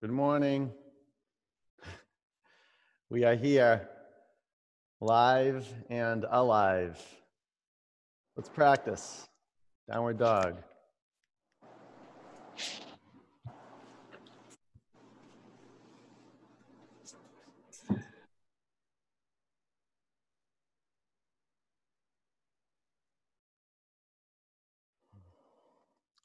Good 0.00 0.12
morning. 0.12 0.72
We 3.10 3.24
are 3.24 3.34
here, 3.34 3.86
live 4.98 5.68
and 5.90 6.24
alive. 6.30 6.98
Let's 8.34 8.48
practice. 8.48 9.28
Downward 9.92 10.16
dog. 10.16 10.56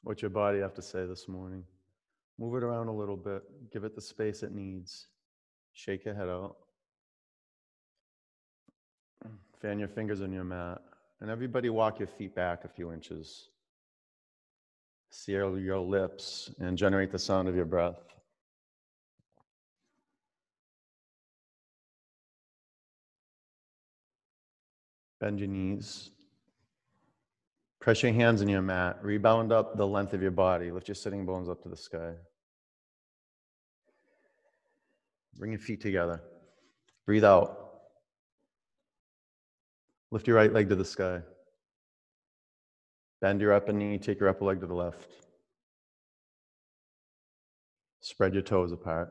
What's 0.02 0.22
your 0.22 0.30
body 0.30 0.60
have 0.60 0.72
to 0.72 0.82
say 0.82 1.04
this 1.04 1.28
morning? 1.28 1.64
Move 2.38 2.56
it 2.56 2.62
around 2.62 2.88
a 2.88 2.92
little 2.92 3.16
bit. 3.16 3.42
Give 3.72 3.84
it 3.84 3.94
the 3.94 4.00
space 4.00 4.42
it 4.42 4.54
needs. 4.54 5.06
Shake 5.72 6.04
your 6.04 6.14
head 6.14 6.28
out. 6.28 6.56
Fan 9.60 9.78
your 9.78 9.88
fingers 9.88 10.20
on 10.20 10.32
your 10.32 10.44
mat. 10.44 10.82
And 11.20 11.30
everybody 11.30 11.70
walk 11.70 11.98
your 11.98 12.08
feet 12.08 12.34
back 12.34 12.64
a 12.64 12.68
few 12.68 12.92
inches. 12.92 13.48
Seal 15.10 15.58
your 15.58 15.78
lips 15.78 16.50
and 16.60 16.76
generate 16.76 17.10
the 17.10 17.18
sound 17.18 17.48
of 17.48 17.56
your 17.56 17.64
breath. 17.64 18.02
Bend 25.20 25.40
your 25.40 25.48
knees. 25.48 26.10
Press 27.86 28.02
your 28.02 28.12
hands 28.12 28.42
in 28.42 28.48
your 28.48 28.62
mat. 28.62 28.98
Rebound 29.00 29.52
up 29.52 29.76
the 29.76 29.86
length 29.86 30.12
of 30.12 30.20
your 30.20 30.32
body. 30.32 30.72
Lift 30.72 30.88
your 30.88 30.96
sitting 30.96 31.24
bones 31.24 31.48
up 31.48 31.62
to 31.62 31.68
the 31.68 31.76
sky. 31.76 32.14
Bring 35.38 35.52
your 35.52 35.60
feet 35.60 35.82
together. 35.82 36.20
Breathe 37.06 37.22
out. 37.22 37.56
Lift 40.10 40.26
your 40.26 40.34
right 40.34 40.52
leg 40.52 40.68
to 40.70 40.74
the 40.74 40.84
sky. 40.84 41.20
Bend 43.20 43.40
your 43.40 43.52
upper 43.52 43.72
knee. 43.72 43.98
Take 43.98 44.18
your 44.18 44.30
upper 44.30 44.46
leg 44.46 44.58
to 44.62 44.66
the 44.66 44.74
left. 44.74 45.08
Spread 48.00 48.34
your 48.34 48.42
toes 48.42 48.72
apart. 48.72 49.10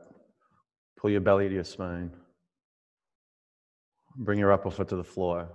Pull 0.98 1.08
your 1.08 1.22
belly 1.22 1.48
to 1.48 1.54
your 1.54 1.64
spine. 1.64 2.10
Bring 4.18 4.38
your 4.38 4.52
upper 4.52 4.70
foot 4.70 4.88
to 4.88 4.96
the 4.96 5.02
floor. 5.02 5.48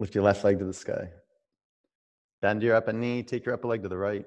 Lift 0.00 0.16
your 0.16 0.24
left 0.24 0.42
leg 0.42 0.58
to 0.58 0.64
the 0.64 0.74
sky. 0.74 1.10
Bend 2.42 2.62
your 2.62 2.74
upper 2.76 2.92
knee, 2.92 3.22
take 3.22 3.44
your 3.44 3.54
upper 3.54 3.68
leg 3.68 3.82
to 3.82 3.88
the 3.88 3.96
right. 3.96 4.24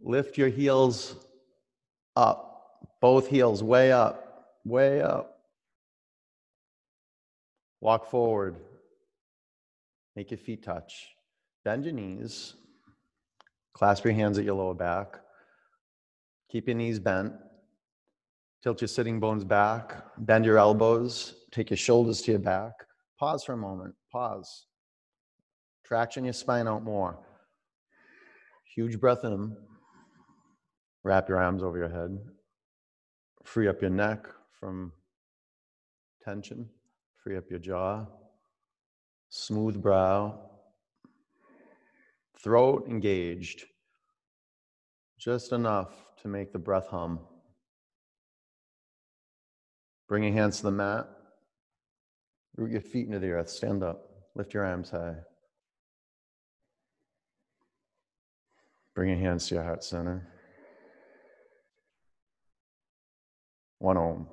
Lift 0.00 0.38
your 0.38 0.48
heels 0.48 1.16
up, 2.16 2.88
both 3.00 3.28
heels 3.28 3.62
way 3.62 3.92
up, 3.92 4.46
way 4.64 5.00
up. 5.00 5.38
Walk 7.80 8.08
forward. 8.08 8.56
Make 10.14 10.30
your 10.30 10.38
feet 10.38 10.62
touch. 10.62 11.08
Bend 11.64 11.84
your 11.84 11.94
knees. 11.94 12.54
Clasp 13.74 14.04
your 14.04 14.14
hands 14.14 14.38
at 14.38 14.44
your 14.44 14.54
lower 14.54 14.74
back. 14.74 15.18
Keep 16.50 16.68
your 16.68 16.76
knees 16.76 16.98
bent. 16.98 17.32
Tilt 18.62 18.80
your 18.80 18.88
sitting 18.88 19.18
bones 19.18 19.42
back. 19.42 20.04
Bend 20.18 20.44
your 20.44 20.58
elbows. 20.58 21.34
Take 21.50 21.70
your 21.70 21.76
shoulders 21.76 22.22
to 22.22 22.32
your 22.32 22.40
back. 22.40 22.72
Pause 23.18 23.44
for 23.44 23.52
a 23.54 23.56
moment. 23.56 23.94
Pause. 24.12 24.66
Traction 25.84 26.24
your 26.24 26.32
spine 26.32 26.68
out 26.68 26.84
more. 26.84 27.18
Huge 28.74 28.98
breath 28.98 29.24
in. 29.24 29.56
Wrap 31.04 31.28
your 31.28 31.42
arms 31.42 31.62
over 31.62 31.76
your 31.76 31.88
head. 31.88 32.18
Free 33.44 33.68
up 33.68 33.80
your 33.80 33.90
neck 33.90 34.26
from 34.58 34.92
tension. 36.24 36.68
Free 37.22 37.36
up 37.36 37.50
your 37.50 37.58
jaw. 37.58 38.06
Smooth 39.28 39.82
brow. 39.82 40.40
Throat 42.42 42.86
engaged. 42.88 43.64
Just 45.18 45.52
enough 45.52 45.92
to 46.22 46.28
make 46.28 46.52
the 46.52 46.58
breath 46.58 46.88
hum. 46.88 47.20
Bring 50.08 50.24
your 50.24 50.32
hands 50.32 50.58
to 50.58 50.64
the 50.64 50.70
mat. 50.70 51.08
Root 52.56 52.70
your 52.70 52.80
feet 52.80 53.06
into 53.06 53.18
the 53.18 53.30
earth. 53.30 53.48
Stand 53.48 53.82
up. 53.82 54.08
Lift 54.34 54.54
your 54.54 54.64
arms 54.64 54.90
high. 54.90 55.16
Bring 58.94 59.08
your 59.10 59.18
hands 59.18 59.48
to 59.48 59.54
your 59.54 59.64
heart 59.64 59.82
center. 59.82 60.28
One 63.78 63.96
om. 63.96 64.28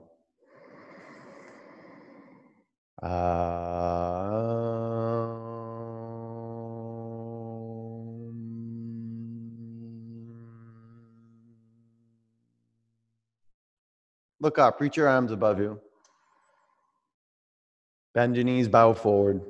Look 14.41 14.58
up, 14.58 14.80
reach 14.80 14.97
your 14.97 15.08
arms 15.08 15.31
above 15.31 15.59
you. 15.59 15.80
Bend 18.14 18.36
your 18.36 18.46
knees, 18.46 18.68
bow 18.68 18.94
forward. 18.94 19.41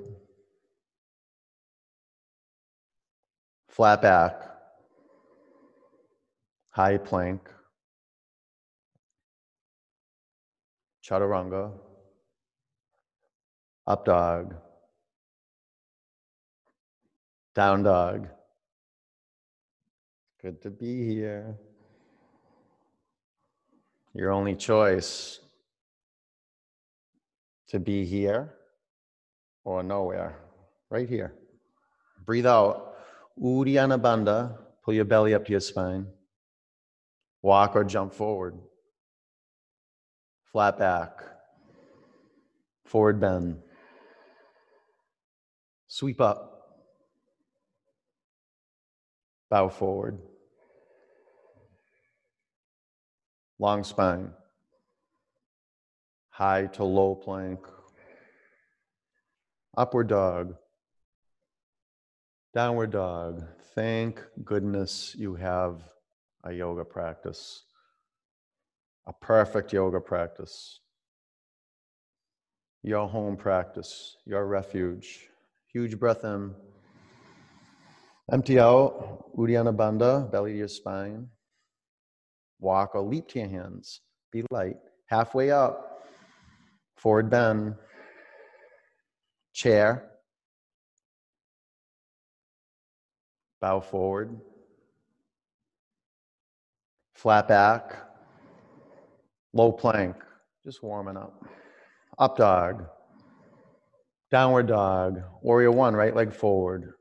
Flat 3.68 4.02
back. 4.02 4.49
High 6.72 6.98
plank. 6.98 7.50
Chaturanga. 11.04 11.72
Up 13.88 14.06
dog. 14.06 14.56
Down 17.56 17.84
dog. 17.84 18.28
Good 20.42 20.62
to 20.62 20.70
be 20.70 21.06
here. 21.06 21.58
Your 24.14 24.32
only 24.32 24.56
choice 24.56 25.40
to 27.70 27.80
be 27.80 28.06
here 28.06 28.54
or 29.64 29.84
nowhere, 29.84 30.40
right 30.90 31.08
here. 31.08 31.34
Breathe 32.26 32.48
out. 32.48 32.96
Uddiyana 33.42 34.00
Bandha. 34.00 34.58
Pull 34.84 34.94
your 34.94 35.06
belly 35.06 35.34
up 35.34 35.46
to 35.46 35.52
your 35.52 35.60
spine. 35.60 36.08
Walk 37.42 37.76
or 37.76 37.84
jump 37.84 38.14
forward. 38.14 38.58
Flat 40.52 40.78
back. 40.78 41.22
Forward 42.86 43.20
bend. 43.20 43.60
Sweep 45.88 46.20
up. 46.20 46.50
Bow 49.50 49.70
forward. 49.70 50.20
Long 53.58 53.84
spine. 53.84 54.32
High 56.30 56.68
to 56.68 56.84
low 56.84 57.16
plank. 57.16 57.60
Upward 59.78 60.08
dog. 60.08 60.56
Downward 62.54 62.92
dog. 62.92 63.44
Thank 63.76 64.22
goodness 64.44 65.16
you 65.18 65.36
have 65.36 65.82
a 66.44 66.52
yoga 66.54 66.86
practice, 66.86 67.64
a 69.08 69.14
perfect 69.14 69.74
yoga 69.74 70.00
practice, 70.00 70.80
your 72.84 73.08
home 73.08 73.36
practice, 73.36 74.18
your 74.26 74.46
refuge. 74.48 75.28
Huge 75.72 76.00
breath 76.00 76.24
in. 76.24 76.54
Empty 78.32 78.60
out, 78.60 79.36
Uddiyana 79.38 79.76
Bandha, 79.76 80.32
belly 80.32 80.54
to 80.54 80.58
your 80.58 80.68
spine. 80.68 81.28
Walk 82.60 82.96
or 82.96 83.02
leap 83.02 83.28
to 83.30 83.40
your 83.40 83.50
hands. 83.50 84.02
Be 84.32 84.44
light. 84.52 84.78
Halfway 85.08 85.52
up, 85.52 86.04
forward 86.96 87.30
bend. 87.30 87.76
Chair. 89.54 90.06
Bow 93.62 93.80
forward. 93.80 94.40
Flat 97.22 97.50
back. 97.50 97.98
Low 99.52 99.74
plank. 99.74 100.16
Just 100.64 100.82
warming 100.82 101.18
up. 101.18 101.44
Up 102.18 102.38
dog. 102.38 102.86
Downward 104.32 104.68
dog. 104.68 105.22
Warrior 105.42 105.72
one, 105.72 105.98
right 105.98 106.16
leg 106.16 106.34
forward. 106.34 106.94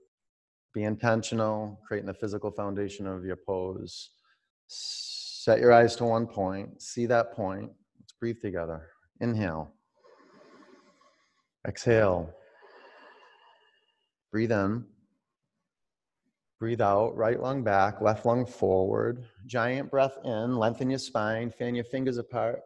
Be 0.74 0.82
intentional, 0.82 1.80
creating 1.86 2.08
the 2.08 2.14
physical 2.14 2.50
foundation 2.50 3.06
of 3.06 3.24
your 3.24 3.38
pose. 3.46 4.10
Set 4.66 5.60
your 5.60 5.72
eyes 5.72 5.94
to 5.96 6.04
one 6.04 6.26
point. 6.26 6.82
See 6.82 7.06
that 7.06 7.32
point. 7.32 7.70
Let's 8.00 8.12
breathe 8.18 8.40
together. 8.42 8.88
Inhale. 9.20 9.72
Exhale. 11.64 12.28
Breathe 14.32 14.50
in. 14.50 14.84
Breathe 16.58 16.80
out, 16.80 17.16
right 17.16 17.40
lunge 17.40 17.64
back, 17.64 18.00
left 18.00 18.26
lunge 18.26 18.48
forward. 18.48 19.24
Giant 19.46 19.90
breath 19.90 20.18
in, 20.24 20.56
lengthen 20.56 20.90
your 20.90 20.98
spine, 20.98 21.50
fan 21.50 21.76
your 21.76 21.84
fingers 21.84 22.18
apart. 22.18 22.62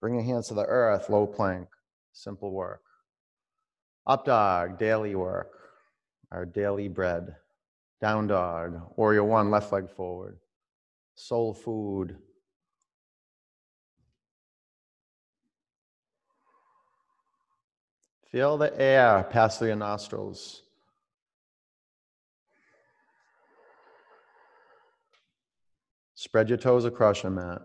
Bring 0.00 0.14
your 0.14 0.22
hands 0.22 0.48
to 0.48 0.54
the 0.54 0.64
earth, 0.64 1.10
low 1.10 1.26
plank, 1.26 1.68
simple 2.12 2.52
work. 2.52 2.82
Up 4.06 4.24
dog, 4.24 4.78
daily 4.78 5.16
work, 5.16 5.50
our 6.30 6.46
daily 6.46 6.86
bread. 6.86 7.34
Down 8.00 8.28
dog, 8.28 8.80
warrior 8.96 9.24
one, 9.24 9.50
left 9.50 9.72
leg 9.72 9.90
forward. 9.90 10.38
Soul 11.16 11.52
food. 11.52 12.16
Feel 18.30 18.56
the 18.56 18.80
air 18.80 19.24
pass 19.24 19.58
through 19.58 19.68
your 19.68 19.76
nostrils. 19.76 20.62
Spread 26.20 26.50
your 26.50 26.58
toes 26.58 26.84
across 26.84 27.22
your 27.22 27.32
mat. 27.32 27.62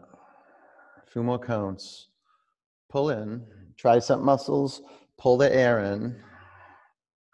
A 1.05 1.11
few 1.11 1.21
more 1.21 1.37
counts. 1.37 2.07
Pull 2.89 3.09
in, 3.09 3.45
tricep 3.77 4.21
muscles, 4.21 4.81
pull 5.17 5.35
the 5.35 5.53
air 5.53 5.83
in. 5.83 6.15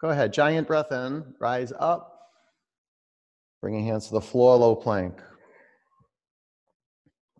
Go 0.00 0.08
ahead, 0.08 0.32
giant 0.32 0.66
breath 0.66 0.90
in, 0.90 1.22
rise 1.38 1.72
up. 1.78 2.28
Bring 3.60 3.74
your 3.74 3.84
hands 3.84 4.08
to 4.08 4.14
the 4.14 4.20
floor, 4.20 4.56
low 4.56 4.74
plank. 4.74 5.22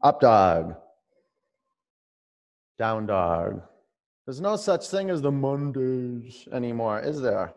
Up 0.00 0.20
dog. 0.20 0.76
Down 2.78 3.06
dog. 3.06 3.62
There's 4.26 4.40
no 4.40 4.54
such 4.54 4.86
thing 4.86 5.10
as 5.10 5.22
the 5.22 5.32
Mondays 5.32 6.46
anymore, 6.52 7.00
is 7.00 7.20
there? 7.20 7.52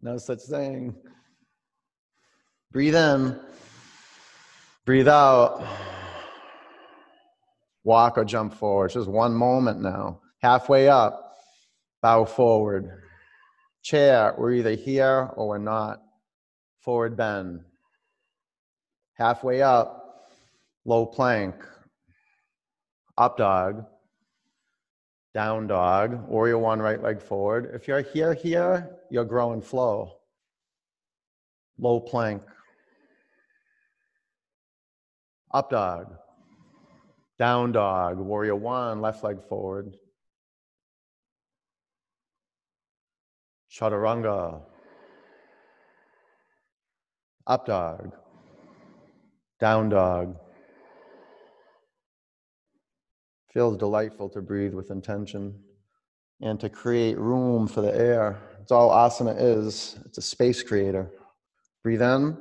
No 0.00 0.16
such 0.16 0.40
thing. 0.44 0.96
Breathe 2.72 2.96
in. 2.96 3.38
Breathe 4.84 5.06
out. 5.06 5.64
Walk 7.84 8.18
or 8.18 8.24
jump 8.24 8.54
forward. 8.54 8.90
Just 8.90 9.08
one 9.08 9.32
moment 9.32 9.80
now. 9.80 10.20
Halfway 10.38 10.88
up, 10.88 11.36
bow 12.00 12.24
forward. 12.24 12.90
Chair, 13.82 14.34
we're 14.36 14.54
either 14.54 14.74
here 14.74 15.30
or 15.36 15.48
we're 15.48 15.58
not. 15.58 16.02
Forward 16.80 17.16
bend. 17.16 17.60
Halfway 19.14 19.62
up, 19.62 20.28
low 20.84 21.06
plank. 21.06 21.54
Up 23.16 23.36
dog. 23.36 23.84
Down 25.32 25.68
dog. 25.68 26.28
Warrior 26.28 26.58
one, 26.58 26.80
right 26.82 27.00
leg 27.00 27.22
forward. 27.22 27.70
If 27.72 27.86
you're 27.86 28.02
here, 28.02 28.34
here, 28.34 28.90
you're 29.10 29.24
growing 29.24 29.62
flow. 29.62 30.16
Low 31.78 32.00
plank. 32.00 32.42
Up 35.52 35.70
dog. 35.70 36.14
Down 37.38 37.72
dog. 37.72 38.18
Warrior 38.18 38.56
one, 38.56 39.00
left 39.00 39.22
leg 39.22 39.38
forward. 39.48 39.94
Chaturanga. 43.70 44.62
Up 47.46 47.66
dog. 47.66 48.12
Down 49.60 49.88
dog. 49.88 50.36
Feels 53.52 53.76
delightful 53.76 54.30
to 54.30 54.40
breathe 54.40 54.72
with 54.72 54.90
intention 54.90 55.54
and 56.40 56.58
to 56.60 56.68
create 56.68 57.18
room 57.18 57.68
for 57.68 57.82
the 57.82 57.94
air. 57.94 58.40
It's 58.60 58.72
all 58.72 58.90
asana 58.90 59.36
is. 59.38 59.98
It's 60.06 60.18
a 60.18 60.22
space 60.22 60.62
creator. 60.62 61.10
Breathe 61.82 62.02
in, 62.02 62.38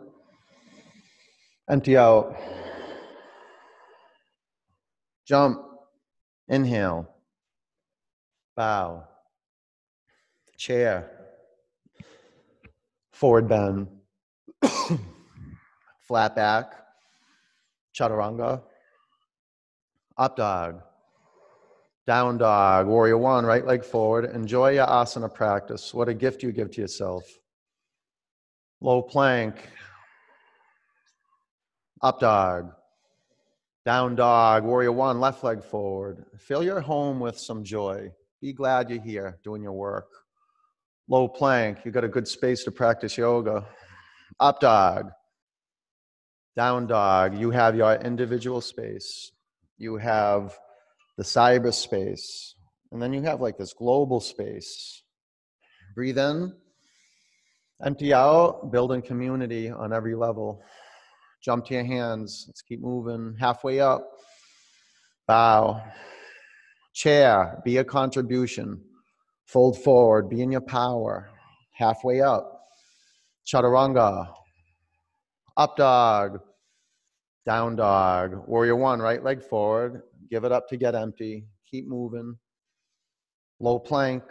empty 1.70 1.98
out. 1.98 2.38
Jump, 5.32 5.62
inhale, 6.50 7.08
bow, 8.58 9.06
chair, 10.58 11.10
forward 13.14 13.48
bend, 13.48 13.88
flat 16.02 16.36
back, 16.36 16.74
chaturanga, 17.98 18.62
up 20.18 20.36
dog, 20.36 20.82
down 22.06 22.38
dog, 22.38 22.88
warrior 22.88 23.18
one, 23.18 23.46
right 23.46 23.66
leg 23.66 23.86
forward. 23.86 24.26
Enjoy 24.36 24.72
your 24.72 24.88
asana 24.88 25.34
practice. 25.34 25.94
What 25.94 26.10
a 26.10 26.14
gift 26.14 26.44
you 26.44 26.52
give 26.52 26.72
to 26.72 26.82
yourself. 26.82 27.24
Low 28.82 29.02
plank, 29.02 29.56
up 32.02 32.20
dog, 32.20 32.74
down 33.86 34.16
dog, 34.16 34.64
warrior 34.64 34.92
one, 34.92 35.20
left 35.20 35.44
leg 35.44 35.64
forward. 35.64 36.26
Fill 36.38 36.64
your 36.64 36.82
home 36.82 37.20
with 37.20 37.38
some 37.38 37.64
joy. 37.64 38.10
Be 38.42 38.54
glad 38.54 38.90
you're 38.90 39.02
here 39.02 39.40
doing 39.44 39.64
your 39.64 39.74
work. 39.74 40.08
Low 41.08 41.28
plank, 41.28 41.80
you 41.84 41.92
got 41.92 42.04
a 42.04 42.08
good 42.08 42.28
space 42.28 42.64
to 42.64 42.72
practice 42.72 43.18
yoga. 43.18 43.66
Up 44.40 44.60
dog, 44.60 45.12
down 46.56 46.88
dog, 46.88 47.38
you 47.38 47.52
have 47.52 47.76
your 47.76 47.96
individual 47.96 48.62
space. 48.62 49.32
You 49.78 49.98
have 49.98 50.58
the 51.18 51.24
cyberspace, 51.24 52.54
and 52.92 53.02
then 53.02 53.14
you 53.14 53.22
have 53.24 53.42
like 53.42 53.58
this 53.58 53.74
global 53.74 54.20
space. 54.20 55.02
Breathe 55.96 56.18
in, 56.18 56.54
empty 57.84 58.14
out, 58.14 58.72
building 58.72 59.02
community 59.02 59.70
on 59.70 59.92
every 59.92 60.16
level. 60.16 60.64
Jump 61.42 61.66
to 61.66 61.74
your 61.74 61.84
hands. 61.84 62.46
Let's 62.48 62.62
keep 62.62 62.82
moving. 62.82 63.36
Halfway 63.40 63.80
up. 63.80 64.08
Bow. 65.28 65.82
Chair. 66.94 67.60
Be 67.66 67.78
a 67.78 67.84
contribution. 67.84 68.80
Fold 69.48 69.82
forward. 69.82 70.30
Be 70.30 70.42
in 70.42 70.52
your 70.52 70.62
power. 70.62 71.32
Halfway 71.72 72.22
up. 72.22 72.68
Chaturanga. 73.46 74.32
Up 75.58 75.76
dog. 75.78 76.42
Down 77.48 77.76
dog. 77.76 78.48
Warrior 78.48 78.76
one. 78.76 79.00
Right 79.00 79.24
leg 79.24 79.42
forward. 79.42 80.04
Give 80.30 80.44
it 80.44 80.52
up 80.52 80.70
to 80.70 80.78
get 80.78 80.94
empty. 80.94 81.46
Keep 81.70 81.88
moving. 81.88 82.38
Low 83.60 83.80
plank. 83.80 84.24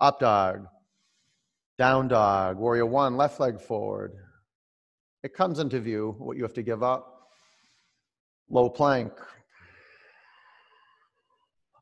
Up 0.00 0.20
dog. 0.20 0.66
Down 1.76 2.06
dog. 2.06 2.56
Warrior 2.56 2.86
one. 2.86 3.16
Left 3.16 3.40
leg 3.40 3.60
forward 3.60 4.12
it 5.22 5.34
comes 5.34 5.58
into 5.58 5.80
view 5.80 6.16
what 6.18 6.36
you 6.36 6.42
have 6.42 6.54
to 6.54 6.62
give 6.62 6.82
up. 6.82 7.28
Low 8.50 8.68
plank. 8.68 9.12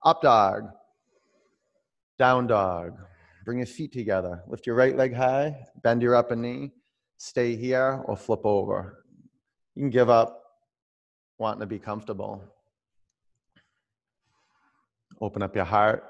Up 0.05 0.23
dog. 0.23 0.65
Down 2.19 2.47
dog. 2.47 2.99
Bring 3.45 3.59
your 3.59 3.67
feet 3.67 3.93
together. 3.93 4.43
Lift 4.47 4.67
your 4.67 4.77
right 4.77 4.97
leg 4.97 5.15
high. 5.15 5.57
Bend 5.83 6.03
your 6.03 6.15
upper 6.15 6.37
knee. 6.37 6.73
Stay 7.17 7.57
here 7.57 8.03
or 8.05 8.17
flip 8.17 8.41
over. 8.45 9.05
You 9.75 9.83
can 9.83 9.91
give 9.91 10.11
up 10.11 10.43
wanting 11.39 11.61
to 11.61 11.67
be 11.67 11.79
comfortable. 11.79 12.45
Open 15.21 15.43
up 15.43 15.55
your 15.55 15.65
heart. 15.65 16.05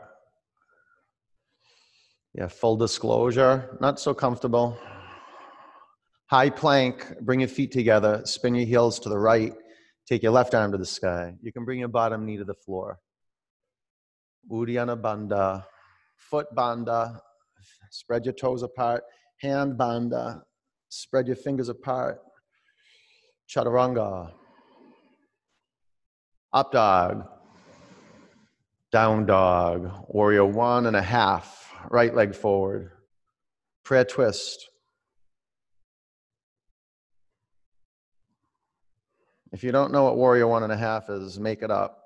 Yeah, 2.34 2.48
full 2.48 2.76
disclosure. 2.76 3.76
Not 3.80 3.98
so 3.98 4.14
comfortable. 4.14 4.78
High 6.30 6.50
plank, 6.50 7.12
bring 7.22 7.40
your 7.40 7.48
feet 7.48 7.72
together, 7.72 8.22
spin 8.24 8.54
your 8.54 8.64
heels 8.64 9.00
to 9.00 9.08
the 9.08 9.18
right, 9.18 9.52
take 10.06 10.22
your 10.22 10.30
left 10.30 10.54
arm 10.54 10.70
to 10.70 10.78
the 10.78 10.86
sky. 10.86 11.34
You 11.42 11.52
can 11.52 11.64
bring 11.64 11.80
your 11.80 11.88
bottom 11.88 12.24
knee 12.24 12.36
to 12.36 12.44
the 12.44 12.54
floor. 12.54 13.00
Uddiyana 14.48 15.00
Bandha, 15.02 15.64
foot 16.14 16.46
bandha, 16.54 17.18
spread 17.90 18.24
your 18.26 18.34
toes 18.34 18.62
apart, 18.62 19.02
hand 19.40 19.72
bandha, 19.76 20.40
spread 20.88 21.26
your 21.26 21.34
fingers 21.34 21.68
apart. 21.68 22.20
Chaturanga, 23.48 24.30
up 26.52 26.70
dog, 26.70 27.26
down 28.92 29.26
dog, 29.26 30.04
warrior 30.06 30.44
one 30.44 30.86
and 30.86 30.94
a 30.94 31.02
half, 31.02 31.74
right 31.90 32.14
leg 32.14 32.36
forward, 32.36 32.92
prayer 33.82 34.04
twist. 34.04 34.68
If 39.52 39.64
you 39.64 39.72
don't 39.72 39.92
know 39.92 40.04
what 40.04 40.16
warrior 40.16 40.46
one 40.46 40.62
and 40.62 40.72
a 40.72 40.76
half 40.76 41.10
is, 41.10 41.40
make 41.40 41.62
it 41.62 41.70
up. 41.70 42.04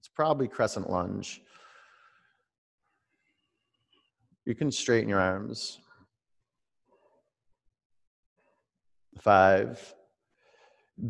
It's 0.00 0.08
probably 0.08 0.48
crescent 0.48 0.88
lunge. 0.88 1.42
You 4.46 4.54
can 4.54 4.70
straighten 4.70 5.08
your 5.08 5.20
arms. 5.20 5.80
Five. 9.20 9.94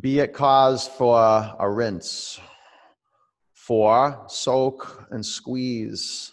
Be 0.01 0.21
it 0.21 0.33
cause 0.33 0.89
for 0.89 1.19
a 1.59 1.71
rinse. 1.71 2.41
Four. 3.53 4.25
Soak 4.29 5.07
and 5.11 5.25
squeeze. 5.25 6.33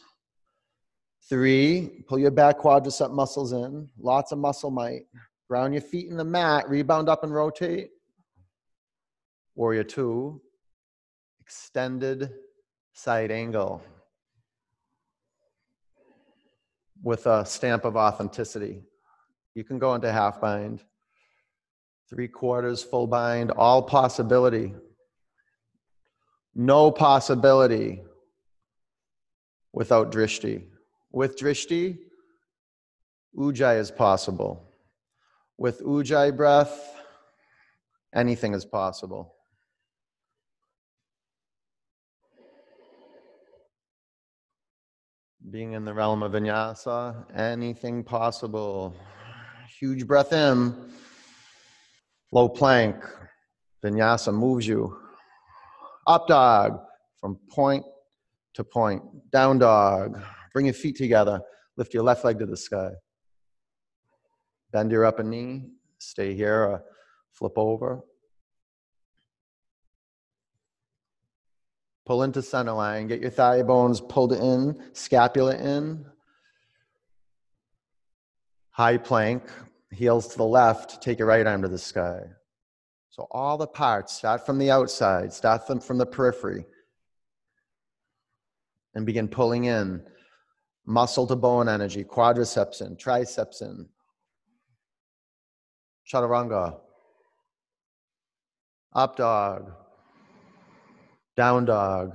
Three, 1.30 2.04
pull 2.10 2.20
your 2.20 2.32
back 2.32 2.60
quadricep 2.60 3.12
muscles 3.12 3.54
in. 3.54 3.88
Lots 3.98 4.32
of 4.32 4.38
muscle 4.40 4.70
might. 4.70 5.04
Ground 5.48 5.74
your 5.74 5.82
feet 5.82 6.10
in 6.10 6.18
the 6.18 6.26
mat, 6.26 6.68
rebound 6.68 7.08
up 7.08 7.24
and 7.24 7.34
rotate. 7.34 7.90
Warrior 9.62 9.84
two, 9.84 10.42
extended 11.40 12.32
side 12.94 13.30
angle 13.30 13.84
with 17.04 17.28
a 17.28 17.46
stamp 17.46 17.86
of 17.86 17.96
authenticity. 17.96 18.82
You 19.54 19.64
can 19.64 19.78
go 19.78 19.94
into 19.94 20.12
half 20.12 20.42
bind, 20.42 20.82
three 22.10 22.28
quarters, 22.28 22.82
full 22.82 23.06
bind, 23.06 23.52
all 23.52 23.84
possibility. 23.84 24.74
No 26.56 26.90
possibility 26.90 28.02
without 29.74 30.12
drishti. 30.12 30.64
With 31.12 31.38
drishti, 31.38 32.00
ujjayi 33.38 33.78
is 33.78 33.92
possible. 33.92 34.72
With 35.56 35.84
ujjayi 35.84 36.36
breath, 36.36 36.96
anything 38.12 38.56
is 38.56 38.66
possible. 38.66 39.36
Being 45.50 45.74
in 45.74 45.86
the 45.86 45.94
realm 45.94 46.22
of 46.22 46.34
vinyasa, 46.34 47.26
anything 47.36 48.04
possible. 48.04 48.96
Huge 49.80 50.06
breath 50.06 50.34
in, 50.34 50.76
low 52.32 52.48
plank. 52.48 52.96
Vinyasa 53.84 54.32
moves 54.32 54.68
you. 54.68 54.96
Up 56.06 56.28
dog 56.28 56.80
from 57.20 57.40
point 57.50 57.84
to 58.54 58.64
point. 58.64 59.02
Down 59.32 59.58
dog. 59.58 60.22
Bring 60.54 60.68
your 60.68 60.76
feet 60.76 60.96
together. 60.96 61.42
Lift 61.76 61.94
your 61.94 62.04
left 62.04 62.24
leg 62.24 62.38
to 62.40 62.46
the 62.46 62.58
sky. 62.58 62.92
Bend 64.72 64.92
your 64.92 65.06
upper 65.06 65.24
knee. 65.24 65.72
Stay 65.98 66.36
here 66.36 66.64
or 66.64 66.84
flip 67.32 67.54
over. 67.56 68.02
Pull 72.12 72.24
into 72.24 72.42
center 72.42 72.74
line. 72.74 73.08
Get 73.08 73.22
your 73.22 73.30
thigh 73.30 73.64
bones 73.64 74.02
pulled 74.02 74.34
in, 74.34 74.78
scapula 74.92 75.56
in. 75.56 76.04
High 78.72 78.98
plank, 78.98 79.44
heels 79.94 80.28
to 80.28 80.38
the 80.38 80.44
left. 80.44 81.02
Take 81.02 81.20
your 81.20 81.30
right 81.30 81.48
arm 81.48 81.62
to 81.62 81.70
the 81.70 81.78
sky. 81.78 82.24
So 83.12 83.28
all 83.32 83.58
the 83.58 83.66
parts, 83.66 84.12
start 84.12 84.46
from 84.46 84.58
the 84.58 84.70
outside, 84.70 85.32
start 85.32 85.68
them 85.68 85.80
from 85.80 85.98
the 85.98 86.06
periphery, 86.06 86.66
and 88.94 89.06
begin 89.06 89.30
pulling 89.30 89.64
in 89.64 90.04
muscle 90.86 91.28
to 91.28 91.38
bone 91.38 91.70
energy, 91.70 92.04
quadriceps 92.04 92.86
in, 92.86 92.98
triceps 92.98 93.62
in, 93.62 93.88
chaturanga, 96.12 96.78
up 98.92 99.16
dog, 99.16 99.72
down 101.42 101.66
dog, 101.66 102.14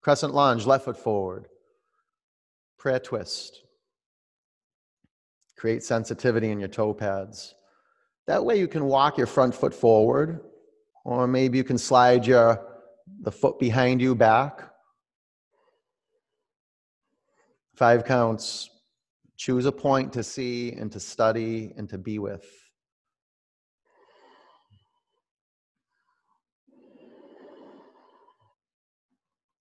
crescent 0.00 0.32
lunge, 0.32 0.64
left 0.64 0.86
foot 0.86 0.96
forward, 0.96 1.46
prayer 2.78 2.98
twist. 2.98 3.64
Create 5.58 5.82
sensitivity 5.82 6.50
in 6.50 6.58
your 6.58 6.70
toe 6.70 6.94
pads. 6.94 7.54
That 8.26 8.46
way 8.46 8.58
you 8.58 8.66
can 8.66 8.86
walk 8.86 9.18
your 9.18 9.26
front 9.26 9.54
foot 9.54 9.74
forward, 9.74 10.40
or 11.04 11.26
maybe 11.26 11.58
you 11.58 11.64
can 11.64 11.76
slide 11.76 12.26
your 12.26 12.66
the 13.20 13.30
foot 13.30 13.58
behind 13.58 14.00
you 14.00 14.14
back. 14.14 14.62
Five 17.74 18.06
counts. 18.06 18.70
Choose 19.36 19.66
a 19.66 19.72
point 19.72 20.14
to 20.14 20.22
see 20.22 20.72
and 20.72 20.90
to 20.92 21.00
study 21.00 21.74
and 21.76 21.90
to 21.90 21.98
be 21.98 22.18
with. 22.18 22.69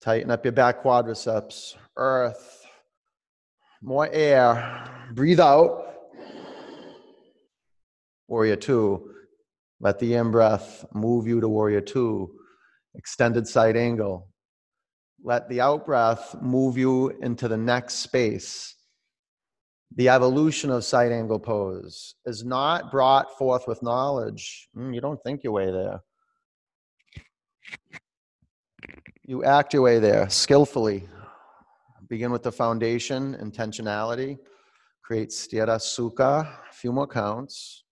Tighten 0.08 0.32
up 0.32 0.46
your 0.46 0.54
back 0.54 0.82
quadriceps. 0.84 1.76
Earth. 1.98 2.66
More 3.82 4.08
air. 4.10 4.90
Breathe 5.12 5.42
out. 5.42 5.96
Warrior 8.30 8.56
two. 8.56 9.12
Let 9.82 10.00
the 10.00 10.14
in 10.14 10.32
breath 10.32 10.86
move 10.94 11.28
you 11.28 11.42
to 11.42 11.50
warrior 11.50 11.82
two. 11.82 12.32
Extended 12.96 13.50
side 13.50 13.76
angle. 13.76 14.30
Let 15.26 15.50
the 15.50 15.60
out 15.60 15.86
breath 15.86 16.38
move 16.42 16.78
you 16.78 17.10
into 17.22 17.50
the 17.50 17.58
next 17.58 17.96
space. 17.96 18.76
The 19.98 20.08
evolution 20.08 20.72
of 20.72 20.86
side 20.86 21.12
angle 21.12 21.40
pose 21.40 22.16
is 22.26 22.46
not 22.46 22.92
brought 22.92 23.38
forth 23.38 23.68
with 23.68 23.84
knowledge. 23.84 24.70
Mm, 24.74 24.96
you 24.96 25.02
don't 25.02 25.22
think 25.26 25.44
your 25.44 25.52
way 25.52 25.70
there. 25.70 26.00
You 29.30 29.44
act 29.44 29.74
your 29.74 29.82
way 29.82 30.00
there 30.00 30.30
skillfully. 30.30 31.06
Begin 32.08 32.32
with 32.32 32.44
the 32.44 32.52
foundation, 32.52 33.36
intentionality. 33.36 34.38
Create 35.04 35.32
sthira 35.32 35.78
sukha, 35.80 36.48
a 36.48 36.74
few 36.74 36.94
more 36.94 37.08
counts. 37.08 37.84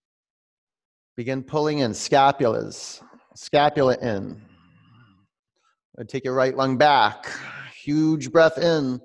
Begin 1.17 1.43
pulling 1.43 1.79
in 1.79 1.91
scapulas, 1.91 3.03
scapula 3.35 3.97
in. 4.01 4.41
Take 6.07 6.23
your 6.23 6.35
right 6.35 6.55
lunge 6.55 6.79
back. 6.79 7.29
Huge 7.83 8.31
breath 8.31 8.57
in. 8.57 9.01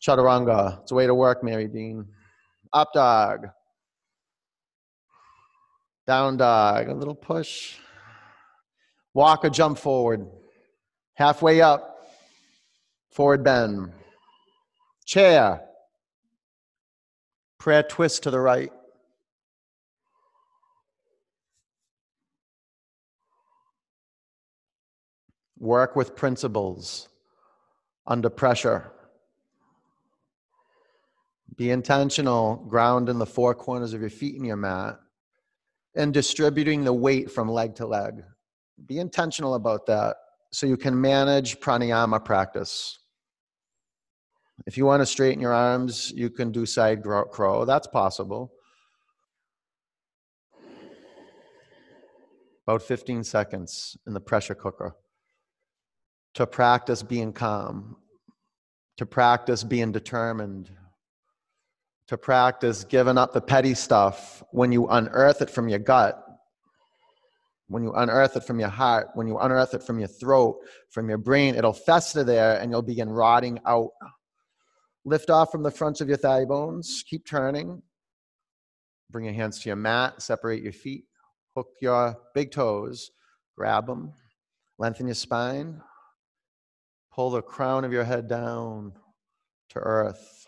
Chaturanga. 0.00 0.82
It's 0.82 0.92
a 0.92 0.94
way 0.94 1.08
to 1.08 1.14
work, 1.16 1.42
Mary 1.42 1.66
Dean. 1.66 2.06
Up 2.72 2.90
dog. 2.94 3.48
Down 6.06 6.36
dog. 6.36 6.88
A 6.88 6.94
little 6.94 7.16
push. 7.16 7.74
Walk 9.14 9.44
or 9.44 9.50
jump 9.50 9.78
forward. 9.78 10.28
Halfway 11.16 11.62
up. 11.62 12.06
Forward 13.10 13.42
bend. 13.42 13.90
Chair. 15.06 15.62
Prayer 17.58 17.82
twist 17.82 18.22
to 18.24 18.30
the 18.30 18.38
right. 18.38 18.70
Work 25.58 25.96
with 25.96 26.14
principles 26.14 27.08
under 28.06 28.28
pressure. 28.28 28.92
Be 31.56 31.70
intentional, 31.70 32.56
ground 32.68 33.08
in 33.08 33.18
the 33.18 33.24
four 33.24 33.54
corners 33.54 33.94
of 33.94 34.02
your 34.02 34.10
feet 34.10 34.36
in 34.36 34.44
your 34.44 34.56
mat, 34.56 35.00
and 35.94 36.12
distributing 36.12 36.84
the 36.84 36.92
weight 36.92 37.30
from 37.30 37.50
leg 37.50 37.74
to 37.76 37.86
leg. 37.86 38.22
Be 38.84 38.98
intentional 38.98 39.54
about 39.54 39.86
that 39.86 40.16
so 40.52 40.66
you 40.66 40.76
can 40.76 41.00
manage 41.00 41.60
pranayama 41.60 42.24
practice. 42.24 42.98
If 44.66 44.78
you 44.78 44.86
want 44.86 45.02
to 45.02 45.06
straighten 45.06 45.40
your 45.40 45.52
arms, 45.52 46.12
you 46.12 46.30
can 46.30 46.50
do 46.50 46.64
side 46.64 47.02
crow. 47.02 47.64
That's 47.64 47.86
possible. 47.86 48.52
About 52.66 52.82
15 52.82 53.22
seconds 53.22 53.96
in 54.06 54.14
the 54.14 54.20
pressure 54.20 54.54
cooker 54.54 54.96
to 56.34 56.46
practice 56.46 57.02
being 57.02 57.32
calm, 57.32 57.96
to 58.98 59.06
practice 59.06 59.64
being 59.64 59.90
determined, 59.90 60.70
to 62.08 62.18
practice 62.18 62.84
giving 62.84 63.16
up 63.16 63.32
the 63.32 63.40
petty 63.40 63.72
stuff 63.72 64.42
when 64.50 64.70
you 64.70 64.86
unearth 64.88 65.40
it 65.40 65.48
from 65.48 65.68
your 65.68 65.78
gut, 65.78 66.25
when 67.68 67.82
you 67.82 67.92
unearth 67.92 68.36
it 68.36 68.44
from 68.44 68.60
your 68.60 68.68
heart, 68.68 69.08
when 69.14 69.26
you 69.26 69.38
unearth 69.38 69.74
it 69.74 69.82
from 69.82 69.98
your 69.98 70.08
throat, 70.08 70.58
from 70.90 71.08
your 71.08 71.18
brain, 71.18 71.54
it'll 71.54 71.72
fester 71.72 72.22
there 72.22 72.60
and 72.60 72.70
you'll 72.70 72.82
begin 72.82 73.08
rotting 73.08 73.58
out. 73.66 73.90
Lift 75.04 75.30
off 75.30 75.52
from 75.52 75.62
the 75.62 75.70
fronts 75.70 76.00
of 76.00 76.08
your 76.08 76.16
thigh 76.16 76.44
bones, 76.44 77.04
keep 77.08 77.26
turning. 77.26 77.82
Bring 79.10 79.24
your 79.24 79.34
hands 79.34 79.60
to 79.60 79.68
your 79.68 79.76
mat, 79.76 80.20
separate 80.20 80.62
your 80.62 80.72
feet, 80.72 81.04
hook 81.54 81.68
your 81.80 82.16
big 82.34 82.50
toes, 82.50 83.10
grab 83.56 83.86
them, 83.86 84.12
lengthen 84.78 85.06
your 85.06 85.14
spine, 85.14 85.80
Pull 87.16 87.30
the 87.30 87.40
crown 87.40 87.86
of 87.86 87.94
your 87.94 88.04
head 88.04 88.28
down 88.28 88.92
to 89.70 89.78
earth. 89.78 90.46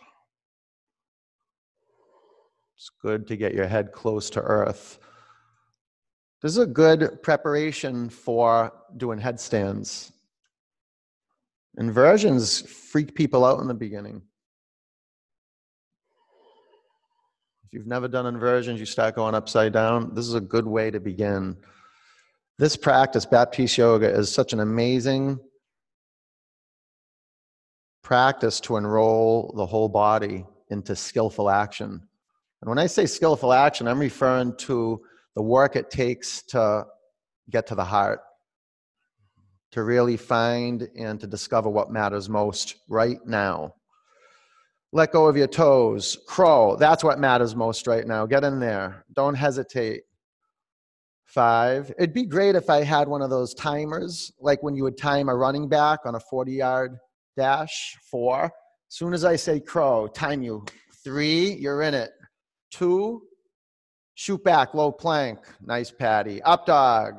It's 2.76 2.90
good 3.00 3.26
to 3.28 3.38
get 3.38 3.54
your 3.54 3.66
head 3.66 3.90
close 3.90 4.28
to 4.30 4.42
earth. 4.42 4.98
This 6.40 6.52
is 6.52 6.58
a 6.58 6.66
good 6.66 7.20
preparation 7.22 8.08
for 8.08 8.72
doing 8.96 9.18
headstands. 9.18 10.12
Inversions 11.76 12.62
freak 12.62 13.14
people 13.16 13.44
out 13.44 13.60
in 13.60 13.66
the 13.66 13.74
beginning. 13.74 14.22
If 17.64 17.72
you've 17.72 17.88
never 17.88 18.06
done 18.06 18.26
inversions, 18.26 18.78
you 18.78 18.86
start 18.86 19.16
going 19.16 19.34
upside 19.34 19.72
down. 19.72 20.14
This 20.14 20.26
is 20.26 20.34
a 20.34 20.40
good 20.40 20.66
way 20.66 20.92
to 20.92 21.00
begin. 21.00 21.56
This 22.56 22.76
practice, 22.76 23.26
Baptiste 23.26 23.76
Yoga, 23.76 24.08
is 24.08 24.32
such 24.32 24.52
an 24.52 24.60
amazing 24.60 25.38
practice 28.02 28.60
to 28.60 28.76
enroll 28.76 29.52
the 29.56 29.66
whole 29.66 29.88
body 29.88 30.46
into 30.70 30.94
skillful 30.94 31.50
action. 31.50 32.00
And 32.62 32.68
when 32.68 32.78
I 32.78 32.86
say 32.86 33.06
skillful 33.06 33.52
action, 33.52 33.88
I'm 33.88 33.98
referring 33.98 34.56
to 34.58 35.02
the 35.38 35.42
work 35.42 35.76
it 35.76 35.88
takes 35.88 36.42
to 36.42 36.84
get 37.48 37.64
to 37.64 37.76
the 37.76 37.84
heart, 37.84 38.18
to 39.70 39.84
really 39.84 40.16
find 40.16 40.88
and 40.98 41.20
to 41.20 41.28
discover 41.28 41.70
what 41.70 41.92
matters 41.92 42.28
most 42.28 42.74
right 42.88 43.20
now. 43.24 43.72
Let 44.92 45.12
go 45.12 45.28
of 45.28 45.36
your 45.36 45.46
toes. 45.46 46.18
Crow. 46.26 46.74
That's 46.74 47.04
what 47.04 47.20
matters 47.20 47.54
most 47.54 47.86
right 47.86 48.04
now. 48.04 48.26
Get 48.26 48.42
in 48.42 48.58
there. 48.58 49.04
Don't 49.14 49.36
hesitate. 49.36 50.00
Five. 51.24 51.92
It'd 51.96 52.12
be 52.12 52.26
great 52.26 52.56
if 52.56 52.68
I 52.68 52.82
had 52.82 53.06
one 53.06 53.22
of 53.22 53.30
those 53.30 53.54
timers, 53.54 54.32
like 54.40 54.60
when 54.64 54.74
you 54.74 54.82
would 54.82 54.98
time 54.98 55.28
a 55.28 55.36
running 55.36 55.68
back 55.68 56.00
on 56.04 56.16
a 56.16 56.20
40 56.20 56.50
yard 56.50 56.96
dash. 57.36 57.96
Four. 58.10 58.46
As 58.46 58.50
soon 58.88 59.14
as 59.14 59.24
I 59.24 59.36
say 59.36 59.60
crow, 59.60 60.08
time 60.08 60.42
you. 60.42 60.64
Three, 61.04 61.52
you're 61.52 61.82
in 61.82 61.94
it. 61.94 62.10
Two, 62.72 63.27
shoot 64.18 64.42
back, 64.42 64.74
low 64.74 64.90
plank. 64.90 65.38
Nice 65.60 65.90
patty. 65.92 66.42
Up 66.42 66.66
dog. 66.66 67.14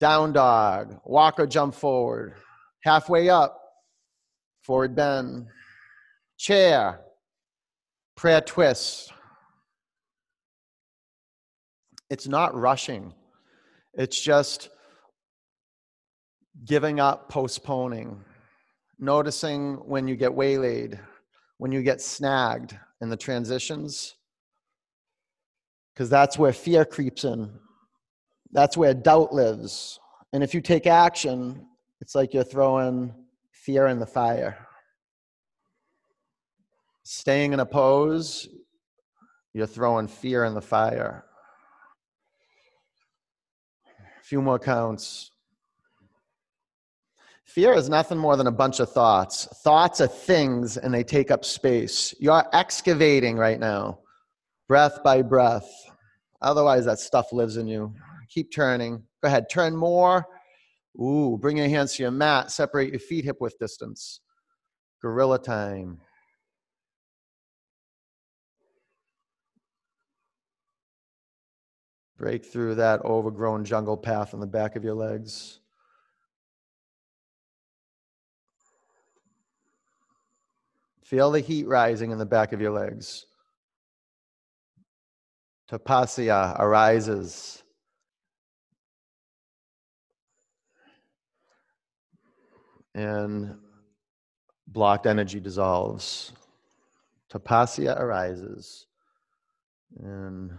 Down 0.00 0.32
dog. 0.32 1.00
Walk 1.04 1.40
or 1.40 1.46
jump 1.46 1.74
forward. 1.74 2.34
Halfway 2.84 3.30
up. 3.30 3.58
Forward 4.62 4.94
bend 4.94 5.46
chair, 6.42 6.98
prayer 8.16 8.40
twist. 8.40 9.12
It's 12.10 12.26
not 12.26 12.52
rushing, 12.56 13.14
it's 13.94 14.20
just 14.20 14.70
giving 16.64 16.98
up, 16.98 17.28
postponing, 17.28 18.24
noticing 18.98 19.74
when 19.88 20.08
you 20.08 20.16
get 20.16 20.34
waylaid, 20.34 20.98
when 21.58 21.70
you 21.70 21.82
get 21.82 22.00
snagged 22.00 22.76
in 23.00 23.08
the 23.08 23.16
transitions, 23.16 24.16
because 25.92 26.08
that's 26.08 26.38
where 26.38 26.52
fear 26.52 26.84
creeps 26.84 27.24
in. 27.24 27.50
That's 28.52 28.76
where 28.76 28.94
doubt 28.94 29.32
lives. 29.32 29.98
And 30.32 30.42
if 30.42 30.54
you 30.54 30.60
take 30.60 30.86
action, 30.86 31.66
it's 32.00 32.14
like 32.14 32.34
you're 32.34 32.44
throwing 32.44 33.14
fear 33.52 33.86
in 33.86 33.98
the 33.98 34.06
fire 34.06 34.68
staying 37.04 37.52
in 37.52 37.60
a 37.60 37.66
pose, 37.66 38.48
you're 39.52 39.66
throwing 39.66 40.08
fear 40.08 40.44
in 40.44 40.54
the 40.54 40.60
fire. 40.60 41.24
A 43.86 44.24
few 44.24 44.40
more 44.40 44.58
counts. 44.58 45.30
Fear 47.44 47.74
is 47.74 47.90
nothing 47.90 48.16
more 48.16 48.36
than 48.36 48.46
a 48.46 48.52
bunch 48.52 48.80
of 48.80 48.90
thoughts. 48.90 49.46
Thoughts 49.62 50.00
are 50.00 50.06
things 50.06 50.78
and 50.78 50.94
they 50.94 51.04
take 51.04 51.30
up 51.30 51.44
space. 51.44 52.14
You're 52.18 52.44
excavating 52.54 53.36
right 53.36 53.60
now, 53.60 53.98
breath 54.72 55.02
by 55.02 55.20
breath. 55.20 55.70
Otherwise, 56.40 56.86
that 56.86 56.98
stuff 56.98 57.30
lives 57.30 57.58
in 57.58 57.66
you. 57.66 57.94
Keep 58.30 58.54
turning. 58.54 59.02
Go 59.20 59.28
ahead, 59.28 59.50
turn 59.50 59.76
more. 59.76 60.26
Ooh, 60.98 61.36
bring 61.38 61.58
your 61.58 61.68
hands 61.68 61.94
to 61.94 62.02
your 62.02 62.10
mat. 62.10 62.50
Separate 62.50 62.88
your 62.88 62.98
feet 62.98 63.26
hip 63.26 63.36
width 63.38 63.58
distance. 63.58 64.20
Gorilla 65.02 65.38
time. 65.38 65.98
Break 72.16 72.46
through 72.46 72.76
that 72.76 73.04
overgrown 73.04 73.66
jungle 73.66 73.98
path 73.98 74.32
on 74.32 74.40
the 74.40 74.46
back 74.46 74.74
of 74.74 74.84
your 74.84 74.94
legs. 74.94 75.60
Feel 81.02 81.30
the 81.30 81.40
heat 81.40 81.68
rising 81.68 82.10
in 82.10 82.16
the 82.16 82.24
back 82.24 82.54
of 82.54 82.60
your 82.62 82.72
legs. 82.72 83.26
Tapasya 85.72 86.58
arises. 86.60 87.62
And 92.94 93.56
blocked 94.68 95.06
energy 95.06 95.40
dissolves. 95.40 96.32
Tapasya 97.32 97.98
arises. 97.98 98.86
And 99.98 100.52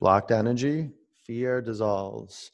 Blocked 0.00 0.30
energy, 0.30 0.90
fear 1.26 1.60
dissolves. 1.60 2.52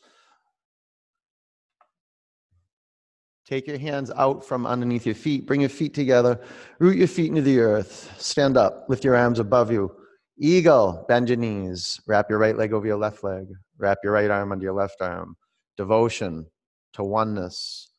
Take 3.47 3.67
your 3.67 3.77
hands 3.77 4.11
out 4.17 4.43
from 4.43 4.67
underneath 4.67 5.05
your 5.05 5.15
feet. 5.15 5.47
Bring 5.47 5.61
your 5.61 5.69
feet 5.69 5.93
together. 5.93 6.41
Root 6.79 6.97
your 6.97 7.09
feet 7.09 7.29
into 7.29 7.43
the 7.43 7.61
earth. 7.61 8.15
Stand 8.19 8.57
up. 8.57 8.87
Lift 8.89 9.05
your 9.05 9.15
arms 9.15 9.39
above 9.39 9.71
you. 9.71 9.95
Eagle. 10.39 11.05
Bend 11.09 11.29
your 11.29 11.39
knees. 11.39 12.01
Wrap 12.07 12.29
your 12.29 12.39
right 12.39 12.57
leg 12.57 12.73
over 12.73 12.87
your 12.87 12.97
left 12.97 13.23
leg. 13.23 13.47
Wrap 13.79 13.99
your 14.03 14.13
right 14.13 14.31
arm 14.31 14.53
under 14.53 14.65
your 14.65 14.75
left 14.75 15.01
arm. 15.01 15.37
Devotion 15.77 16.47
to 16.95 17.05
oneness. 17.05 17.93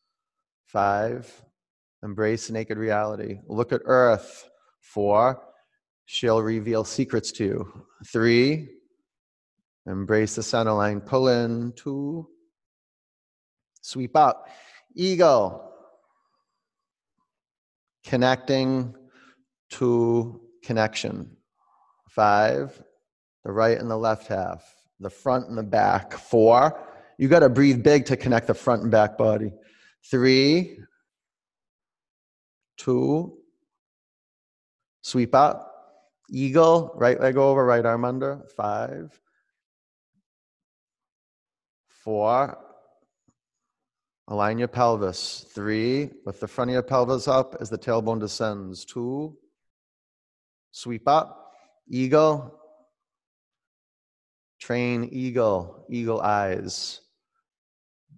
Five. 0.66 1.42
Embrace 2.02 2.50
naked 2.50 2.78
reality. 2.78 3.38
Look 3.46 3.72
at 3.72 3.80
earth. 3.84 4.48
Four. 4.80 5.42
She'll 6.04 6.42
reveal 6.42 6.84
secrets 6.84 7.32
to 7.32 7.44
you. 7.44 7.86
Three. 8.06 8.68
Embrace 9.86 10.34
the 10.34 10.42
center 10.42 10.72
line. 10.72 11.00
Pull 11.00 11.28
in, 11.28 11.72
two. 11.74 12.28
Sweep 13.80 14.16
up. 14.16 14.48
Eagle. 14.94 15.72
Connecting 18.04 18.94
to 19.70 20.40
connection. 20.62 21.35
Five. 22.16 22.82
The 23.44 23.52
right 23.52 23.78
and 23.78 23.88
the 23.90 23.96
left 23.96 24.26
half. 24.26 24.64
The 24.98 25.10
front 25.10 25.48
and 25.48 25.56
the 25.56 25.62
back. 25.62 26.14
Four. 26.14 26.82
You 27.18 27.28
got 27.28 27.40
to 27.40 27.48
breathe 27.48 27.84
big 27.84 28.06
to 28.06 28.16
connect 28.16 28.48
the 28.48 28.54
front 28.54 28.82
and 28.82 28.90
back 28.90 29.16
body. 29.16 29.52
Three. 30.10 30.78
Two. 32.78 33.38
Sweep 35.02 35.34
up. 35.34 35.72
Eagle. 36.30 36.92
Right 36.96 37.20
leg 37.20 37.36
over, 37.36 37.64
right 37.64 37.86
arm 37.86 38.04
under. 38.04 38.46
Five 38.56 39.20
Four, 42.06 42.56
align 44.28 44.58
your 44.58 44.68
pelvis. 44.68 45.44
Three, 45.52 46.08
lift 46.24 46.38
the 46.38 46.46
front 46.46 46.70
of 46.70 46.74
your 46.74 46.84
pelvis 46.84 47.26
up 47.26 47.56
as 47.60 47.68
the 47.68 47.78
tailbone 47.78 48.20
descends. 48.20 48.84
Two, 48.84 49.36
sweep 50.70 51.08
up. 51.08 51.45
Eagle. 51.88 52.52
Train 54.58 55.08
eagle, 55.12 55.84
eagle 55.88 56.20
eyes. 56.20 57.02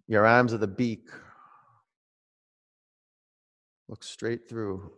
Your 0.07 0.25
arms 0.25 0.55
are 0.55 0.59
the 0.59 0.67
beak. 0.67 1.09
Look 3.89 4.03
straight 4.05 4.49
through. 4.49 4.93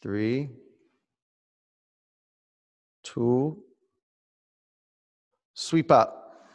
Three, 0.00 0.50
two, 3.02 3.62
sweep 5.54 5.90
up. 5.90 6.46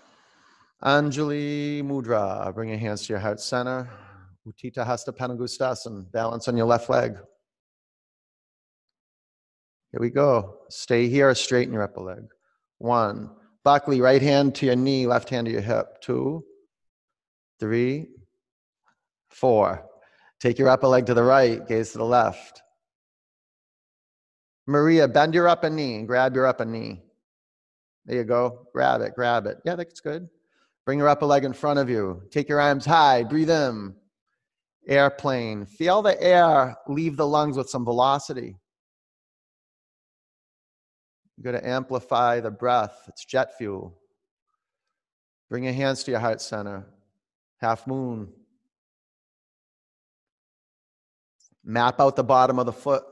Anjali 0.83 1.83
Mudra. 1.83 2.53
Bring 2.55 2.69
your 2.69 2.77
hands 2.77 3.05
to 3.05 3.13
your 3.13 3.19
heart 3.19 3.39
center. 3.39 3.89
Utthita 4.47 4.85
Hasta 4.85 5.11
Padangusthasana. 5.11 6.11
Balance 6.11 6.47
on 6.47 6.57
your 6.57 6.65
left 6.65 6.89
leg. 6.89 7.17
Here 9.93 10.01
we 10.01 10.09
go. 10.09 10.57
Stay 10.69 11.07
here, 11.07 11.33
straighten 11.35 11.71
your 11.71 11.83
upper 11.83 12.01
leg. 12.01 12.23
One. 12.79 13.29
Buckley, 13.63 14.01
right 14.01 14.21
hand 14.21 14.55
to 14.55 14.65
your 14.65 14.75
knee, 14.75 15.05
left 15.05 15.29
hand 15.29 15.45
to 15.45 15.51
your 15.51 15.61
hip. 15.61 16.01
Two, 16.01 16.43
three, 17.59 18.07
four. 19.29 19.85
Take 20.39 20.57
your 20.57 20.69
upper 20.69 20.87
leg 20.87 21.05
to 21.05 21.13
the 21.13 21.23
right, 21.23 21.65
gaze 21.67 21.91
to 21.91 21.99
the 21.99 22.05
left. 22.05 22.63
Maria, 24.65 25.07
bend 25.07 25.35
your 25.35 25.47
upper 25.47 25.69
knee 25.69 25.95
and 25.95 26.07
grab 26.07 26.35
your 26.35 26.47
upper 26.47 26.65
knee. 26.65 27.03
There 28.05 28.17
you 28.17 28.23
go. 28.23 28.67
Grab 28.73 29.01
it, 29.01 29.13
grab 29.13 29.45
it. 29.45 29.59
Yeah, 29.63 29.75
that's 29.75 30.01
good. 30.01 30.27
Bring 30.85 30.99
your 30.99 31.07
upper 31.07 31.27
leg 31.27 31.45
in 31.45 31.53
front 31.53 31.79
of 31.79 31.89
you. 31.89 32.23
Take 32.31 32.49
your 32.49 32.59
arms 32.59 32.83
high. 32.83 33.23
Breathe 33.23 33.51
in. 33.51 33.93
Airplane. 34.87 35.67
Feel 35.67 36.01
the 36.01 36.21
air 36.21 36.75
leave 36.87 37.15
the 37.15 37.27
lungs 37.27 37.57
with 37.57 37.69
some 37.69 37.85
velocity. 37.85 38.57
You're 41.37 41.51
going 41.51 41.61
to 41.61 41.69
amplify 41.69 42.39
the 42.39 42.51
breath. 42.51 43.03
It's 43.07 43.25
jet 43.25 43.57
fuel. 43.57 43.97
Bring 45.49 45.63
your 45.63 45.73
hands 45.73 46.03
to 46.03 46.11
your 46.11 46.19
heart 46.19 46.41
center. 46.41 46.85
Half 47.57 47.87
moon. 47.87 48.31
Map 51.63 51.99
out 51.99 52.15
the 52.15 52.23
bottom 52.23 52.59
of 52.59 52.65
the 52.65 52.73
foot. 52.73 53.03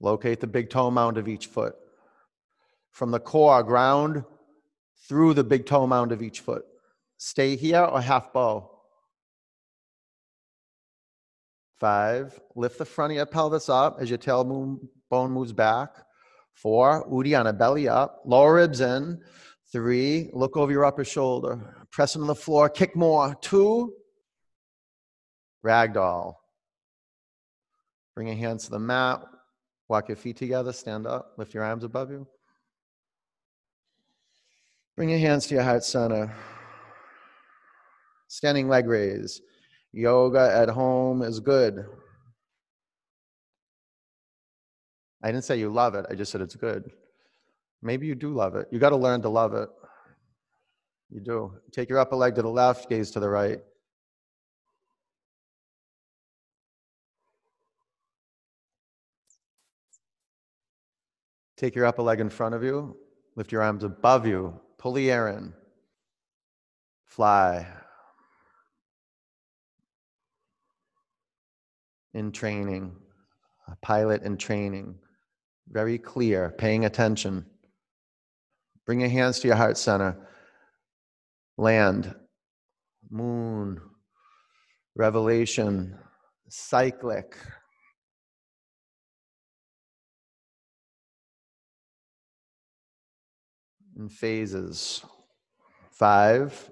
Locate 0.00 0.40
the 0.40 0.46
big 0.46 0.68
toe 0.68 0.90
mound 0.90 1.16
of 1.16 1.28
each 1.28 1.46
foot 1.46 1.76
from 2.90 3.10
the 3.10 3.20
core 3.20 3.62
ground 3.62 4.24
through 5.08 5.34
the 5.34 5.44
big 5.44 5.66
toe 5.66 5.86
mound 5.86 6.12
of 6.12 6.22
each 6.22 6.40
foot. 6.40 6.64
Stay 7.18 7.56
here 7.56 7.82
or 7.82 8.00
half 8.00 8.32
bow. 8.32 8.71
Five, 11.82 12.38
lift 12.54 12.78
the 12.78 12.84
front 12.84 13.10
of 13.10 13.16
your 13.16 13.26
pelvis 13.26 13.68
up 13.68 13.96
as 13.98 14.08
your 14.08 14.16
tailbone 14.16 14.78
moves 15.10 15.52
back. 15.52 15.88
Four, 16.54 17.10
Uddiyana, 17.10 17.58
belly 17.58 17.88
up, 17.88 18.22
lower 18.24 18.54
ribs 18.54 18.80
in. 18.80 19.20
Three, 19.72 20.30
look 20.32 20.56
over 20.56 20.70
your 20.70 20.84
upper 20.84 21.04
shoulder, 21.04 21.58
press 21.90 22.14
into 22.14 22.28
the 22.28 22.36
floor, 22.36 22.68
kick 22.68 22.94
more. 22.94 23.34
Two, 23.40 23.94
ragdoll. 25.66 26.34
Bring 28.14 28.28
your 28.28 28.36
hands 28.36 28.66
to 28.66 28.70
the 28.70 28.78
mat, 28.78 29.24
walk 29.88 30.06
your 30.06 30.16
feet 30.16 30.36
together, 30.36 30.72
stand 30.72 31.08
up, 31.08 31.32
lift 31.36 31.52
your 31.52 31.64
arms 31.64 31.82
above 31.82 32.12
you. 32.12 32.28
Bring 34.94 35.08
your 35.08 35.18
hands 35.18 35.48
to 35.48 35.56
your 35.56 35.64
heart 35.64 35.82
center. 35.82 36.32
Standing 38.28 38.68
leg 38.68 38.86
raise. 38.86 39.42
Yoga 39.92 40.50
at 40.54 40.68
home 40.68 41.22
is 41.22 41.40
good. 41.40 41.84
I 45.22 45.30
didn't 45.30 45.44
say 45.44 45.58
you 45.58 45.70
love 45.70 45.94
it, 45.94 46.06
I 46.10 46.14
just 46.14 46.32
said 46.32 46.40
it's 46.40 46.56
good. 46.56 46.90
Maybe 47.82 48.06
you 48.06 48.14
do 48.14 48.32
love 48.32 48.54
it. 48.56 48.68
You 48.70 48.78
got 48.78 48.90
to 48.90 48.96
learn 48.96 49.22
to 49.22 49.28
love 49.28 49.54
it. 49.54 49.68
You 51.10 51.20
do. 51.20 51.52
Take 51.72 51.88
your 51.88 51.98
upper 51.98 52.16
leg 52.16 52.34
to 52.36 52.42
the 52.42 52.48
left, 52.48 52.88
gaze 52.88 53.10
to 53.12 53.20
the 53.20 53.28
right. 53.28 53.58
Take 61.56 61.76
your 61.76 61.86
upper 61.86 62.02
leg 62.02 62.18
in 62.18 62.28
front 62.28 62.56
of 62.56 62.64
you, 62.64 62.96
lift 63.36 63.52
your 63.52 63.62
arms 63.62 63.84
above 63.84 64.26
you, 64.26 64.60
pull 64.78 64.94
the 64.94 65.12
air 65.12 65.28
in, 65.28 65.52
fly. 67.04 67.68
In 72.14 72.30
training, 72.30 72.94
a 73.68 73.76
pilot 73.76 74.22
in 74.22 74.36
training, 74.36 74.96
very 75.68 75.96
clear, 75.96 76.54
paying 76.58 76.84
attention. 76.84 77.46
Bring 78.84 79.00
your 79.00 79.08
hands 79.08 79.40
to 79.40 79.48
your 79.48 79.56
heart 79.56 79.78
center. 79.78 80.28
Land, 81.56 82.14
moon, 83.10 83.80
revelation, 84.94 85.98
cyclic. 86.48 87.36
In 93.96 94.08
phases. 94.08 95.04
Five, 95.92 96.70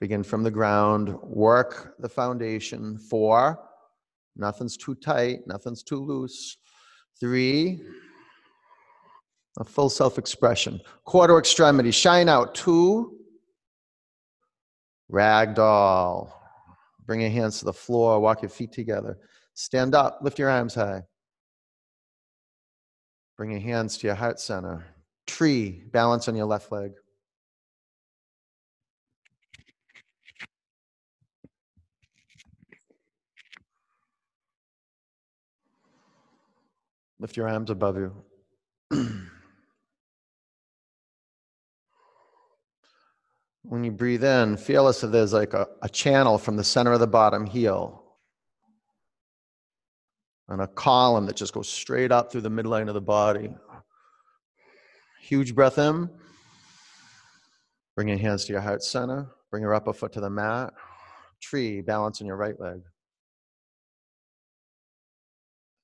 begin 0.00 0.22
from 0.22 0.42
the 0.42 0.50
ground, 0.50 1.14
work 1.22 1.94
the 1.98 2.08
foundation. 2.08 2.98
Four, 2.98 3.67
nothing's 4.38 4.76
too 4.76 4.94
tight, 4.94 5.40
nothing's 5.46 5.82
too 5.82 6.02
loose. 6.04 6.56
Three, 7.20 7.82
a 9.58 9.64
full 9.64 9.90
self 9.90 10.18
expression. 10.18 10.80
Quarter 11.04 11.38
extremity, 11.38 11.90
shine 11.90 12.28
out. 12.28 12.54
Two, 12.54 13.18
ragdoll. 15.10 16.30
Bring 17.06 17.20
your 17.20 17.30
hands 17.30 17.58
to 17.58 17.64
the 17.64 17.72
floor, 17.72 18.20
walk 18.20 18.42
your 18.42 18.50
feet 18.50 18.72
together. 18.72 19.18
Stand 19.54 19.94
up, 19.94 20.20
lift 20.22 20.38
your 20.38 20.50
arms 20.50 20.74
high. 20.74 21.02
Bring 23.36 23.50
your 23.50 23.60
hands 23.60 23.96
to 23.98 24.06
your 24.06 24.16
heart 24.16 24.38
center. 24.40 24.86
Tree, 25.26 25.84
balance 25.92 26.28
on 26.28 26.36
your 26.36 26.46
left 26.46 26.70
leg. 26.70 26.92
Lift 37.20 37.36
your 37.36 37.48
arms 37.48 37.70
above 37.70 37.96
you. 37.96 38.12
when 43.62 43.84
you 43.84 43.90
breathe 43.90 44.24
in, 44.24 44.56
feel 44.56 44.86
as 44.88 45.02
if 45.02 45.10
there's 45.10 45.32
like 45.32 45.52
a, 45.54 45.66
a 45.82 45.88
channel 45.88 46.38
from 46.38 46.56
the 46.56 46.64
center 46.64 46.92
of 46.92 47.00
the 47.00 47.06
bottom 47.06 47.44
heel 47.46 48.04
and 50.48 50.62
a 50.62 50.66
column 50.66 51.26
that 51.26 51.36
just 51.36 51.52
goes 51.52 51.68
straight 51.68 52.10
up 52.10 52.32
through 52.32 52.40
the 52.40 52.50
midline 52.50 52.88
of 52.88 52.94
the 52.94 53.00
body. 53.00 53.50
Huge 55.20 55.54
breath 55.54 55.78
in. 55.78 56.08
Bring 57.94 58.08
your 58.08 58.18
hands 58.18 58.44
to 58.46 58.52
your 58.52 58.62
heart 58.62 58.82
center. 58.82 59.26
Bring 59.50 59.62
your 59.62 59.74
upper 59.74 59.92
foot 59.92 60.12
to 60.12 60.20
the 60.20 60.30
mat. 60.30 60.72
Tree, 61.40 61.82
balance 61.82 62.20
on 62.20 62.26
your 62.26 62.36
right 62.36 62.58
leg. 62.58 62.80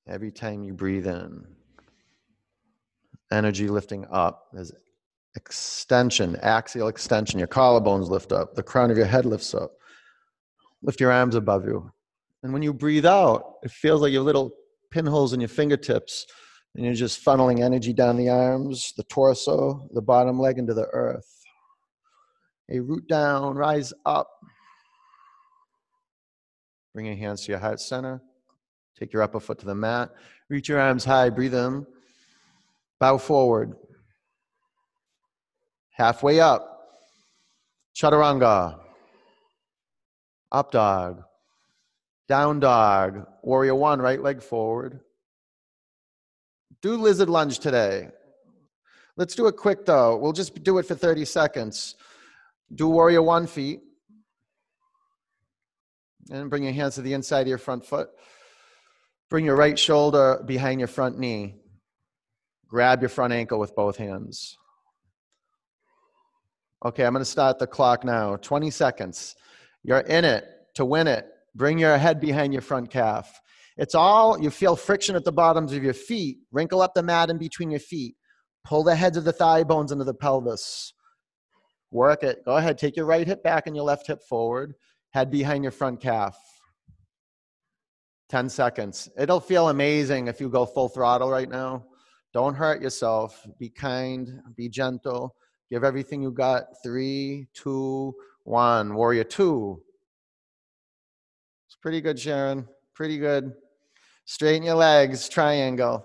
Every 0.06 0.30
time 0.30 0.64
you 0.64 0.74
breathe 0.74 1.06
in, 1.06 1.46
energy 3.32 3.68
lifting 3.68 4.06
up. 4.10 4.48
There's 4.52 4.72
extension, 5.36 6.36
axial 6.42 6.88
extension. 6.88 7.38
Your 7.38 7.48
collarbones 7.48 8.08
lift 8.08 8.32
up. 8.32 8.54
The 8.54 8.62
crown 8.62 8.90
of 8.90 8.96
your 8.96 9.06
head 9.06 9.24
lifts 9.24 9.54
up. 9.54 9.72
Lift 10.82 11.00
your 11.00 11.10
arms 11.10 11.34
above 11.34 11.64
you. 11.64 11.90
And 12.42 12.52
when 12.52 12.62
you 12.62 12.74
breathe 12.74 13.06
out, 13.06 13.54
it 13.62 13.70
feels 13.70 14.02
like 14.02 14.12
your 14.12 14.22
little 14.22 14.52
pinholes 14.90 15.32
in 15.32 15.40
your 15.40 15.48
fingertips, 15.48 16.26
and 16.74 16.84
you're 16.84 16.94
just 16.94 17.24
funneling 17.24 17.60
energy 17.60 17.92
down 17.92 18.16
the 18.16 18.28
arms, 18.28 18.92
the 18.96 19.02
torso, 19.04 19.88
the 19.94 20.02
bottom 20.02 20.38
leg 20.38 20.58
into 20.58 20.74
the 20.74 20.86
earth. 20.92 21.26
A 22.70 22.80
root 22.80 23.08
down, 23.08 23.56
rise 23.56 23.92
up. 24.04 24.28
Bring 26.92 27.06
your 27.06 27.16
hands 27.16 27.44
to 27.44 27.52
your 27.52 27.60
heart 27.60 27.80
center. 27.80 28.22
Take 28.98 29.12
your 29.12 29.22
upper 29.22 29.40
foot 29.40 29.58
to 29.60 29.66
the 29.66 29.74
mat. 29.74 30.10
Reach 30.48 30.68
your 30.68 30.80
arms 30.80 31.04
high. 31.04 31.30
Breathe 31.30 31.54
in. 31.54 31.86
Bow 33.00 33.18
forward. 33.18 33.74
Halfway 35.90 36.40
up. 36.40 36.90
Chaturanga. 37.94 38.78
Up 40.52 40.70
dog. 40.70 41.22
Down 42.28 42.60
dog. 42.60 43.26
Warrior 43.42 43.74
one, 43.74 44.00
right 44.00 44.20
leg 44.20 44.42
forward. 44.42 45.00
Do 46.82 46.96
lizard 46.96 47.28
lunge 47.28 47.58
today. 47.58 48.08
Let's 49.16 49.34
do 49.34 49.46
it 49.46 49.56
quick 49.56 49.86
though. 49.86 50.16
We'll 50.16 50.32
just 50.32 50.62
do 50.62 50.78
it 50.78 50.86
for 50.86 50.94
30 50.94 51.24
seconds. 51.24 51.96
Do 52.74 52.88
warrior 52.88 53.22
one 53.22 53.46
feet. 53.46 53.80
And 56.30 56.48
bring 56.48 56.64
your 56.64 56.72
hands 56.72 56.94
to 56.94 57.02
the 57.02 57.12
inside 57.12 57.42
of 57.42 57.48
your 57.48 57.58
front 57.58 57.84
foot. 57.84 58.08
Bring 59.34 59.46
your 59.46 59.56
right 59.56 59.76
shoulder 59.76 60.40
behind 60.46 60.78
your 60.78 60.86
front 60.86 61.18
knee. 61.18 61.56
Grab 62.68 63.02
your 63.02 63.08
front 63.08 63.32
ankle 63.32 63.58
with 63.58 63.74
both 63.74 63.96
hands. 63.96 64.56
Okay, 66.84 67.04
I'm 67.04 67.12
going 67.14 67.20
to 67.20 67.28
start 67.28 67.58
the 67.58 67.66
clock 67.66 68.04
now. 68.04 68.36
20 68.36 68.70
seconds. 68.70 69.34
You're 69.82 69.98
in 69.98 70.24
it 70.24 70.44
to 70.76 70.84
win 70.84 71.08
it. 71.08 71.26
Bring 71.52 71.80
your 71.80 71.98
head 71.98 72.20
behind 72.20 72.52
your 72.52 72.62
front 72.62 72.90
calf. 72.90 73.40
It's 73.76 73.96
all, 73.96 74.40
you 74.40 74.50
feel 74.50 74.76
friction 74.76 75.16
at 75.16 75.24
the 75.24 75.32
bottoms 75.32 75.72
of 75.72 75.82
your 75.82 75.94
feet. 75.94 76.38
Wrinkle 76.52 76.80
up 76.80 76.94
the 76.94 77.02
mat 77.02 77.28
in 77.28 77.36
between 77.36 77.72
your 77.72 77.80
feet. 77.80 78.14
Pull 78.64 78.84
the 78.84 78.94
heads 78.94 79.16
of 79.16 79.24
the 79.24 79.32
thigh 79.32 79.64
bones 79.64 79.90
into 79.90 80.04
the 80.04 80.14
pelvis. 80.14 80.94
Work 81.90 82.22
it. 82.22 82.44
Go 82.44 82.56
ahead. 82.56 82.78
Take 82.78 82.94
your 82.94 83.06
right 83.06 83.26
hip 83.26 83.42
back 83.42 83.66
and 83.66 83.74
your 83.74 83.84
left 83.84 84.06
hip 84.06 84.22
forward. 84.28 84.74
Head 85.10 85.32
behind 85.32 85.64
your 85.64 85.72
front 85.72 86.00
calf. 86.00 86.38
10 88.34 88.48
seconds. 88.48 89.08
It'll 89.16 89.38
feel 89.38 89.68
amazing 89.68 90.26
if 90.26 90.40
you 90.40 90.48
go 90.48 90.66
full 90.66 90.88
throttle 90.88 91.30
right 91.30 91.48
now. 91.48 91.84
Don't 92.32 92.56
hurt 92.56 92.82
yourself. 92.82 93.46
Be 93.60 93.68
kind, 93.68 94.40
be 94.56 94.68
gentle. 94.68 95.36
Give 95.70 95.84
everything 95.84 96.20
you 96.20 96.32
got. 96.32 96.64
Three, 96.82 97.46
two, 97.54 98.12
one. 98.42 98.96
Warrior 98.96 99.22
two. 99.22 99.80
It's 101.68 101.76
pretty 101.76 102.00
good, 102.00 102.18
Sharon. 102.18 102.66
Pretty 102.92 103.18
good. 103.18 103.52
Straighten 104.24 104.64
your 104.64 104.74
legs, 104.74 105.28
triangle. 105.28 106.04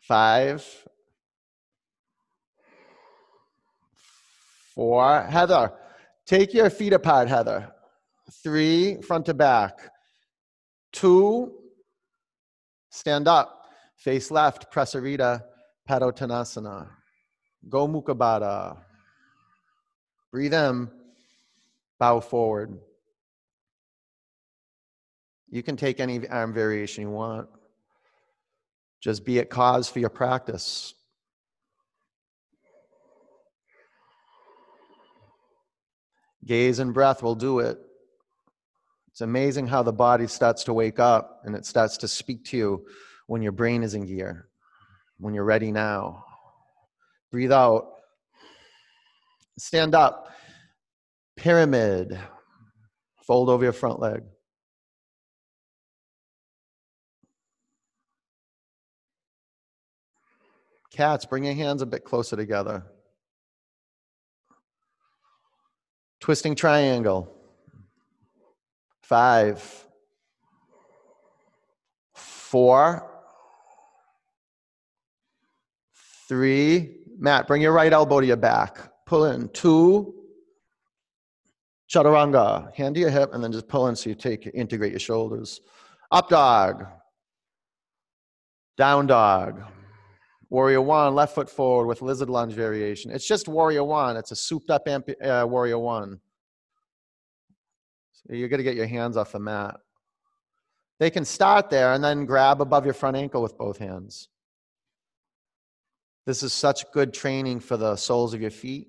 Five, 0.00 0.66
four. 4.74 5.22
Heather, 5.30 5.70
take 6.26 6.52
your 6.52 6.70
feet 6.70 6.92
apart, 6.92 7.28
Heather. 7.28 7.72
Three, 8.42 9.00
front 9.00 9.26
to 9.26 9.34
back. 9.34 9.93
Two, 10.94 11.52
stand 12.88 13.26
up, 13.26 13.66
face 13.96 14.30
left, 14.30 14.72
Prasarita, 14.72 15.42
Padottanasana. 15.88 16.88
Go 17.68 17.88
Mukha. 17.88 18.78
Breathe 20.30 20.54
in, 20.54 20.88
bow 21.98 22.20
forward. 22.20 22.78
You 25.50 25.64
can 25.64 25.76
take 25.76 25.98
any 25.98 26.26
arm 26.28 26.54
variation 26.54 27.02
you 27.02 27.10
want. 27.10 27.48
Just 29.00 29.24
be 29.24 29.40
at 29.40 29.50
cause 29.50 29.88
for 29.88 29.98
your 29.98 30.10
practice. 30.10 30.94
Gaze 36.44 36.78
and 36.78 36.94
breath 36.94 37.20
will 37.22 37.34
do 37.34 37.58
it. 37.58 37.78
It's 39.14 39.20
amazing 39.20 39.68
how 39.68 39.84
the 39.84 39.92
body 39.92 40.26
starts 40.26 40.64
to 40.64 40.72
wake 40.72 40.98
up 40.98 41.42
and 41.44 41.54
it 41.54 41.64
starts 41.64 41.96
to 41.98 42.08
speak 42.08 42.44
to 42.46 42.56
you 42.56 42.86
when 43.28 43.42
your 43.42 43.52
brain 43.52 43.84
is 43.84 43.94
in 43.94 44.06
gear, 44.06 44.48
when 45.18 45.34
you're 45.34 45.44
ready 45.44 45.70
now. 45.70 46.24
Breathe 47.30 47.52
out. 47.52 47.92
Stand 49.56 49.94
up. 49.94 50.32
Pyramid. 51.36 52.18
Fold 53.24 53.50
over 53.50 53.62
your 53.62 53.72
front 53.72 54.00
leg. 54.00 54.24
Cats, 60.90 61.24
bring 61.24 61.44
your 61.44 61.54
hands 61.54 61.82
a 61.82 61.86
bit 61.86 62.02
closer 62.02 62.34
together. 62.34 62.82
Twisting 66.18 66.56
triangle. 66.56 67.32
Five, 69.04 69.84
four, 72.14 73.10
three. 76.26 77.02
Matt, 77.18 77.46
bring 77.46 77.60
your 77.60 77.72
right 77.72 77.92
elbow 77.92 78.20
to 78.20 78.26
your 78.26 78.38
back. 78.38 78.78
Pull 79.04 79.26
in. 79.26 79.50
Two. 79.50 80.14
Chaturanga. 81.90 82.74
Hand 82.74 82.94
to 82.94 83.00
your 83.02 83.10
hip 83.10 83.34
and 83.34 83.44
then 83.44 83.52
just 83.52 83.68
pull 83.68 83.88
in 83.88 83.94
so 83.94 84.08
you 84.08 84.14
take 84.14 84.50
integrate 84.54 84.92
your 84.92 85.00
shoulders. 85.00 85.60
Up 86.10 86.30
dog. 86.30 86.86
Down 88.78 89.06
dog. 89.06 89.62
Warrior 90.48 90.80
one, 90.80 91.14
left 91.14 91.34
foot 91.34 91.50
forward 91.50 91.88
with 91.88 92.00
lizard 92.00 92.30
lunge 92.30 92.54
variation. 92.54 93.10
It's 93.10 93.28
just 93.28 93.48
warrior 93.48 93.84
one. 93.84 94.16
It's 94.16 94.30
a 94.30 94.36
souped 94.36 94.70
up 94.70 94.88
uh, 94.88 95.44
warrior 95.46 95.78
one. 95.78 96.20
You're 98.28 98.48
going 98.48 98.58
to 98.58 98.64
get 98.64 98.76
your 98.76 98.86
hands 98.86 99.16
off 99.16 99.32
the 99.32 99.38
mat. 99.38 99.76
They 100.98 101.10
can 101.10 101.24
start 101.24 101.70
there 101.70 101.92
and 101.92 102.02
then 102.02 102.24
grab 102.24 102.60
above 102.60 102.84
your 102.84 102.94
front 102.94 103.16
ankle 103.16 103.42
with 103.42 103.58
both 103.58 103.78
hands. 103.78 104.28
This 106.26 106.42
is 106.42 106.52
such 106.52 106.90
good 106.92 107.12
training 107.12 107.60
for 107.60 107.76
the 107.76 107.96
soles 107.96 108.32
of 108.32 108.40
your 108.40 108.50
feet. 108.50 108.88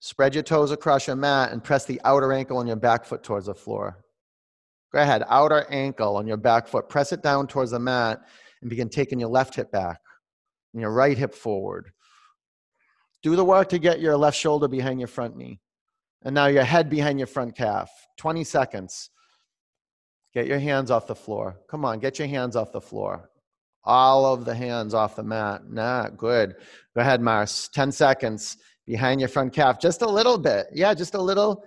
Spread 0.00 0.34
your 0.34 0.42
toes 0.44 0.70
across 0.70 1.06
your 1.06 1.16
mat 1.16 1.50
and 1.50 1.64
press 1.64 1.84
the 1.84 2.00
outer 2.04 2.32
ankle 2.32 2.58
on 2.58 2.66
your 2.66 2.76
back 2.76 3.04
foot 3.04 3.22
towards 3.22 3.46
the 3.46 3.54
floor. 3.54 4.04
Go 4.92 5.00
ahead, 5.00 5.24
outer 5.28 5.66
ankle 5.70 6.16
on 6.16 6.26
your 6.26 6.36
back 6.36 6.68
foot. 6.68 6.88
Press 6.88 7.12
it 7.12 7.22
down 7.22 7.48
towards 7.48 7.72
the 7.72 7.80
mat 7.80 8.20
and 8.60 8.70
begin 8.70 8.88
taking 8.88 9.18
your 9.18 9.30
left 9.30 9.56
hip 9.56 9.72
back 9.72 9.98
and 10.72 10.80
your 10.80 10.92
right 10.92 11.18
hip 11.18 11.34
forward. 11.34 11.90
Do 13.22 13.34
the 13.34 13.44
work 13.44 13.70
to 13.70 13.78
get 13.78 14.00
your 14.00 14.16
left 14.16 14.36
shoulder 14.36 14.68
behind 14.68 15.00
your 15.00 15.08
front 15.08 15.36
knee. 15.36 15.58
And 16.24 16.34
now 16.34 16.46
your 16.46 16.64
head 16.64 16.88
behind 16.88 17.18
your 17.18 17.26
front 17.26 17.54
calf. 17.54 17.90
20 18.16 18.44
seconds. 18.44 19.10
Get 20.32 20.46
your 20.46 20.58
hands 20.58 20.90
off 20.90 21.06
the 21.06 21.14
floor. 21.14 21.60
Come 21.68 21.84
on, 21.84 22.00
get 22.00 22.18
your 22.18 22.28
hands 22.28 22.56
off 22.56 22.72
the 22.72 22.80
floor. 22.80 23.30
All 23.84 24.24
of 24.24 24.44
the 24.44 24.54
hands 24.54 24.94
off 24.94 25.16
the 25.16 25.22
mat. 25.22 25.62
Nah, 25.68 26.08
good. 26.08 26.56
Go 26.94 27.02
ahead, 27.02 27.20
Mars. 27.20 27.68
10 27.74 27.92
seconds 27.92 28.56
behind 28.86 29.20
your 29.20 29.28
front 29.28 29.52
calf. 29.52 29.78
Just 29.78 30.02
a 30.02 30.08
little 30.08 30.38
bit. 30.38 30.66
Yeah, 30.72 30.94
just 30.94 31.14
a 31.14 31.20
little 31.20 31.62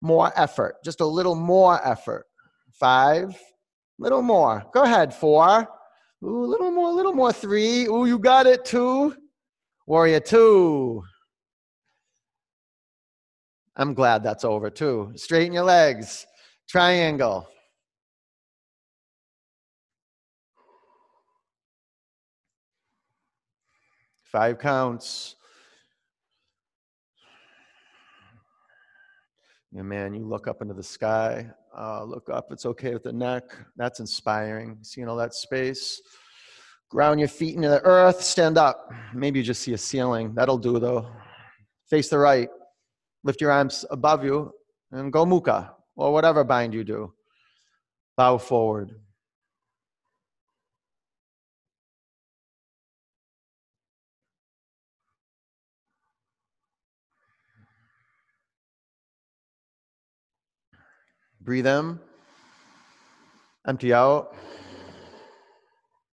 more 0.00 0.32
effort. 0.36 0.76
Just 0.84 1.00
a 1.00 1.06
little 1.06 1.34
more 1.34 1.84
effort. 1.86 2.26
Five, 2.72 3.36
little 3.98 4.22
more. 4.22 4.64
Go 4.72 4.84
ahead, 4.84 5.12
four. 5.12 5.68
Ooh, 6.24 6.44
a 6.44 6.46
little 6.46 6.70
more, 6.70 6.90
a 6.90 6.94
little 6.94 7.12
more. 7.12 7.32
Three. 7.32 7.86
Ooh, 7.86 8.06
you 8.06 8.18
got 8.18 8.46
it. 8.46 8.64
Two. 8.64 9.16
Warrior 9.86 10.20
two. 10.20 11.02
I'm 13.76 13.94
glad 13.94 14.22
that's 14.22 14.44
over 14.44 14.70
too. 14.70 15.12
Straighten 15.16 15.52
your 15.52 15.64
legs. 15.64 16.26
Triangle. 16.68 17.48
Five 24.24 24.58
counts. 24.58 25.36
Yeah, 29.72 29.82
man, 29.82 30.14
you 30.14 30.26
look 30.26 30.48
up 30.48 30.60
into 30.60 30.74
the 30.74 30.82
sky. 30.82 31.46
Uh, 31.76 32.04
look 32.04 32.28
up. 32.28 32.48
It's 32.50 32.66
okay 32.66 32.92
with 32.92 33.02
the 33.02 33.12
neck. 33.12 33.44
That's 33.76 34.00
inspiring. 34.00 34.78
Seeing 34.82 35.08
all 35.08 35.16
that 35.16 35.34
space. 35.34 36.00
Ground 36.90 37.20
your 37.20 37.28
feet 37.28 37.56
into 37.56 37.68
the 37.68 37.80
earth. 37.82 38.22
Stand 38.22 38.58
up. 38.58 38.90
Maybe 39.14 39.38
you 39.38 39.44
just 39.44 39.62
see 39.62 39.72
a 39.72 39.78
ceiling. 39.78 40.34
That'll 40.34 40.58
do, 40.58 40.78
though. 40.78 41.10
Face 41.88 42.10
the 42.10 42.18
right. 42.18 42.50
Lift 43.24 43.40
your 43.40 43.52
arms 43.52 43.84
above 43.90 44.24
you 44.24 44.52
and 44.90 45.12
go 45.12 45.24
mukha 45.24 45.70
or 45.96 46.12
whatever 46.12 46.44
bind 46.44 46.74
you 46.74 46.84
do. 46.84 47.12
Bow 48.16 48.38
forward. 48.38 48.92
Breathe 61.40 61.66
in. 61.66 61.98
Empty 63.66 63.92
out. 63.92 64.34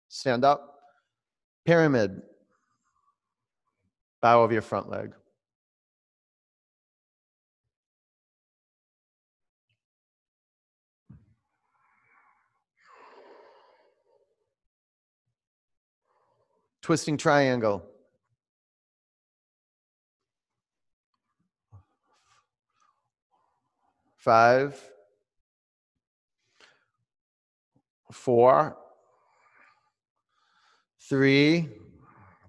Stand 0.09 0.45
up. 0.45 0.81
Pyramid. 1.65 2.23
Bow 4.21 4.43
of 4.43 4.53
your 4.53 4.62
front 4.62 4.88
leg. 4.88 5.12
Twisting 16.83 17.16
triangle. 17.16 17.85
Five, 24.16 24.81
four, 28.11 28.77
three. 31.09 31.68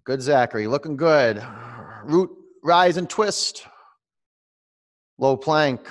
Good, 0.03 0.21
Zachary. 0.21 0.67
Looking 0.67 0.97
good. 0.97 1.43
Root, 2.03 2.29
rise, 2.63 2.97
and 2.97 3.09
twist. 3.09 3.67
Low 5.17 5.37
plank. 5.37 5.87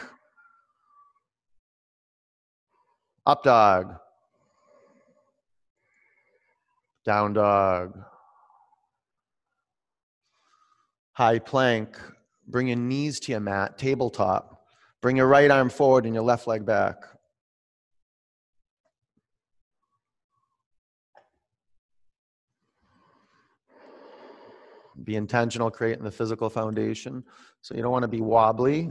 Up 3.24 3.42
dog. 3.42 3.94
Down 7.04 7.32
dog. 7.32 7.98
High 11.22 11.38
plank. 11.38 12.00
Bring 12.48 12.66
your 12.66 12.78
knees 12.78 13.20
to 13.20 13.30
your 13.30 13.40
mat, 13.40 13.78
tabletop. 13.78 14.66
Bring 15.00 15.16
your 15.16 15.28
right 15.28 15.48
arm 15.52 15.70
forward 15.70 16.04
and 16.04 16.16
your 16.16 16.24
left 16.24 16.48
leg 16.48 16.66
back. 16.66 16.96
Be 25.04 25.14
intentional 25.14 25.70
creating 25.70 26.02
the 26.02 26.10
physical 26.10 26.50
foundation. 26.50 27.22
So 27.60 27.76
you 27.76 27.82
don't 27.82 27.92
want 27.92 28.02
to 28.02 28.08
be 28.08 28.20
wobbly. 28.20 28.90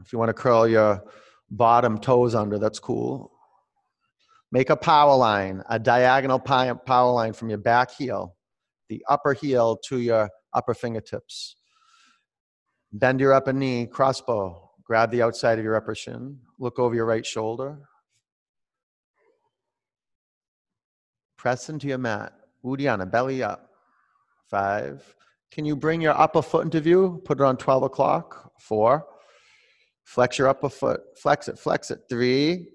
If 0.00 0.12
you 0.12 0.20
want 0.20 0.28
to 0.28 0.34
curl 0.34 0.68
your 0.68 1.02
bottom 1.50 1.98
toes 1.98 2.36
under, 2.36 2.60
that's 2.60 2.78
cool. 2.78 3.32
Make 4.52 4.70
a 4.70 4.76
power 4.76 5.16
line, 5.16 5.64
a 5.68 5.80
diagonal 5.80 6.38
power 6.38 7.10
line 7.10 7.32
from 7.32 7.48
your 7.48 7.58
back 7.58 7.90
heel, 7.90 8.36
the 8.88 9.04
upper 9.08 9.32
heel 9.32 9.80
to 9.88 9.98
your 9.98 10.30
upper 10.54 10.74
fingertips. 10.74 11.56
Bend 12.92 13.20
your 13.20 13.32
upper 13.32 13.52
knee, 13.52 13.86
crossbow. 13.86 14.70
Grab 14.84 15.10
the 15.10 15.22
outside 15.22 15.58
of 15.58 15.64
your 15.64 15.76
upper 15.76 15.94
shin. 15.94 16.38
Look 16.58 16.78
over 16.78 16.94
your 16.94 17.06
right 17.06 17.24
shoulder. 17.24 17.78
Press 21.36 21.68
into 21.68 21.86
your 21.86 21.98
mat. 21.98 22.32
Uddiyana, 22.64 23.10
belly 23.10 23.42
up. 23.42 23.70
Five. 24.50 25.14
Can 25.52 25.64
you 25.64 25.76
bring 25.76 26.00
your 26.00 26.18
upper 26.18 26.42
foot 26.42 26.64
into 26.64 26.80
view? 26.80 27.22
Put 27.24 27.40
it 27.40 27.44
on 27.44 27.56
12 27.56 27.84
o'clock. 27.84 28.52
Four. 28.58 29.06
Flex 30.04 30.38
your 30.38 30.48
upper 30.48 30.68
foot. 30.68 31.00
Flex 31.16 31.48
it, 31.48 31.58
flex 31.58 31.90
it. 31.90 32.00
Three. 32.08 32.68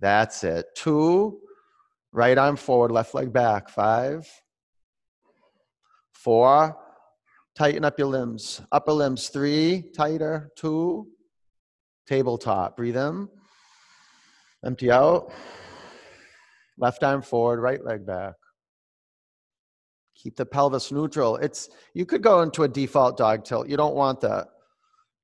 That's 0.00 0.44
it. 0.44 0.66
Two. 0.76 1.38
Right 2.12 2.36
arm 2.36 2.56
forward, 2.56 2.92
left 2.92 3.14
leg 3.14 3.32
back. 3.32 3.70
Five. 3.70 4.28
Four. 6.12 6.76
Tighten 7.54 7.84
up 7.84 7.98
your 7.98 8.08
limbs. 8.08 8.62
Upper 8.72 8.92
limbs. 8.92 9.28
Three. 9.28 9.90
Tighter. 9.94 10.50
Two. 10.56 11.08
Tabletop. 12.06 12.76
Breathe 12.76 12.96
in. 12.96 13.28
Empty 14.64 14.90
out. 14.90 15.32
Left 16.78 17.02
arm 17.02 17.22
forward, 17.22 17.60
right 17.60 17.84
leg 17.84 18.06
back. 18.06 18.34
Keep 20.16 20.36
the 20.36 20.46
pelvis 20.46 20.92
neutral. 20.92 21.36
It's 21.36 21.68
you 21.94 22.06
could 22.06 22.22
go 22.22 22.42
into 22.42 22.62
a 22.62 22.68
default 22.68 23.16
dog 23.16 23.44
tilt. 23.44 23.68
You 23.68 23.76
don't 23.76 23.94
want 23.94 24.20
that. 24.20 24.48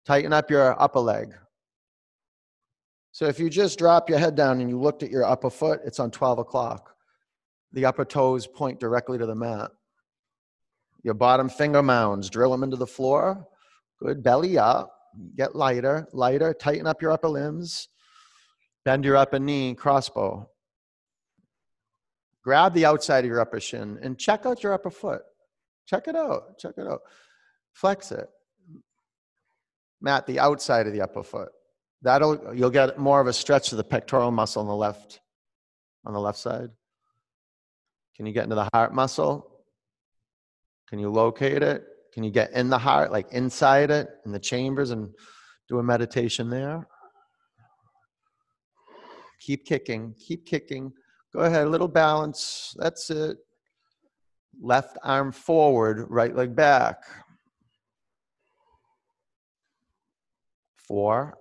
Tighten 0.04 0.32
up 0.32 0.50
your 0.50 0.80
upper 0.80 1.00
leg. 1.00 1.34
So 3.12 3.26
if 3.26 3.38
you 3.38 3.48
just 3.48 3.78
drop 3.78 4.08
your 4.08 4.18
head 4.18 4.34
down 4.34 4.60
and 4.60 4.68
you 4.68 4.78
looked 4.78 5.02
at 5.02 5.10
your 5.10 5.24
upper 5.24 5.50
foot, 5.50 5.80
it's 5.84 6.00
on 6.00 6.10
12 6.10 6.38
o'clock. 6.38 6.94
The 7.72 7.84
upper 7.84 8.04
toes 8.04 8.46
point 8.46 8.80
directly 8.80 9.18
to 9.18 9.26
the 9.26 9.34
mat. 9.34 9.70
Your 11.08 11.14
bottom 11.14 11.48
finger 11.48 11.82
mounds, 11.82 12.28
drill 12.28 12.50
them 12.50 12.62
into 12.62 12.76
the 12.76 12.86
floor. 12.86 13.48
Good. 13.98 14.22
Belly 14.22 14.58
up. 14.58 14.94
Get 15.38 15.56
lighter, 15.56 16.06
lighter. 16.12 16.52
Tighten 16.52 16.86
up 16.86 17.00
your 17.00 17.12
upper 17.12 17.30
limbs. 17.30 17.88
Bend 18.84 19.06
your 19.06 19.16
upper 19.16 19.38
knee, 19.38 19.74
crossbow. 19.74 20.50
Grab 22.44 22.74
the 22.74 22.84
outside 22.84 23.24
of 23.24 23.30
your 23.30 23.40
upper 23.40 23.58
shin 23.58 23.98
and 24.02 24.18
check 24.18 24.44
out 24.44 24.62
your 24.62 24.74
upper 24.74 24.90
foot. 24.90 25.22
Check 25.86 26.08
it 26.08 26.14
out. 26.14 26.58
Check 26.58 26.74
it 26.76 26.86
out. 26.86 27.00
Flex 27.72 28.12
it. 28.12 28.28
Matt, 30.02 30.26
the 30.26 30.40
outside 30.40 30.86
of 30.86 30.92
the 30.92 31.00
upper 31.00 31.22
foot. 31.22 31.48
That'll 32.02 32.54
you'll 32.54 32.68
get 32.68 32.98
more 32.98 33.22
of 33.22 33.28
a 33.28 33.32
stretch 33.32 33.70
to 33.70 33.76
the 33.76 33.82
pectoral 33.82 34.30
muscle 34.30 34.60
on 34.60 34.68
the 34.68 34.76
left, 34.76 35.20
on 36.04 36.12
the 36.12 36.20
left 36.20 36.38
side. 36.38 36.68
Can 38.14 38.26
you 38.26 38.34
get 38.34 38.44
into 38.44 38.56
the 38.56 38.68
heart 38.74 38.92
muscle? 38.92 39.54
Can 40.88 40.98
you 40.98 41.10
locate 41.10 41.62
it? 41.62 41.84
Can 42.12 42.24
you 42.24 42.30
get 42.30 42.52
in 42.52 42.70
the 42.70 42.78
heart, 42.78 43.12
like 43.12 43.30
inside 43.32 43.90
it, 43.90 44.08
in 44.24 44.32
the 44.32 44.38
chambers, 44.38 44.90
and 44.90 45.10
do 45.68 45.78
a 45.78 45.82
meditation 45.82 46.48
there? 46.48 46.86
Keep 49.40 49.66
kicking, 49.66 50.14
keep 50.18 50.46
kicking. 50.46 50.92
Go 51.32 51.40
ahead, 51.40 51.66
a 51.66 51.70
little 51.70 51.88
balance. 51.88 52.74
That's 52.78 53.10
it. 53.10 53.36
Left 54.60 54.96
arm 55.04 55.30
forward, 55.30 56.06
right 56.08 56.34
leg 56.34 56.56
back. 56.56 56.96
Four, 60.76 61.36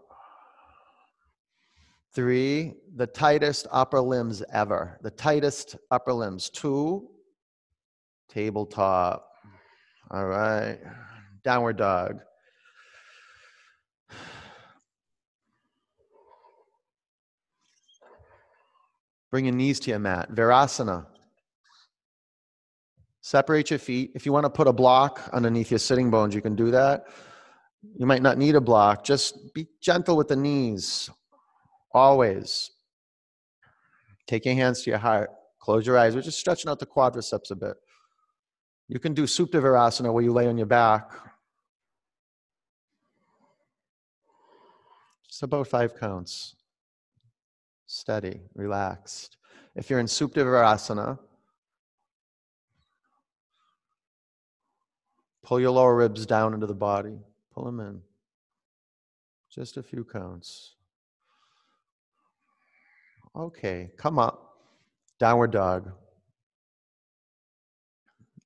three, 2.13 2.73
the 2.95 3.07
tightest 3.07 3.65
upper 3.71 4.01
limbs 4.01 4.43
ever. 4.51 4.99
The 5.01 5.11
tightest 5.11 5.77
upper 5.89 6.13
limbs. 6.13 6.49
Two, 6.49 7.09
tabletop. 8.29 9.26
All 10.09 10.25
right, 10.25 10.79
downward 11.43 11.77
dog. 11.77 12.19
Bring 19.29 19.45
your 19.45 19.53
knees 19.53 19.79
to 19.81 19.89
your 19.89 19.99
mat. 19.99 20.31
Virasana. 20.31 21.05
Separate 23.21 23.69
your 23.69 23.79
feet. 23.79 24.11
If 24.15 24.25
you 24.25 24.31
want 24.31 24.45
to 24.45 24.49
put 24.49 24.67
a 24.67 24.73
block 24.73 25.29
underneath 25.33 25.69
your 25.69 25.79
sitting 25.79 26.09
bones, 26.09 26.33
you 26.33 26.41
can 26.41 26.55
do 26.55 26.71
that. 26.71 27.07
You 27.97 28.05
might 28.05 28.21
not 28.21 28.37
need 28.37 28.55
a 28.55 28.61
block. 28.61 29.03
Just 29.03 29.53
be 29.53 29.67
gentle 29.81 30.15
with 30.15 30.29
the 30.29 30.37
knees. 30.37 31.09
Always. 31.93 32.71
Take 34.27 34.45
your 34.45 34.55
hands 34.55 34.83
to 34.83 34.91
your 34.91 34.99
heart. 34.99 35.29
Close 35.59 35.85
your 35.85 35.97
eyes. 35.97 36.15
We're 36.15 36.21
just 36.21 36.39
stretching 36.39 36.71
out 36.71 36.79
the 36.79 36.85
quadriceps 36.85 37.51
a 37.51 37.55
bit. 37.55 37.75
You 38.87 38.99
can 38.99 39.13
do 39.13 39.23
Supta 39.23 39.61
Virasana 39.61 40.13
where 40.13 40.23
you 40.23 40.31
lay 40.31 40.47
on 40.47 40.57
your 40.57 40.67
back. 40.67 41.11
Just 45.27 45.43
about 45.43 45.67
five 45.67 45.99
counts 45.99 46.55
steady, 47.87 48.41
relaxed. 48.53 49.37
If 49.75 49.89
you're 49.89 49.99
in 49.99 50.05
Supta 50.05 50.43
Virasana, 50.43 51.17
pull 55.43 55.59
your 55.59 55.71
lower 55.71 55.95
ribs 55.95 56.25
down 56.25 56.53
into 56.53 56.67
the 56.67 56.75
body. 56.75 57.17
Pull 57.53 57.65
them 57.65 57.79
in. 57.79 58.01
Just 59.49 59.77
a 59.77 59.83
few 59.83 60.03
counts. 60.03 60.75
Okay, 63.35 63.91
come 63.97 64.19
up. 64.19 64.57
Downward 65.19 65.51
dog. 65.51 65.91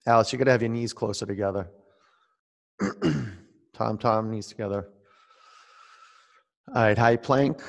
Alice, 0.05 0.31
you're 0.31 0.37
going 0.37 0.47
to 0.47 0.51
have 0.51 0.61
your 0.61 0.69
knees 0.69 0.93
closer 0.93 1.25
together. 1.25 1.69
Tom, 3.73 3.97
Tom, 3.97 4.31
knees 4.31 4.47
together. 4.47 4.87
All 6.73 6.83
right, 6.83 6.97
high 6.97 7.17
plank. 7.17 7.61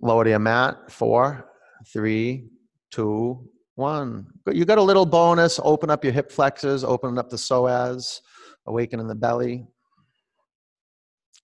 Lower 0.00 0.24
to 0.24 0.30
your 0.30 0.38
mat. 0.38 0.90
Four, 0.90 1.48
three, 1.92 2.48
two, 2.90 3.48
one. 3.76 4.26
You 4.46 4.64
got 4.64 4.78
a 4.78 4.82
little 4.82 5.06
bonus. 5.06 5.60
Open 5.62 5.90
up 5.90 6.02
your 6.02 6.12
hip 6.12 6.32
flexors, 6.32 6.82
open 6.82 7.18
up 7.18 7.30
the 7.30 7.36
psoas, 7.36 8.20
awaken 8.66 9.06
the 9.06 9.14
belly. 9.14 9.66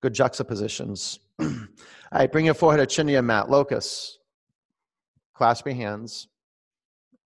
Good 0.00 0.14
juxtapositions. 0.14 1.20
All 1.40 1.48
right, 2.12 2.32
bring 2.32 2.46
your 2.46 2.54
forehead 2.54 2.80
to 2.80 2.92
chin 2.92 3.06
to 3.06 3.12
your 3.12 3.22
mat. 3.22 3.48
Locust. 3.48 4.18
Clasp 5.34 5.66
your 5.66 5.76
hands 5.76 6.28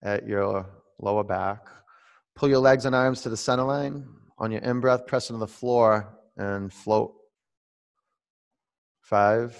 at 0.03 0.27
your 0.27 0.67
lower 1.01 1.25
back. 1.25 1.67
Pull 2.37 2.49
your 2.49 2.59
legs 2.59 2.85
and 2.85 2.95
arms 2.95 3.23
to 3.23 3.29
the 3.29 3.37
center 3.37 3.65
line. 3.65 4.07
On 4.39 4.53
your 4.53 4.61
in 4.61 4.81
breath, 4.81 5.07
press 5.07 5.31
into 5.31 5.41
the 5.41 5.47
floor 5.47 6.15
and 6.37 6.73
float. 6.73 7.15
Five, 9.01 9.57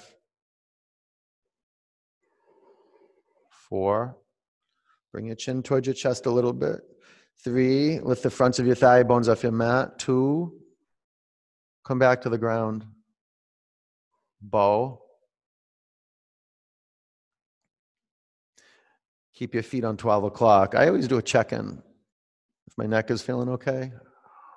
Four. 3.69 4.17
Bring 5.13 5.27
your 5.27 5.35
chin 5.35 5.63
towards 5.63 5.87
your 5.87 5.95
chest 5.95 6.27
a 6.27 6.31
little 6.31 6.53
bit. 6.53 6.81
Three. 7.43 7.99
Lift 7.99 8.23
the 8.23 8.31
fronts 8.31 8.59
of 8.59 8.67
your 8.67 8.77
thigh 8.77 9.03
bones 9.03 9.29
off 9.29 9.43
your 9.43 9.53
mat. 9.53 9.99
Two. 9.99 10.53
Come 11.85 11.99
back 11.99 12.21
to 12.23 12.29
the 12.29 12.39
ground. 12.39 12.85
Bow. 14.41 15.03
Keep 19.35 19.55
your 19.55 19.63
feet 19.63 19.85
on 19.85 19.97
12 19.97 20.25
o'clock. 20.25 20.75
I 20.75 20.87
always 20.87 21.09
do 21.09 21.19
a 21.19 21.23
check 21.23 21.53
in. 21.53 21.83
My 22.77 22.87
neck 22.87 23.11
is 23.11 23.23
feeling 23.23 23.49
okay. 23.49 23.93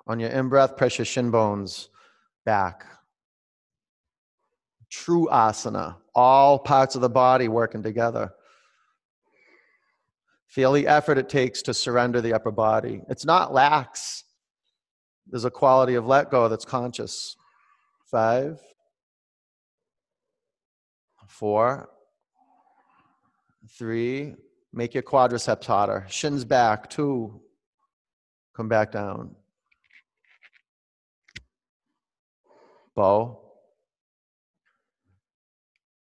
On 0.08 0.20
your 0.20 0.30
in 0.30 0.50
breath, 0.50 0.76
press 0.76 0.98
your 0.98 1.06
shin 1.06 1.32
bones 1.32 1.90
back. 2.46 2.86
True 4.90 5.28
asana. 5.32 5.98
All 6.16 6.60
parts 6.60 6.96
of 6.96 7.02
the 7.02 7.10
body 7.10 7.48
working 7.48 7.84
together. 7.84 8.32
Feel 10.48 10.74
the 10.74 10.88
effort 10.88 11.20
it 11.20 11.30
takes 11.30 11.62
to 11.62 11.74
surrender 11.74 12.22
the 12.22 12.34
upper 12.34 12.52
body. 12.52 13.02
It's 13.08 13.24
not 13.24 13.54
lax. 13.54 14.24
There's 15.28 15.46
a 15.46 15.52
quality 15.52 15.94
of 15.94 16.08
let 16.08 16.32
go 16.32 16.50
that's 16.50 16.66
conscious. 16.66 17.36
Five, 18.10 18.60
four, 21.28 21.90
three. 23.78 24.34
Make 24.74 24.96
your 24.96 25.04
quadriceps 25.04 25.66
hotter. 25.66 26.06
Shins 26.10 26.44
back. 26.44 26.90
Two. 26.90 27.42
Come 28.60 28.68
back 28.68 28.92
down. 28.92 29.38
Bow. 32.94 33.40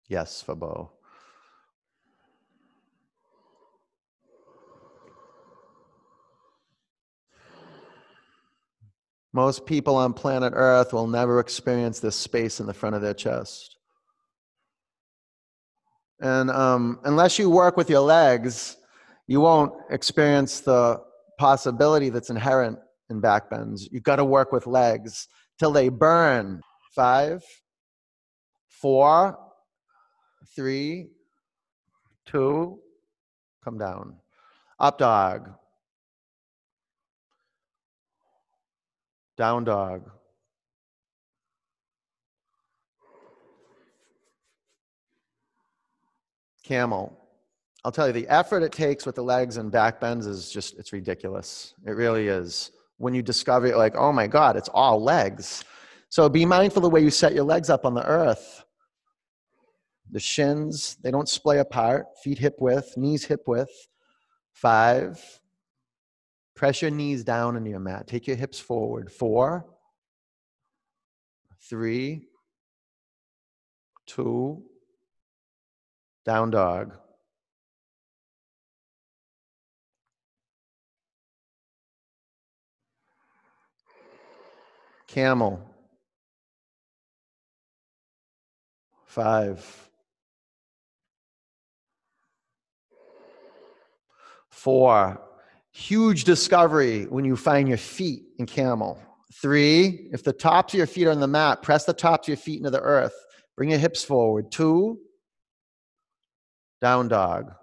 Yes, 0.07 0.41
for 0.41 0.55
bow. 0.55 0.89
Most 9.33 9.65
people 9.65 9.97
on 9.97 10.13
planet 10.13 10.53
Earth 10.55 10.93
will 10.93 11.07
never 11.07 11.41
experience 11.41 11.99
this 11.99 12.15
space 12.15 12.61
in 12.61 12.67
the 12.67 12.73
front 12.73 12.95
of 12.95 13.01
their 13.01 13.13
chest. 13.13 13.75
And 16.21 16.49
um, 16.49 17.01
unless 17.03 17.37
you 17.37 17.49
work 17.49 17.75
with 17.75 17.89
your 17.89 17.99
legs, 17.99 18.77
you 19.27 19.41
won't 19.41 19.73
experience 19.89 20.61
the 20.61 21.03
possibility 21.37 22.09
that's 22.09 22.29
inherent 22.29 22.79
in 23.09 23.19
back 23.19 23.49
bends. 23.49 23.87
You've 23.91 24.03
got 24.03 24.17
to 24.17 24.25
work 24.25 24.51
with 24.51 24.67
legs 24.67 25.27
till 25.59 25.71
they 25.71 25.89
burn. 25.89 26.61
Five, 26.93 27.43
four, 28.67 29.37
three, 30.55 31.09
two, 32.25 32.79
come 33.63 33.77
down. 33.77 34.15
Up 34.79 34.97
dog. 34.97 35.51
Down 39.37 39.63
dog. 39.65 40.09
Camel. 46.63 47.24
I'll 47.85 47.91
tell 47.91 48.07
you, 48.07 48.13
the 48.13 48.27
effort 48.27 48.63
it 48.63 48.71
takes 48.71 49.05
with 49.05 49.13
the 49.13 49.23
legs 49.23 49.57
and 49.57 49.71
back 49.71 50.01
bends 50.01 50.25
is 50.25 50.51
just, 50.51 50.77
it's 50.79 50.91
ridiculous. 50.91 51.75
It 51.85 51.91
really 51.91 52.27
is. 52.27 52.71
When 52.97 53.13
you 53.13 53.21
discover 53.21 53.67
it, 53.67 53.77
like, 53.77 53.95
oh 53.95 54.11
my 54.11 54.25
God, 54.25 54.57
it's 54.57 54.69
all 54.69 55.01
legs. 55.01 55.63
So 56.09 56.27
be 56.27 56.45
mindful 56.45 56.81
the 56.81 56.89
way 56.89 57.01
you 57.01 57.11
set 57.11 57.35
your 57.35 57.43
legs 57.43 57.69
up 57.69 57.85
on 57.85 57.93
the 57.93 58.03
earth. 58.03 58.65
The 60.09 60.19
shins, 60.19 60.97
they 61.03 61.11
don't 61.11 61.29
splay 61.29 61.59
apart. 61.59 62.07
Feet 62.23 62.39
hip 62.39 62.55
width, 62.59 62.97
knees 62.97 63.23
hip 63.23 63.43
width. 63.47 63.87
Five, 64.51 65.21
Press 66.55 66.81
your 66.81 66.91
knees 66.91 67.23
down 67.23 67.57
into 67.57 67.69
your 67.69 67.79
mat. 67.79 68.07
Take 68.07 68.27
your 68.27 68.37
hips 68.37 68.59
forward. 68.59 69.11
Four, 69.11 69.65
three, 71.69 72.29
two, 74.07 74.63
Down 76.25 76.49
dog. 76.49 76.97
Camel. 85.15 85.63
Five. 89.05 89.89
Four. 94.49 95.21
Huge 95.71 96.25
discovery 96.25 97.05
when 97.05 97.23
you 97.23 97.37
find 97.37 97.69
your 97.69 97.77
feet 97.77 98.23
in 98.39 98.45
camel. 98.45 98.99
Three, 99.35 100.09
if 100.11 100.21
the 100.21 100.33
tops 100.33 100.73
of 100.73 100.79
your 100.79 100.87
feet 100.87 101.07
are 101.07 101.11
on 101.11 101.21
the 101.21 101.27
mat, 101.27 101.61
press 101.61 101.85
the 101.85 101.93
tops 101.93 102.27
of 102.27 102.33
your 102.33 102.37
feet 102.37 102.57
into 102.57 102.71
the 102.71 102.81
earth. 102.81 103.15
Bring 103.55 103.69
your 103.69 103.79
hips 103.79 104.03
forward. 104.03 104.51
Two, 104.51 104.99
down 106.81 107.07
dog. 107.07 107.53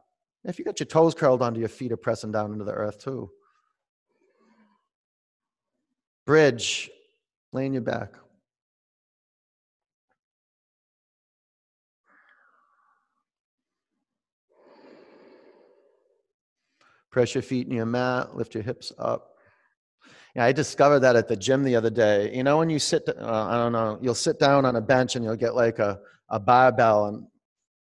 If 0.42 0.58
you 0.58 0.64
got 0.64 0.80
your 0.80 0.86
toes 0.86 1.12
curled 1.12 1.42
onto 1.42 1.60
your 1.60 1.68
feet, 1.68 1.92
are 1.92 1.98
pressing 1.98 2.32
down 2.32 2.52
into 2.52 2.64
the 2.64 2.72
earth 2.72 3.04
too. 3.04 3.30
Bridge, 6.24 6.90
laying 7.52 7.72
your 7.72 7.82
back. 7.82 8.14
Press 17.10 17.34
your 17.34 17.42
feet 17.42 17.66
in 17.66 17.74
your 17.74 17.86
mat, 17.86 18.34
lift 18.34 18.54
your 18.54 18.62
hips 18.62 18.90
up. 18.98 19.36
Yeah, 20.34 20.46
I 20.46 20.52
discovered 20.52 21.00
that 21.00 21.14
at 21.14 21.28
the 21.28 21.36
gym 21.36 21.62
the 21.62 21.76
other 21.76 21.90
day. 21.90 22.34
You 22.34 22.42
know, 22.42 22.56
when 22.56 22.70
you 22.70 22.78
sit, 22.78 23.06
uh, 23.06 23.46
I 23.50 23.54
don't 23.56 23.72
know, 23.72 23.98
you'll 24.00 24.14
sit 24.14 24.38
down 24.38 24.64
on 24.64 24.76
a 24.76 24.80
bench 24.80 25.14
and 25.14 25.22
you'll 25.22 25.36
get 25.36 25.54
like 25.54 25.78
a, 25.78 26.00
a 26.30 26.40
barbell 26.40 27.06
and 27.06 27.26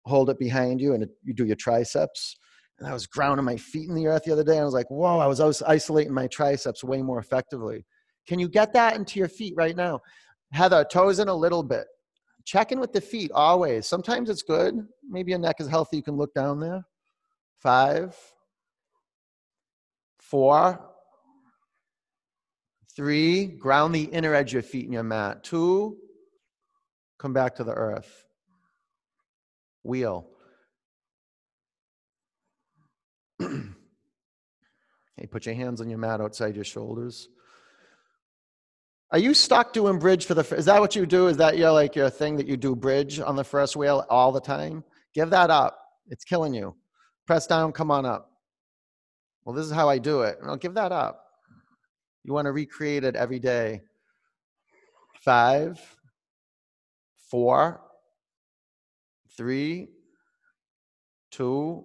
hold 0.04 0.28
it 0.28 0.38
behind 0.38 0.78
you 0.78 0.92
and 0.92 1.04
it, 1.04 1.10
you 1.22 1.32
do 1.32 1.46
your 1.46 1.56
triceps. 1.56 2.36
And 2.78 2.86
I 2.86 2.92
was 2.92 3.06
grounding 3.06 3.46
my 3.46 3.56
feet 3.56 3.88
in 3.88 3.94
the 3.94 4.08
earth 4.08 4.24
the 4.24 4.32
other 4.32 4.44
day. 4.44 4.52
And 4.52 4.60
I 4.60 4.64
was 4.64 4.74
like, 4.74 4.90
whoa, 4.90 5.18
I 5.20 5.26
was 5.26 5.40
isolating 5.62 6.12
my 6.12 6.26
triceps 6.26 6.84
way 6.84 7.00
more 7.00 7.18
effectively. 7.18 7.86
Can 8.26 8.38
you 8.38 8.48
get 8.48 8.72
that 8.72 8.96
into 8.96 9.18
your 9.18 9.28
feet 9.28 9.54
right 9.56 9.76
now? 9.76 10.00
Heather, 10.52 10.84
toes 10.84 11.18
in 11.18 11.28
a 11.28 11.34
little 11.34 11.62
bit. 11.62 11.86
Check 12.44 12.72
in 12.72 12.80
with 12.80 12.92
the 12.92 13.00
feet 13.00 13.30
always. 13.32 13.86
Sometimes 13.86 14.28
it's 14.28 14.42
good. 14.42 14.86
Maybe 15.08 15.30
your 15.30 15.38
neck 15.38 15.56
is 15.60 15.68
healthy. 15.68 15.96
You 15.96 16.02
can 16.02 16.16
look 16.16 16.34
down 16.34 16.60
there. 16.60 16.84
Five, 17.58 18.16
four, 20.20 20.80
three, 22.94 23.46
ground 23.46 23.94
the 23.94 24.04
inner 24.04 24.34
edge 24.34 24.50
of 24.50 24.54
your 24.54 24.62
feet 24.62 24.86
in 24.86 24.92
your 24.92 25.02
mat. 25.02 25.42
Two, 25.42 25.96
come 27.18 27.32
back 27.32 27.54
to 27.56 27.64
the 27.64 27.72
earth. 27.72 28.26
Wheel. 29.82 30.28
hey, 33.40 33.56
put 35.30 35.46
your 35.46 35.54
hands 35.54 35.80
on 35.80 35.88
your 35.88 35.98
mat 35.98 36.20
outside 36.20 36.54
your 36.54 36.64
shoulders. 36.64 37.28
Are 39.10 39.18
you 39.18 39.34
stuck 39.34 39.72
doing 39.72 39.98
bridge 39.98 40.26
for 40.26 40.34
the? 40.34 40.42
Is 40.56 40.64
that 40.64 40.80
what 40.80 40.96
you 40.96 41.06
do? 41.06 41.28
Is 41.28 41.36
that 41.36 41.56
your 41.56 41.72
like 41.72 41.94
your 41.94 42.10
thing 42.10 42.36
that 42.36 42.46
you 42.46 42.56
do 42.56 42.74
bridge 42.74 43.20
on 43.20 43.36
the 43.36 43.44
first 43.44 43.76
wheel 43.76 44.04
all 44.10 44.32
the 44.32 44.40
time? 44.40 44.82
Give 45.14 45.30
that 45.30 45.50
up. 45.50 45.78
It's 46.08 46.24
killing 46.24 46.54
you. 46.54 46.74
Press 47.26 47.46
down. 47.46 47.72
Come 47.72 47.90
on 47.90 48.04
up. 48.04 48.30
Well, 49.44 49.54
this 49.54 49.66
is 49.66 49.72
how 49.72 49.88
I 49.88 49.98
do 49.98 50.22
it. 50.22 50.38
No, 50.44 50.56
give 50.56 50.74
that 50.74 50.90
up. 50.90 51.24
You 52.24 52.32
want 52.32 52.46
to 52.46 52.52
recreate 52.52 53.04
it 53.04 53.14
every 53.14 53.38
day. 53.38 53.82
Five, 55.22 55.78
four, 57.30 57.80
three, 59.36 59.88
two. 61.30 61.84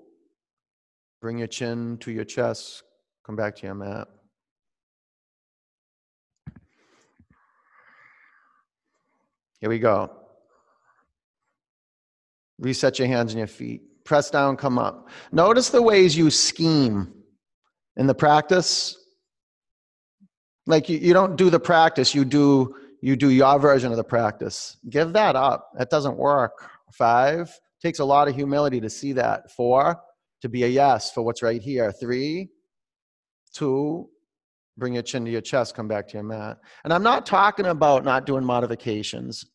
Bring 1.22 1.38
your 1.38 1.48
chin 1.48 1.98
to 2.00 2.12
your 2.12 2.24
chest. 2.24 2.84
Come 3.26 3.36
back 3.36 3.56
to 3.58 3.66
your 3.66 3.76
mat. 3.76 4.08
Here 9.60 9.70
we 9.70 9.80
go. 9.80 10.12
Reset 12.60 13.00
your 13.00 13.08
hands 13.08 13.32
and 13.32 13.38
your 13.38 13.48
feet. 13.48 13.82
Press 14.04 14.30
down, 14.30 14.58
come 14.58 14.80
up. 14.80 15.10
Notice 15.32 15.70
the 15.70 15.82
ways 15.82 16.18
you 16.18 16.30
scheme 16.32 17.14
in 17.96 18.08
the 18.08 18.16
practice. 18.16 18.98
Like 20.66 20.90
you, 20.90 20.98
you 20.98 21.14
don't 21.14 21.36
do 21.36 21.50
the 21.50 21.60
practice, 21.60 22.14
you 22.14 22.26
do 22.26 22.76
you 23.02 23.16
do 23.16 23.30
your 23.30 23.58
version 23.60 23.92
of 23.92 23.98
the 23.98 24.04
practice. 24.04 24.78
Give 24.90 25.14
that 25.14 25.36
up. 25.36 25.70
That 25.78 25.90
doesn't 25.90 26.18
work. 26.18 26.70
Five 26.92 27.58
takes 27.82 28.00
a 28.00 28.06
lot 28.06 28.28
of 28.28 28.36
humility 28.36 28.82
to 28.82 28.90
see 28.90 29.14
that. 29.14 29.52
Four, 29.52 30.02
to 30.42 30.50
be 30.50 30.64
a 30.64 30.68
yes 30.68 31.12
for 31.12 31.22
what's 31.22 31.42
right 31.42 31.62
here. 31.62 31.94
Three, 31.94 32.50
two, 33.54 34.10
bring 34.80 34.94
your 34.94 35.04
chin 35.04 35.26
to 35.26 35.32
your 35.32 35.42
chest, 35.42 35.76
come 35.76 35.88
back 35.88 36.08
to 36.08 36.14
your 36.14 36.24
mat. 36.24 36.58
And 36.84 36.92
I'm 36.92 37.04
not 37.04 37.26
talking 37.26 37.68
about 37.68 38.04
not 38.04 38.26
doing 38.26 38.44
modifications. 38.44 39.46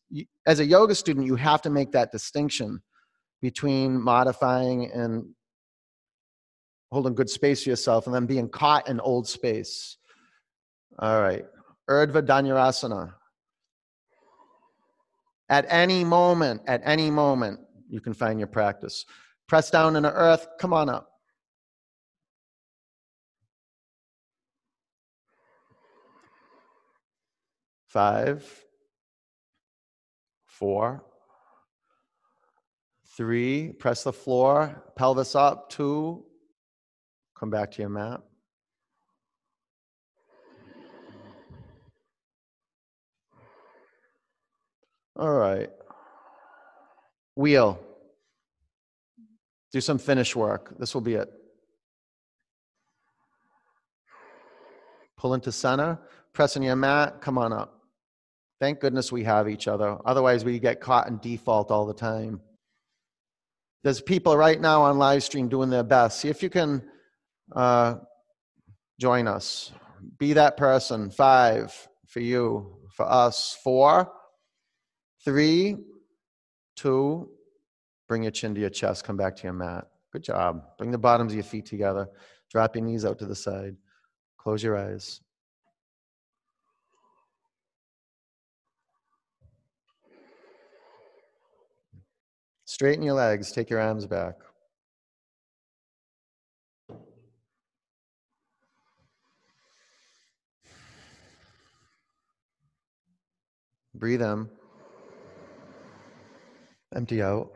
As 0.47 0.59
a 0.59 0.65
yoga 0.65 0.95
student, 0.95 1.25
you 1.25 1.35
have 1.35 1.61
to 1.63 1.69
make 1.69 1.91
that 1.91 2.11
distinction 2.11 2.81
between 3.41 4.01
modifying 4.01 4.91
and 4.91 5.25
holding 6.91 7.15
good 7.15 7.29
space 7.29 7.63
for 7.63 7.69
yourself 7.69 8.05
and 8.05 8.15
then 8.15 8.25
being 8.25 8.47
caught 8.47 8.87
in 8.87 8.99
old 8.99 9.27
space. 9.27 9.97
All 10.99 11.21
right. 11.21 11.43
Urdhva 11.89 12.21
Dhanurasana. 12.25 13.13
At 15.49 15.65
any 15.69 16.03
moment, 16.03 16.61
at 16.67 16.81
any 16.85 17.11
moment, 17.11 17.59
you 17.89 18.01
can 18.01 18.13
find 18.13 18.39
your 18.39 18.47
practice. 18.47 19.05
Press 19.47 19.69
down 19.69 19.95
in 19.95 20.03
the 20.03 20.11
earth. 20.11 20.47
Come 20.59 20.73
on 20.73 20.89
up. 20.89 21.09
Five, 27.95 28.43
four, 30.43 31.05
three, 33.15 33.71
press 33.71 34.03
the 34.03 34.11
floor, 34.11 34.83
pelvis 34.97 35.33
up, 35.33 35.69
two, 35.69 36.25
come 37.39 37.49
back 37.49 37.71
to 37.71 37.81
your 37.81 37.87
mat. 37.87 38.19
All 45.15 45.31
right. 45.31 45.69
Wheel. 47.37 47.79
Do 49.71 49.79
some 49.79 49.99
finish 49.99 50.35
work. 50.35 50.77
This 50.77 50.93
will 50.93 50.99
be 50.99 51.13
it. 51.13 51.31
Pull 55.15 55.33
into 55.33 55.53
center, 55.53 55.97
press 56.33 56.57
on 56.57 56.63
your 56.63 56.75
mat, 56.75 57.21
come 57.21 57.37
on 57.37 57.53
up. 57.53 57.74
Thank 58.59 58.79
goodness 58.79 59.11
we 59.11 59.23
have 59.23 59.49
each 59.49 59.67
other. 59.67 59.97
Otherwise, 60.05 60.45
we 60.45 60.59
get 60.59 60.79
caught 60.79 61.07
in 61.07 61.17
default 61.17 61.71
all 61.71 61.85
the 61.85 61.93
time. 61.93 62.39
There's 63.83 64.01
people 64.01 64.35
right 64.37 64.59
now 64.59 64.83
on 64.83 64.97
live 64.97 65.23
stream 65.23 65.49
doing 65.49 65.69
their 65.69 65.83
best. 65.83 66.19
See 66.19 66.29
if 66.29 66.41
you 66.41 66.49
can 66.49 66.81
uh, 67.55 67.95
join 68.99 69.27
us. 69.27 69.71
Be 70.17 70.33
that 70.33 70.57
person. 70.57 71.11
Five 71.11 71.73
for 72.07 72.21
you, 72.21 72.77
for 72.91 73.05
us. 73.11 73.57
Four, 73.63 74.11
three, 75.23 75.75
two, 76.75 77.29
bring 78.07 78.23
your 78.23 78.31
chin 78.31 78.55
to 78.55 78.61
your 78.61 78.69
chest. 78.69 79.03
Come 79.03 79.17
back 79.17 79.35
to 79.37 79.43
your 79.43 79.53
mat. 79.53 79.85
Good 80.13 80.23
job. 80.23 80.63
Bring 80.77 80.91
the 80.91 80.97
bottoms 80.97 81.33
of 81.33 81.35
your 81.35 81.43
feet 81.43 81.65
together. 81.65 82.07
Drop 82.49 82.75
your 82.75 82.85
knees 82.85 83.03
out 83.03 83.19
to 83.19 83.25
the 83.25 83.35
side. 83.35 83.75
Close 84.37 84.63
your 84.63 84.77
eyes. 84.77 85.21
Straighten 92.75 93.03
your 93.03 93.13
legs, 93.13 93.53
take 93.53 93.69
your 93.69 93.79
arms 93.79 94.05
back. 94.05 94.33
Breathe 103.93 104.21
in. 104.21 104.49
Empty 106.93 107.23
out. 107.23 107.53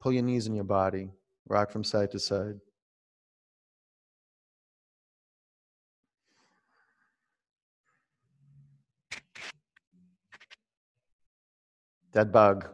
Pull 0.00 0.14
your 0.14 0.24
knees 0.24 0.48
in 0.48 0.56
your 0.56 0.64
body. 0.64 1.12
Rock 1.46 1.70
from 1.70 1.84
side 1.84 2.10
to 2.10 2.18
side. 2.18 2.58
Dead 12.12 12.30
bug. 12.30 12.68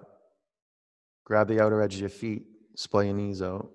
Grab 1.24 1.49
the 1.49 1.62
outer 1.62 1.80
edge 1.80 1.95
of 1.95 2.01
your 2.01 2.09
feet. 2.09 2.47
Splay 2.76 3.07
your 3.07 3.14
knees 3.14 3.43
out. 3.43 3.70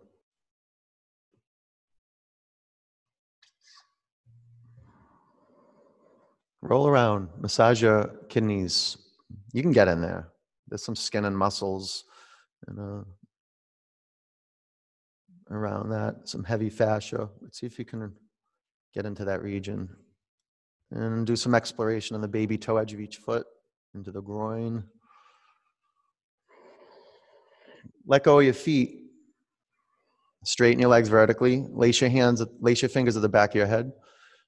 Roll 6.62 6.88
around. 6.88 7.30
Massage 7.40 7.82
your 7.82 8.08
kidneys. 8.30 8.98
You 9.54 9.62
can 9.62 9.72
get 9.72 9.88
in 9.88 10.02
there. 10.02 10.30
There's 10.68 10.84
some 10.84 10.96
skin 10.96 11.26
and 11.26 11.38
muscles. 11.38 12.06
And 12.68 12.80
uh, 12.80 13.04
around 15.54 15.90
that, 15.90 16.28
some 16.28 16.44
heavy 16.44 16.70
fascia. 16.70 17.30
Let's 17.42 17.60
see 17.60 17.66
if 17.66 17.78
you 17.78 17.86
can 17.86 18.14
get 18.94 19.06
into 19.06 19.26
that 19.26 19.44
region. 19.44 19.90
And 20.92 21.26
do 21.28 21.36
some 21.36 21.56
exploration 21.56 22.16
on 22.16 22.22
the 22.22 22.28
baby 22.28 22.58
toe 22.58 22.78
edge 22.78 22.94
of 22.94 23.00
each 23.00 23.18
foot 23.18 23.46
into 23.94 24.12
the 24.12 24.22
groin. 24.22 24.84
Let 28.06 28.24
go 28.24 28.40
of 28.40 28.46
your 28.46 28.54
feet. 28.54 29.00
Straighten 30.44 30.80
your 30.80 30.90
legs 30.90 31.08
vertically. 31.08 31.66
Lace 31.70 32.02
your 32.02 32.10
hands, 32.10 32.44
lace 32.60 32.82
your 32.82 32.90
fingers 32.90 33.16
at 33.16 33.22
the 33.22 33.30
back 33.30 33.52
of 33.52 33.56
your 33.56 33.66
head. 33.66 33.92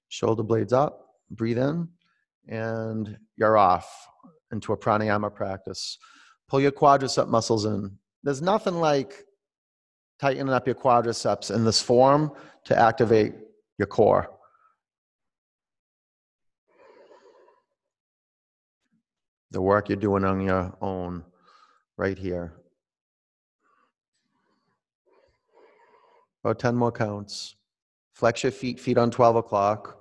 Shoulder 0.09 0.43
blades 0.43 0.73
up. 0.73 1.07
Breathe 1.31 1.57
in. 1.57 1.87
And 2.47 3.17
you're 3.37 3.57
off 3.57 3.89
into 4.51 4.73
a 4.73 4.77
pranayama 4.77 5.33
practice. 5.33 5.97
Pull 6.47 6.61
your 6.61 6.71
quadricep 6.71 7.27
muscles 7.27 7.65
in. 7.65 7.97
There's 8.23 8.41
nothing 8.41 8.75
like 8.75 9.23
tightening 10.19 10.49
up 10.49 10.67
your 10.67 10.75
quadriceps 10.75 11.53
in 11.53 11.63
this 11.63 11.81
form 11.81 12.31
to 12.65 12.77
activate 12.77 13.33
your 13.77 13.87
core. 13.87 14.29
The 19.51 19.61
work 19.61 19.89
you're 19.89 19.95
doing 19.95 20.25
on 20.25 20.41
your 20.41 20.77
own 20.81 21.23
right 21.97 22.17
here. 22.17 22.53
About 26.45 26.59
10 26.59 26.75
more 26.75 26.91
counts. 26.91 27.55
Flex 28.13 28.43
your 28.43 28.51
feet, 28.51 28.79
feet 28.79 28.99
on 28.99 29.09
12 29.09 29.37
o'clock. 29.37 29.97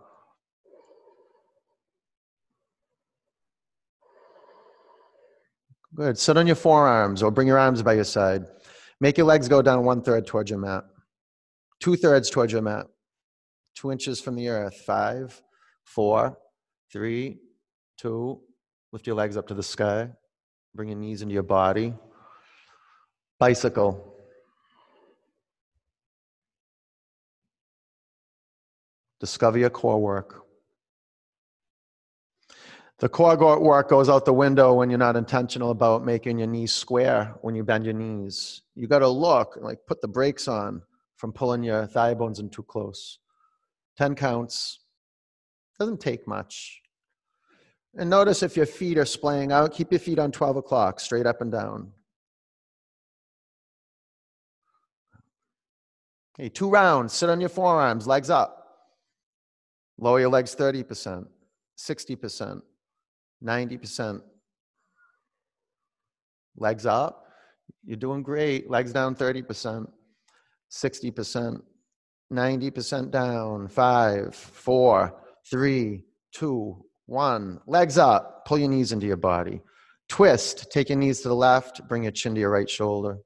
Good. 5.94 6.18
Sit 6.18 6.36
on 6.36 6.46
your 6.46 6.54
forearms 6.54 7.22
or 7.22 7.30
bring 7.30 7.48
your 7.48 7.58
arms 7.58 7.82
by 7.82 7.94
your 7.94 8.04
side. 8.04 8.44
Make 9.00 9.16
your 9.16 9.26
legs 9.26 9.48
go 9.48 9.62
down 9.62 9.86
one 9.86 10.02
third 10.02 10.26
towards 10.26 10.50
your 10.50 10.58
mat, 10.58 10.84
two 11.80 11.96
thirds 11.96 12.28
towards 12.28 12.52
your 12.52 12.60
mat, 12.60 12.88
two 13.74 13.90
inches 13.90 14.20
from 14.20 14.36
the 14.36 14.48
earth. 14.48 14.82
Five, 14.84 15.40
four, 15.84 16.36
three, 16.92 17.38
two. 17.96 18.38
Lift 18.92 19.06
your 19.06 19.16
legs 19.16 19.38
up 19.38 19.46
to 19.46 19.54
the 19.54 19.62
sky. 19.62 20.10
Bring 20.74 20.90
your 20.90 20.98
knees 20.98 21.22
into 21.22 21.32
your 21.32 21.42
body. 21.42 21.94
Bicycle. 23.38 24.13
Discover 29.24 29.56
your 29.56 29.70
core 29.70 30.02
work. 30.02 30.42
The 32.98 33.08
core 33.08 33.58
work 33.58 33.88
goes 33.88 34.10
out 34.10 34.26
the 34.26 34.34
window 34.34 34.74
when 34.74 34.90
you're 34.90 34.98
not 34.98 35.16
intentional 35.16 35.70
about 35.70 36.04
making 36.04 36.36
your 36.36 36.46
knees 36.46 36.74
square 36.74 37.34
when 37.40 37.54
you 37.54 37.64
bend 37.64 37.86
your 37.86 37.94
knees. 37.94 38.60
You 38.74 38.86
got 38.86 38.98
to 38.98 39.08
look, 39.08 39.56
like 39.62 39.78
put 39.86 40.02
the 40.02 40.08
brakes 40.08 40.46
on 40.46 40.82
from 41.16 41.32
pulling 41.32 41.62
your 41.62 41.86
thigh 41.86 42.12
bones 42.12 42.38
in 42.38 42.50
too 42.50 42.64
close. 42.64 43.18
10 43.96 44.14
counts. 44.14 44.80
Doesn't 45.78 46.02
take 46.02 46.28
much. 46.28 46.82
And 47.96 48.10
notice 48.10 48.42
if 48.42 48.58
your 48.58 48.66
feet 48.66 48.98
are 48.98 49.06
splaying 49.06 49.52
out, 49.52 49.72
keep 49.72 49.90
your 49.90 50.00
feet 50.00 50.18
on 50.18 50.32
12 50.32 50.56
o'clock, 50.58 51.00
straight 51.00 51.24
up 51.24 51.40
and 51.40 51.50
down. 51.50 51.92
Okay, 56.38 56.50
two 56.50 56.68
rounds. 56.68 57.14
Sit 57.14 57.30
on 57.30 57.40
your 57.40 57.48
forearms, 57.48 58.06
legs 58.06 58.28
up. 58.28 58.63
Lower 59.98 60.20
your 60.20 60.30
legs 60.30 60.54
30%, 60.54 61.26
60%. 61.78 62.60
90%. 63.44 64.20
Legs 66.56 66.86
up, 66.86 67.26
you're 67.84 67.96
doing 67.96 68.22
great. 68.22 68.70
Legs 68.70 68.92
down 68.92 69.14
30%, 69.14 69.86
60%, 70.70 71.60
90% 72.32 73.10
down. 73.10 73.68
Five, 73.68 74.34
four, 74.34 75.20
three, 75.50 76.04
two, 76.32 76.84
one. 77.06 77.60
Legs 77.66 77.98
up, 77.98 78.44
pull 78.46 78.58
your 78.58 78.68
knees 78.68 78.92
into 78.92 79.06
your 79.06 79.16
body. 79.16 79.60
Twist, 80.08 80.70
take 80.70 80.90
your 80.90 80.98
knees 80.98 81.20
to 81.22 81.28
the 81.28 81.34
left, 81.34 81.86
bring 81.88 82.04
your 82.04 82.12
chin 82.12 82.34
to 82.34 82.40
your 82.40 82.50
right 82.50 82.70
shoulder. 82.70 83.18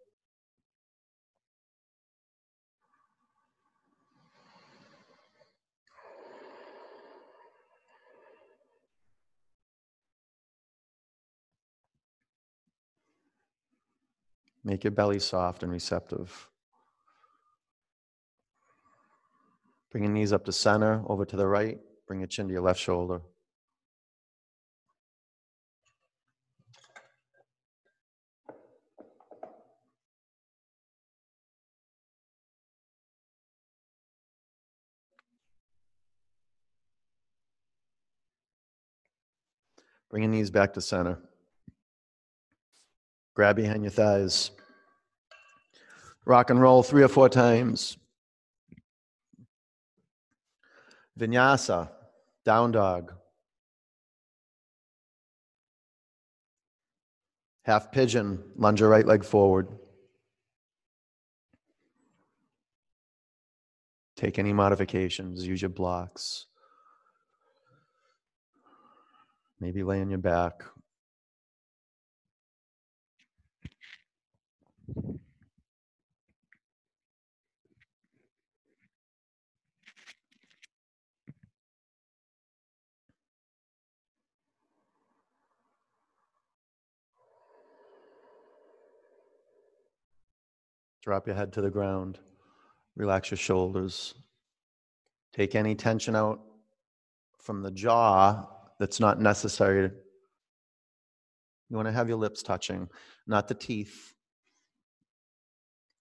Make 14.68 14.84
your 14.84 14.90
belly 14.90 15.18
soft 15.18 15.62
and 15.62 15.72
receptive. 15.72 16.50
Bring 19.90 20.04
your 20.04 20.12
knees 20.12 20.30
up 20.30 20.44
to 20.44 20.52
center, 20.52 21.02
over 21.06 21.24
to 21.24 21.36
the 21.36 21.46
right. 21.46 21.78
Bring 22.06 22.20
your 22.20 22.26
chin 22.26 22.48
to 22.48 22.52
your 22.52 22.60
left 22.60 22.78
shoulder. 22.78 23.22
Bring 40.10 40.24
your 40.24 40.30
knees 40.30 40.50
back 40.50 40.74
to 40.74 40.82
center. 40.82 41.18
Grab 43.38 43.54
behind 43.54 43.84
your 43.84 43.92
thighs. 43.92 44.50
Rock 46.26 46.50
and 46.50 46.60
roll 46.60 46.82
three 46.82 47.04
or 47.04 47.08
four 47.08 47.28
times. 47.28 47.96
Vinyasa, 51.16 51.88
down 52.44 52.72
dog. 52.72 53.12
Half 57.62 57.92
pigeon, 57.92 58.42
lunge 58.56 58.80
your 58.80 58.88
right 58.88 59.06
leg 59.06 59.22
forward. 59.22 59.68
Take 64.16 64.40
any 64.40 64.52
modifications, 64.52 65.46
use 65.46 65.62
your 65.62 65.68
blocks. 65.68 66.46
Maybe 69.60 69.84
lay 69.84 70.00
on 70.00 70.10
your 70.10 70.18
back, 70.18 70.64
Drop 91.08 91.26
your 91.26 91.36
head 91.36 91.54
to 91.54 91.62
the 91.62 91.70
ground. 91.70 92.18
Relax 92.94 93.30
your 93.30 93.38
shoulders. 93.38 94.12
Take 95.32 95.54
any 95.54 95.74
tension 95.74 96.14
out 96.14 96.40
from 97.38 97.62
the 97.62 97.70
jaw 97.70 98.46
that's 98.78 99.00
not 99.00 99.18
necessary. 99.18 99.90
You 101.70 101.76
want 101.76 101.88
to 101.88 101.92
have 101.92 102.08
your 102.08 102.18
lips 102.18 102.42
touching, 102.42 102.90
not 103.26 103.48
the 103.48 103.54
teeth. 103.54 104.14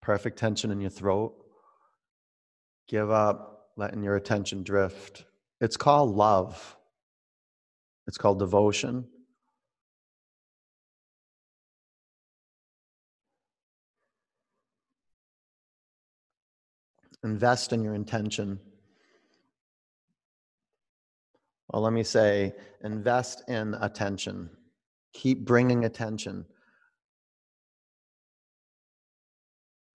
Perfect 0.07 0.39
tension 0.39 0.71
in 0.71 0.79
your 0.79 0.89
throat. 0.89 1.35
Give 2.87 3.11
up 3.11 3.71
letting 3.75 4.01
your 4.01 4.15
attention 4.15 4.63
drift. 4.63 5.25
It's 5.59 5.75
called 5.75 6.15
love, 6.15 6.77
it's 8.07 8.17
called 8.17 8.39
devotion. 8.39 9.05
Invest 17.25 17.73
in 17.73 17.83
your 17.83 17.93
intention. 17.93 18.61
Well, 21.67 21.81
let 21.81 21.91
me 21.91 22.03
say, 22.03 22.53
invest 22.81 23.43
in 23.49 23.73
attention. 23.81 24.51
Keep 25.11 25.43
bringing 25.43 25.83
attention 25.83 26.45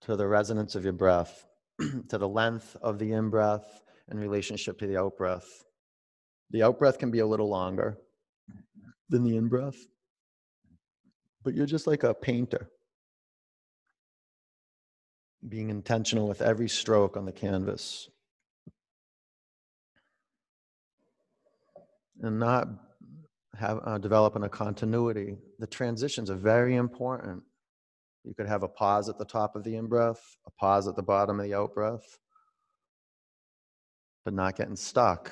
to 0.03 0.15
the 0.15 0.27
resonance 0.27 0.75
of 0.75 0.83
your 0.83 0.93
breath, 0.93 1.45
to 2.09 2.17
the 2.17 2.27
length 2.27 2.75
of 2.81 2.99
the 2.99 3.13
in 3.13 3.29
breath 3.29 3.81
in 4.11 4.19
relationship 4.19 4.77
to 4.79 4.87
the 4.87 4.97
out 4.97 5.17
breath. 5.17 5.63
The 6.51 6.63
out 6.63 6.77
breath 6.77 6.99
can 6.99 7.09
be 7.09 7.19
a 7.19 7.25
little 7.25 7.49
longer 7.49 7.97
than 9.09 9.23
the 9.23 9.37
in 9.37 9.47
breath, 9.47 9.77
but 11.43 11.53
you're 11.53 11.65
just 11.65 11.87
like 11.87 12.03
a 12.03 12.13
painter. 12.13 12.69
Being 15.47 15.69
intentional 15.69 16.27
with 16.27 16.41
every 16.41 16.69
stroke 16.69 17.17
on 17.17 17.25
the 17.25 17.31
canvas. 17.31 18.09
And 22.21 22.39
not 22.39 22.67
have 23.57 23.79
uh, 23.83 23.97
developing 23.97 24.43
a 24.43 24.49
continuity. 24.49 25.37
The 25.59 25.67
transitions 25.67 26.29
are 26.29 26.35
very 26.35 26.75
important 26.75 27.43
You 28.23 28.33
could 28.33 28.47
have 28.47 28.63
a 28.63 28.69
pause 28.69 29.09
at 29.09 29.17
the 29.17 29.25
top 29.25 29.55
of 29.55 29.63
the 29.63 29.75
in 29.75 29.87
breath, 29.87 30.37
a 30.47 30.51
pause 30.51 30.87
at 30.87 30.95
the 30.95 31.03
bottom 31.03 31.39
of 31.39 31.45
the 31.45 31.53
out 31.53 31.73
breath, 31.73 32.17
but 34.23 34.33
not 34.33 34.55
getting 34.55 34.77
stuck. 34.77 35.31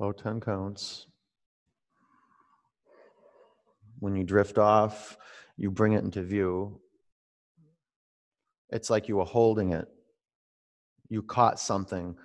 About 0.00 0.18
10 0.18 0.40
counts. 0.40 1.06
When 3.98 4.14
you 4.14 4.24
drift 4.24 4.58
off, 4.58 5.16
you 5.56 5.70
bring 5.70 5.92
it 5.92 6.04
into 6.04 6.22
view. 6.22 6.80
It's 8.70 8.90
like 8.90 9.08
you 9.08 9.16
were 9.16 9.24
holding 9.24 9.72
it. 9.72 9.88
You 11.08 11.22
caught 11.22 11.60
something 11.60 12.16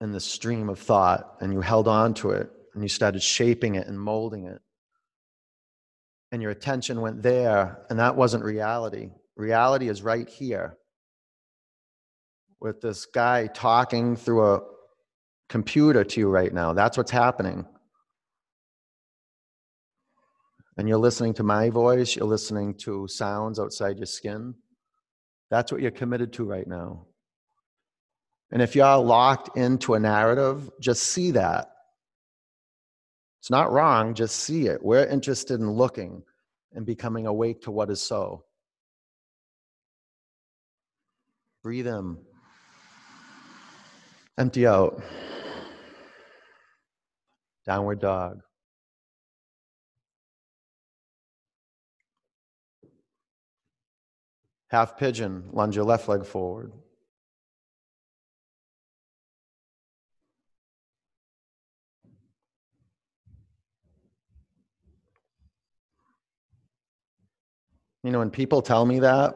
in 0.00 0.12
the 0.12 0.20
stream 0.20 0.68
of 0.68 0.78
thought 0.78 1.36
and 1.40 1.52
you 1.52 1.60
held 1.60 1.88
on 1.88 2.14
to 2.14 2.30
it 2.30 2.50
and 2.78 2.84
you 2.84 2.88
started 2.88 3.20
shaping 3.20 3.74
it 3.74 3.88
and 3.88 3.98
molding 3.98 4.46
it. 4.46 4.60
And 6.30 6.40
your 6.40 6.52
attention 6.52 7.00
went 7.00 7.24
there, 7.24 7.84
and 7.90 7.98
that 7.98 8.14
wasn't 8.14 8.44
reality. 8.44 9.10
Reality 9.34 9.88
is 9.88 10.00
right 10.00 10.28
here 10.28 10.76
with 12.60 12.80
this 12.80 13.04
guy 13.04 13.48
talking 13.48 14.14
through 14.14 14.54
a 14.54 14.60
computer 15.48 16.04
to 16.04 16.20
you 16.20 16.28
right 16.28 16.54
now. 16.54 16.72
That's 16.72 16.96
what's 16.96 17.10
happening. 17.10 17.66
And 20.76 20.88
you're 20.88 20.98
listening 20.98 21.34
to 21.34 21.42
my 21.42 21.70
voice, 21.70 22.14
you're 22.14 22.28
listening 22.28 22.74
to 22.84 23.08
sounds 23.08 23.58
outside 23.58 23.96
your 23.96 24.06
skin. 24.06 24.54
That's 25.50 25.72
what 25.72 25.80
you're 25.80 25.90
committed 25.90 26.32
to 26.34 26.44
right 26.44 26.68
now. 26.68 27.06
And 28.52 28.62
if 28.62 28.76
you're 28.76 28.98
locked 28.98 29.56
into 29.56 29.94
a 29.94 29.98
narrative, 29.98 30.70
just 30.80 31.02
see 31.02 31.32
that. 31.32 31.72
It's 33.48 33.50
not 33.50 33.72
wrong, 33.72 34.12
just 34.12 34.40
see 34.40 34.66
it. 34.66 34.84
We're 34.84 35.06
interested 35.06 35.58
in 35.58 35.70
looking 35.70 36.22
and 36.74 36.84
becoming 36.84 37.24
awake 37.24 37.62
to 37.62 37.70
what 37.70 37.88
is 37.88 38.02
so. 38.02 38.44
Breathe 41.62 41.86
in, 41.86 42.18
empty 44.36 44.66
out. 44.66 45.02
Downward 47.64 48.00
dog. 48.00 48.42
Half 54.66 54.98
pigeon, 54.98 55.48
lunge 55.54 55.74
your 55.74 55.86
left 55.86 56.06
leg 56.06 56.26
forward. 56.26 56.74
You 68.04 68.12
know, 68.12 68.20
when 68.20 68.30
people 68.30 68.62
tell 68.62 68.86
me 68.86 69.00
that, 69.00 69.34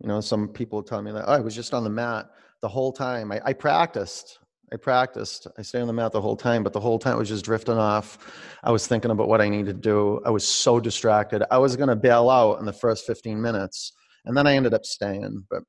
you 0.00 0.08
know, 0.08 0.20
some 0.20 0.48
people 0.48 0.82
tell 0.82 1.02
me 1.02 1.12
that, 1.12 1.24
oh, 1.26 1.32
I 1.32 1.40
was 1.40 1.54
just 1.54 1.74
on 1.74 1.84
the 1.84 1.90
mat 1.90 2.30
the 2.62 2.68
whole 2.68 2.92
time. 2.92 3.32
I, 3.32 3.40
I 3.44 3.52
practiced. 3.52 4.38
I 4.72 4.76
practiced. 4.76 5.46
I 5.58 5.62
stayed 5.62 5.80
on 5.80 5.86
the 5.86 5.92
mat 5.92 6.12
the 6.12 6.20
whole 6.20 6.36
time, 6.36 6.62
but 6.62 6.72
the 6.72 6.80
whole 6.80 6.98
time 6.98 7.14
it 7.14 7.18
was 7.18 7.28
just 7.28 7.44
drifting 7.44 7.78
off. 7.78 8.18
I 8.62 8.70
was 8.70 8.86
thinking 8.86 9.10
about 9.10 9.28
what 9.28 9.40
I 9.40 9.48
needed 9.48 9.66
to 9.66 9.80
do. 9.80 10.20
I 10.24 10.30
was 10.30 10.46
so 10.46 10.80
distracted. 10.80 11.42
I 11.50 11.58
was 11.58 11.76
going 11.76 11.88
to 11.88 11.96
bail 11.96 12.30
out 12.30 12.58
in 12.58 12.66
the 12.66 12.72
first 12.72 13.06
15 13.06 13.40
minutes. 13.40 13.92
And 14.24 14.36
then 14.36 14.46
I 14.46 14.54
ended 14.54 14.74
up 14.74 14.84
staying. 14.84 15.44
But 15.50 15.62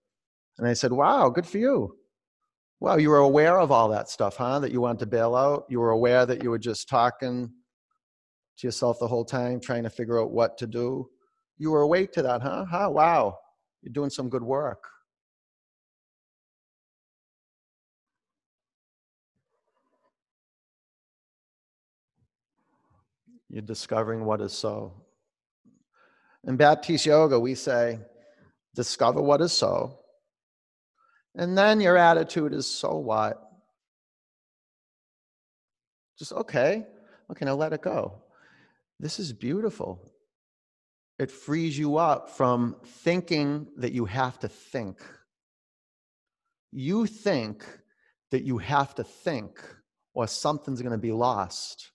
and 0.58 0.68
I 0.68 0.74
said, 0.74 0.92
Wow, 0.92 1.30
good 1.30 1.46
for 1.46 1.58
you. 1.58 1.98
Wow, 2.80 2.98
you 2.98 3.10
were 3.10 3.20
aware 3.20 3.60
of 3.60 3.72
all 3.72 3.90
that 3.90 4.10
stuff, 4.10 4.38
huh? 4.38 4.60
That 4.60 4.72
you 4.72 4.82
wanted 4.82 5.00
to 5.00 5.06
bail 5.06 5.36
out. 5.36 5.66
You 5.70 5.80
were 5.80 5.92
aware 5.92 6.26
that 6.26 6.44
you 6.44 6.50
were 6.50 6.60
just 6.60 6.90
talking 6.90 7.52
to 8.58 8.68
yourself 8.68 9.00
the 9.00 9.08
whole 9.08 9.26
time, 9.26 9.60
trying 9.60 9.84
to 9.84 9.90
figure 9.90 10.22
out 10.22 10.32
what 10.32 10.58
to 10.60 10.68
do. 10.68 11.10
You 11.58 11.72
were 11.72 11.82
awake 11.82 12.12
to 12.14 12.22
that, 12.22 12.42
huh? 12.42 12.66
Huh? 12.66 12.90
Wow. 12.92 13.40
You're 13.82 13.94
doing 13.94 14.10
some 14.10 14.30
good 14.30 14.44
work. 14.44 14.84
You're 23.50 23.62
discovering 23.62 24.26
what 24.26 24.42
is 24.42 24.52
so. 24.54 24.94
In 26.46 26.58
Baptiste 26.58 27.06
Yoga, 27.06 27.40
we 27.40 27.56
say, 27.56 28.00
discover 28.76 29.22
what 29.22 29.42
is 29.42 29.54
so. 29.54 30.00
And 31.36 31.58
then 31.58 31.80
your 31.80 31.96
attitude 31.96 32.54
is, 32.54 32.70
so 32.70 32.98
what? 32.98 33.42
Just, 36.20 36.34
okay, 36.34 36.86
okay, 37.32 37.46
now 37.46 37.56
let 37.56 37.74
it 37.74 37.82
go. 37.82 38.24
This 39.00 39.20
is 39.20 39.32
beautiful 39.32 40.15
it 41.18 41.32
frees 41.32 41.78
you 41.78 41.98
up 41.98 42.30
from 42.30 42.76
thinking 42.84 43.68
that 43.78 43.94
you 43.94 44.06
have 44.06 44.38
to 44.40 44.50
think. 44.50 44.98
You 46.72 47.06
think 47.06 47.66
that 48.32 48.44
you 48.44 48.58
have 48.58 48.96
to 48.96 49.04
think 49.04 49.60
or 50.14 50.28
something's 50.28 50.82
going 50.82 50.92
to 50.92 50.98
be 50.98 51.14
lost. 51.14 51.92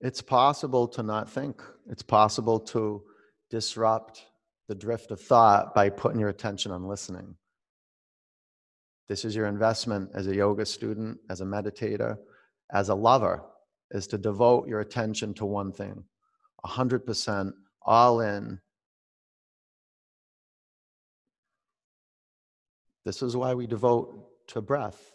It's 0.00 0.22
possible 0.22 0.88
to 0.88 1.02
not 1.02 1.30
think. 1.30 1.62
It's 1.88 2.02
possible 2.02 2.60
to 2.60 3.02
disrupt 3.50 4.24
the 4.68 4.74
drift 4.74 5.10
of 5.10 5.20
thought 5.20 5.74
by 5.74 5.88
putting 5.88 6.20
your 6.20 6.28
attention 6.28 6.72
on 6.72 6.88
listening. 6.88 7.36
This 9.08 9.24
is 9.24 9.36
your 9.36 9.46
investment 9.46 10.10
as 10.14 10.26
a 10.26 10.34
yoga 10.34 10.66
student, 10.66 11.18
as 11.30 11.40
a 11.40 11.44
meditator, 11.44 12.16
as 12.72 12.88
a 12.88 12.94
lover, 12.94 13.42
is 13.92 14.06
to 14.08 14.18
devote 14.18 14.66
your 14.66 14.80
attention 14.80 15.32
to 15.34 15.46
one 15.46 15.72
thing 15.72 16.02
100% 16.64 17.52
all 17.82 18.20
in. 18.20 18.60
This 23.04 23.22
is 23.22 23.36
why 23.36 23.54
we 23.54 23.68
devote 23.68 24.48
to 24.48 24.60
breath. 24.60 25.12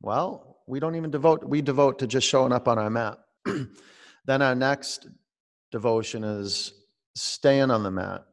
Well, 0.00 0.60
we 0.66 0.80
don't 0.80 0.96
even 0.96 1.10
devote, 1.10 1.44
we 1.44 1.60
devote 1.60 1.98
to 1.98 2.06
just 2.06 2.26
showing 2.26 2.52
up 2.52 2.66
on 2.68 2.78
our 2.78 2.88
mat. 2.88 3.18
then 4.24 4.40
our 4.40 4.54
next 4.54 5.06
devotion 5.70 6.24
is 6.24 6.72
staying 7.14 7.70
on 7.70 7.82
the 7.82 7.90
mat, 7.90 8.24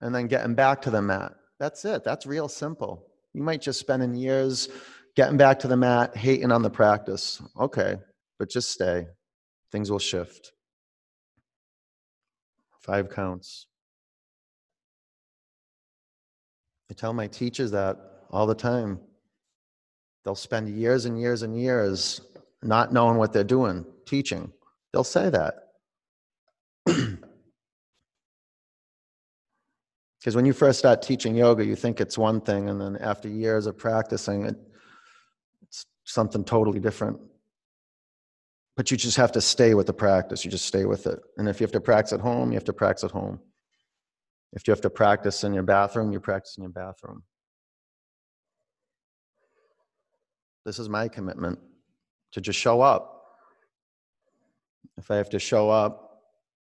and 0.00 0.14
then 0.14 0.26
getting 0.26 0.54
back 0.54 0.82
to 0.82 0.90
the 0.90 1.02
mat. 1.02 1.32
That's 1.58 1.84
it. 1.84 2.04
That's 2.04 2.26
real 2.26 2.48
simple. 2.48 3.06
You 3.34 3.42
might 3.42 3.60
just 3.60 3.78
spend 3.80 4.18
years 4.18 4.68
getting 5.14 5.36
back 5.36 5.58
to 5.60 5.68
the 5.68 5.76
mat, 5.76 6.16
hating 6.16 6.50
on 6.52 6.62
the 6.62 6.70
practice. 6.70 7.42
Okay, 7.58 7.96
but 8.38 8.48
just 8.48 8.70
stay. 8.70 9.06
Things 9.70 9.90
will 9.90 9.98
shift. 9.98 10.52
Five 12.80 13.10
counts. 13.10 13.66
I 16.90 16.94
tell 16.94 17.12
my 17.12 17.28
teachers 17.28 17.70
that 17.70 17.98
all 18.30 18.46
the 18.46 18.54
time. 18.54 18.98
They'll 20.24 20.34
spend 20.34 20.68
years 20.68 21.04
and 21.04 21.20
years 21.20 21.42
and 21.42 21.56
years 21.56 22.20
not 22.62 22.92
knowing 22.92 23.16
what 23.16 23.32
they're 23.32 23.44
doing, 23.44 23.84
teaching. 24.06 24.52
They'll 24.92 25.04
say 25.04 25.30
that. 25.30 25.69
Because 30.20 30.36
when 30.36 30.44
you 30.44 30.52
first 30.52 30.78
start 30.78 31.00
teaching 31.00 31.34
yoga, 31.34 31.64
you 31.64 31.74
think 31.74 32.00
it's 32.00 32.18
one 32.18 32.42
thing, 32.42 32.68
and 32.68 32.78
then 32.78 32.96
after 32.98 33.26
years 33.26 33.66
of 33.66 33.78
practicing, 33.78 34.44
it, 34.44 34.56
it's 35.62 35.86
something 36.04 36.44
totally 36.44 36.78
different. 36.78 37.18
But 38.76 38.90
you 38.90 38.98
just 38.98 39.16
have 39.16 39.32
to 39.32 39.40
stay 39.40 39.72
with 39.72 39.86
the 39.86 39.94
practice. 39.94 40.44
You 40.44 40.50
just 40.50 40.66
stay 40.66 40.84
with 40.84 41.06
it. 41.06 41.18
And 41.38 41.48
if 41.48 41.58
you 41.58 41.64
have 41.64 41.72
to 41.72 41.80
practice 41.80 42.12
at 42.12 42.20
home, 42.20 42.52
you 42.52 42.56
have 42.56 42.64
to 42.64 42.72
practice 42.72 43.04
at 43.04 43.10
home. 43.10 43.40
If 44.52 44.66
you 44.66 44.72
have 44.72 44.80
to 44.82 44.90
practice 44.90 45.42
in 45.42 45.54
your 45.54 45.62
bathroom, 45.62 46.12
you 46.12 46.20
practice 46.20 46.56
in 46.58 46.64
your 46.64 46.72
bathroom. 46.72 47.22
This 50.66 50.78
is 50.78 50.88
my 50.88 51.08
commitment 51.08 51.58
to 52.32 52.40
just 52.42 52.58
show 52.58 52.82
up. 52.82 53.22
If 54.98 55.10
I 55.10 55.16
have 55.16 55.30
to 55.30 55.38
show 55.38 55.70
up 55.70 56.09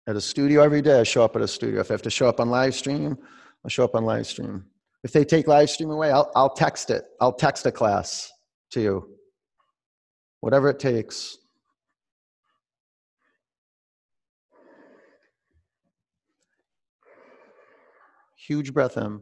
at 0.09 0.16
a 0.16 0.20
studio 0.22 0.62
every 0.62 0.80
day, 0.80 1.00
I 1.00 1.02
show 1.02 1.22
up 1.22 1.36
at 1.36 1.42
a 1.42 1.46
studio. 1.46 1.80
If 1.80 1.90
I 1.90 1.94
have 1.94 2.02
to 2.02 2.11
show 2.11 2.30
up 2.30 2.40
on 2.40 2.48
live 2.48 2.74
stream, 2.74 3.18
I'll 3.62 3.68
show 3.68 3.84
up 3.84 3.94
on 3.94 4.06
live 4.06 4.26
stream. 4.26 4.64
If 5.04 5.12
they 5.12 5.22
take 5.22 5.46
live 5.46 5.68
stream 5.68 5.90
away, 5.90 6.11
I'll, 6.11 6.32
I'll 6.34 6.54
text 6.54 6.88
it. 6.88 7.04
I'll 7.20 7.34
text 7.34 7.66
a 7.66 7.70
class 7.70 8.32
to 8.70 8.80
you. 8.80 9.09
Whatever 10.40 10.70
it 10.70 10.78
takes. 10.78 11.36
Huge 18.34 18.72
breath 18.72 18.96
in. 18.96 19.20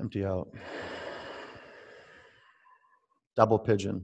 Empty 0.00 0.24
out. 0.24 0.48
Double 3.36 3.58
pigeon. 3.58 4.02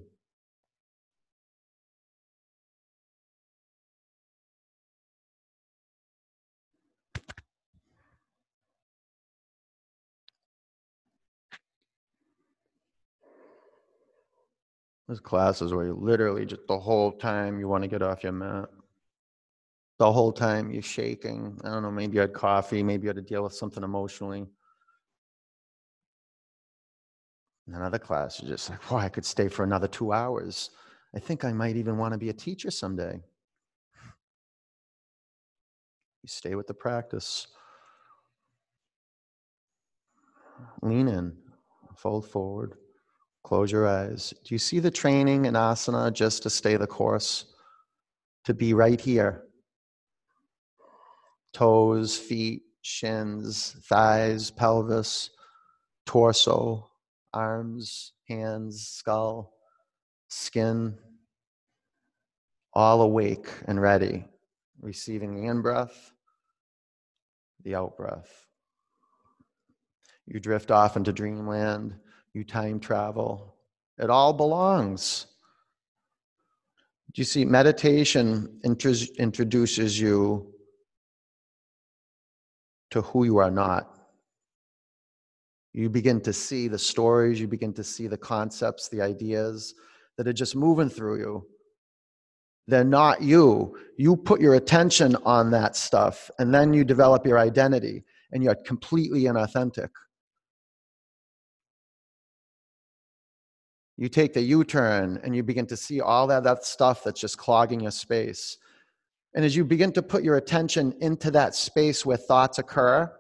There's 15.10 15.18
classes 15.18 15.74
where 15.74 15.86
you 15.86 15.98
literally 16.00 16.46
just 16.46 16.68
the 16.68 16.78
whole 16.78 17.10
time 17.10 17.58
you 17.58 17.66
want 17.66 17.82
to 17.82 17.88
get 17.88 18.00
off 18.00 18.22
your 18.22 18.30
mat. 18.30 18.68
The 19.98 20.12
whole 20.12 20.30
time 20.30 20.70
you're 20.70 20.82
shaking. 20.82 21.58
I 21.64 21.68
don't 21.70 21.82
know, 21.82 21.90
maybe 21.90 22.14
you 22.14 22.20
had 22.20 22.32
coffee, 22.32 22.84
maybe 22.84 23.02
you 23.02 23.08
had 23.08 23.16
to 23.16 23.22
deal 23.22 23.42
with 23.42 23.52
something 23.52 23.82
emotionally. 23.82 24.46
And 27.66 27.74
another 27.74 27.98
class, 27.98 28.40
you're 28.40 28.52
just 28.52 28.70
like, 28.70 28.88
well, 28.88 29.00
I 29.00 29.08
could 29.08 29.24
stay 29.24 29.48
for 29.48 29.64
another 29.64 29.88
two 29.88 30.12
hours. 30.12 30.70
I 31.12 31.18
think 31.18 31.44
I 31.44 31.52
might 31.52 31.74
even 31.74 31.98
want 31.98 32.12
to 32.12 32.18
be 32.18 32.28
a 32.28 32.32
teacher 32.32 32.70
someday. 32.70 33.20
You 36.22 36.28
stay 36.28 36.54
with 36.54 36.68
the 36.68 36.74
practice. 36.74 37.48
Lean 40.82 41.08
in, 41.08 41.36
fold 41.96 42.30
forward, 42.30 42.76
close 43.42 43.72
your 43.72 43.88
eyes. 43.88 44.34
Do 44.44 44.54
you 44.54 44.58
see 44.58 44.78
the 44.78 44.90
training 44.90 45.46
in 45.46 45.54
asana 45.54 46.12
just 46.12 46.42
to 46.44 46.50
stay 46.50 46.76
the 46.76 46.86
course? 46.86 47.46
To 48.44 48.54
be 48.54 48.74
right 48.74 49.00
here. 49.00 49.44
Toes, 51.52 52.16
feet, 52.16 52.62
shins, 52.82 53.76
thighs, 53.84 54.50
pelvis, 54.50 55.30
torso, 56.06 56.90
arms, 57.32 58.12
hands, 58.28 58.86
skull, 58.86 59.52
skin, 60.28 60.96
all 62.72 63.02
awake 63.02 63.48
and 63.66 63.80
ready, 63.80 64.24
receiving 64.80 65.34
the 65.34 65.48
in 65.48 65.60
breath, 65.60 66.12
the 67.64 67.74
out 67.74 67.96
breath. 67.96 68.46
You 70.26 70.38
drift 70.38 70.70
off 70.70 70.96
into 70.96 71.12
dreamland, 71.12 71.96
you 72.34 72.44
time 72.44 72.80
travel. 72.80 73.54
It 73.98 74.10
all 74.10 74.32
belongs. 74.32 75.26
Do 77.12 77.20
you 77.20 77.24
see? 77.24 77.44
Meditation 77.44 78.60
introduces 78.62 80.00
you 80.00 80.54
to 82.90 83.02
who 83.02 83.24
you 83.24 83.38
are 83.38 83.50
not. 83.50 83.98
You 85.72 85.88
begin 85.88 86.20
to 86.22 86.32
see 86.32 86.66
the 86.66 86.78
stories, 86.78 87.40
you 87.40 87.46
begin 87.46 87.72
to 87.74 87.84
see 87.84 88.06
the 88.06 88.16
concepts, 88.16 88.88
the 88.88 89.00
ideas 89.00 89.74
that 90.16 90.26
are 90.26 90.32
just 90.32 90.56
moving 90.56 90.88
through 90.88 91.18
you. 91.18 91.46
They're 92.66 92.84
not 92.84 93.22
you. 93.22 93.76
You 93.96 94.16
put 94.16 94.40
your 94.40 94.54
attention 94.54 95.16
on 95.24 95.50
that 95.52 95.76
stuff, 95.76 96.30
and 96.38 96.54
then 96.54 96.72
you 96.72 96.84
develop 96.84 97.26
your 97.26 97.38
identity, 97.38 98.04
and 98.32 98.42
you're 98.42 98.54
completely 98.54 99.22
inauthentic. 99.22 99.90
You 104.00 104.08
take 104.08 104.32
the 104.32 104.40
U-turn 104.40 105.20
and 105.22 105.36
you 105.36 105.42
begin 105.42 105.66
to 105.66 105.76
see 105.76 106.00
all 106.00 106.26
that, 106.28 106.42
that 106.44 106.64
stuff 106.64 107.04
that's 107.04 107.20
just 107.20 107.36
clogging 107.36 107.80
your 107.80 107.90
space. 107.90 108.56
And 109.34 109.44
as 109.44 109.54
you 109.54 109.62
begin 109.62 109.92
to 109.92 110.02
put 110.02 110.24
your 110.24 110.38
attention 110.38 110.94
into 111.00 111.30
that 111.32 111.54
space 111.54 112.06
where 112.06 112.16
thoughts 112.16 112.58
occur, 112.58 113.12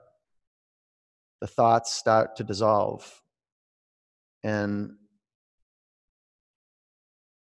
the 1.42 1.46
thoughts 1.46 1.92
start 1.92 2.34
to 2.36 2.44
dissolve. 2.44 3.22
And 4.42 4.92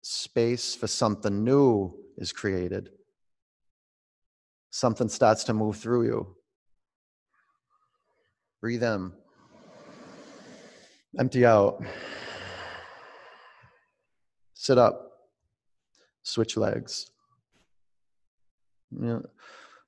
space 0.01 0.75
for 0.75 0.87
something 0.87 1.45
new 1.45 1.95
is 2.17 2.33
created. 2.33 2.89
Something 4.71 5.07
starts 5.07 5.45
to 5.45 5.53
move 5.53 5.77
through 5.77 6.03
you. 6.03 6.35
Breathe 8.59 8.83
in. 8.83 9.13
Empty 11.17 11.45
out. 11.45 11.81
Sit 14.61 14.77
up. 14.77 15.13
Switch 16.21 16.55
legs. 16.55 17.09
Know, 18.91 19.25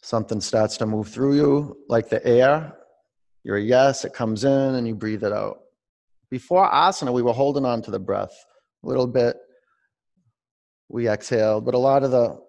something 0.01 0.41
starts 0.41 0.77
to 0.77 0.87
move 0.87 1.09
through 1.09 1.35
you 1.35 1.77
like 1.89 2.09
the 2.09 2.25
air. 2.25 2.73
You're 3.43 3.57
a 3.57 3.61
yes, 3.61 4.03
it 4.03 4.15
comes 4.15 4.45
in 4.45 4.73
and 4.73 4.87
you 4.87 4.95
breathe 4.95 5.23
it 5.23 5.31
out. 5.31 5.59
Before 6.31 6.67
asana, 6.71 7.13
we 7.13 7.21
were 7.21 7.33
holding 7.33 7.65
on 7.65 7.83
to 7.83 7.91
the 7.91 7.99
breath 7.99 8.33
a 8.83 8.87
little 8.87 9.05
bit. 9.05 9.37
We 10.89 11.07
exhaled, 11.07 11.65
but 11.65 11.75
a 11.75 11.77
lot 11.77 12.01
of 12.01 12.09
the, 12.09 12.41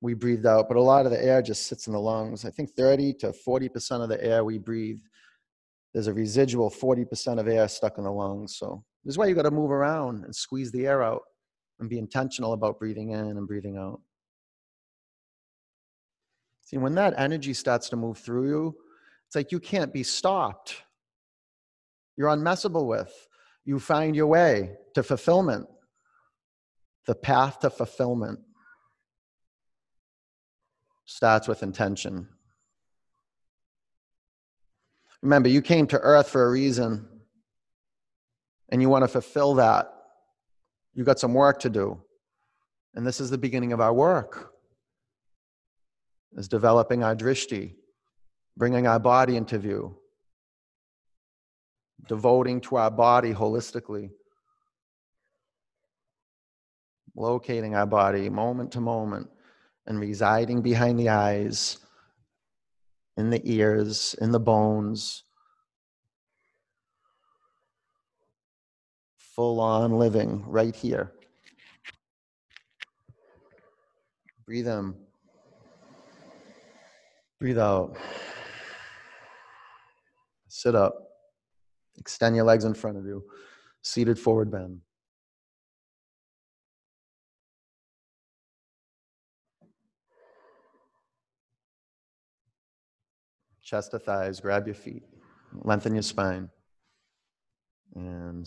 we 0.00 0.14
breathed 0.14 0.46
out, 0.46 0.66
but 0.66 0.76
a 0.76 0.82
lot 0.82 1.06
of 1.06 1.12
the 1.12 1.24
air 1.24 1.42
just 1.42 1.68
sits 1.68 1.86
in 1.86 1.92
the 1.92 2.00
lungs. 2.00 2.44
I 2.44 2.50
think 2.50 2.70
30 2.70 3.14
to 3.20 3.32
40% 3.46 4.02
of 4.02 4.08
the 4.08 4.20
air 4.20 4.44
we 4.44 4.58
breathe, 4.58 4.98
there's 5.94 6.08
a 6.08 6.12
residual 6.12 6.72
40% 6.72 7.38
of 7.38 7.46
air 7.46 7.68
stuck 7.68 7.98
in 7.98 8.04
the 8.04 8.10
lungs. 8.10 8.56
So 8.56 8.82
this 9.04 9.12
is 9.12 9.18
why 9.18 9.26
you 9.26 9.36
got 9.36 9.42
to 9.42 9.52
move 9.52 9.70
around 9.70 10.24
and 10.24 10.34
squeeze 10.34 10.72
the 10.72 10.88
air 10.88 11.04
out 11.04 11.22
and 11.78 11.88
be 11.88 11.98
intentional 11.98 12.52
about 12.52 12.78
breathing 12.78 13.10
in 13.10 13.18
and 13.18 13.46
breathing 13.46 13.76
out. 13.76 14.00
See, 16.62 16.78
when 16.78 16.94
that 16.96 17.14
energy 17.16 17.54
starts 17.54 17.88
to 17.90 17.96
move 17.96 18.18
through 18.18 18.48
you, 18.48 18.76
it's 19.26 19.36
like 19.36 19.52
you 19.52 19.60
can't 19.60 19.92
be 19.92 20.02
stopped. 20.02 20.82
You're 22.16 22.28
unmessable 22.28 22.86
with. 22.86 23.12
You 23.64 23.78
find 23.78 24.16
your 24.16 24.26
way 24.26 24.72
to 24.94 25.02
fulfillment, 25.02 25.66
the 27.06 27.14
path 27.14 27.60
to 27.60 27.70
fulfillment 27.70 28.40
starts 31.04 31.46
with 31.46 31.62
intention. 31.62 32.28
Remember, 35.22 35.48
you 35.48 35.62
came 35.62 35.86
to 35.88 35.98
earth 35.98 36.28
for 36.28 36.46
a 36.46 36.50
reason, 36.50 37.08
and 38.68 38.82
you 38.82 38.88
want 38.88 39.04
to 39.04 39.08
fulfill 39.08 39.54
that 39.54 39.95
you 40.96 41.04
got 41.04 41.20
some 41.20 41.34
work 41.34 41.60
to 41.60 41.70
do. 41.70 42.00
And 42.94 43.06
this 43.06 43.20
is 43.20 43.28
the 43.28 43.38
beginning 43.38 43.72
of 43.72 43.80
our 43.80 43.92
work. 43.92 44.52
Is 46.36 46.48
developing 46.48 47.04
our 47.04 47.14
drishti, 47.14 47.74
bringing 48.56 48.86
our 48.86 48.98
body 48.98 49.36
into 49.36 49.58
view, 49.58 49.98
devoting 52.08 52.60
to 52.62 52.76
our 52.76 52.90
body 52.90 53.32
holistically, 53.32 54.10
locating 57.14 57.74
our 57.74 57.86
body 57.86 58.28
moment 58.28 58.72
to 58.72 58.80
moment, 58.80 59.28
and 59.86 60.00
residing 60.00 60.62
behind 60.62 60.98
the 60.98 61.10
eyes, 61.10 61.78
in 63.16 63.30
the 63.30 63.40
ears, 63.44 64.14
in 64.20 64.30
the 64.30 64.40
bones, 64.40 65.24
full 69.36 69.60
on 69.60 69.98
living 69.98 70.42
right 70.46 70.74
here. 70.74 71.12
Breathe 74.46 74.66
in. 74.66 74.94
Breathe 77.38 77.58
out. 77.58 77.98
Sit 80.48 80.74
up. 80.74 80.94
Extend 81.98 82.34
your 82.34 82.46
legs 82.46 82.64
in 82.64 82.72
front 82.72 82.96
of 82.96 83.04
you. 83.04 83.24
Seated 83.82 84.18
forward 84.18 84.50
bend. 84.50 84.80
Chest 93.62 93.90
to 93.90 93.98
thighs, 93.98 94.40
grab 94.40 94.66
your 94.66 94.76
feet, 94.76 95.02
lengthen 95.52 95.92
your 95.92 96.02
spine. 96.02 96.48
And 97.96 98.46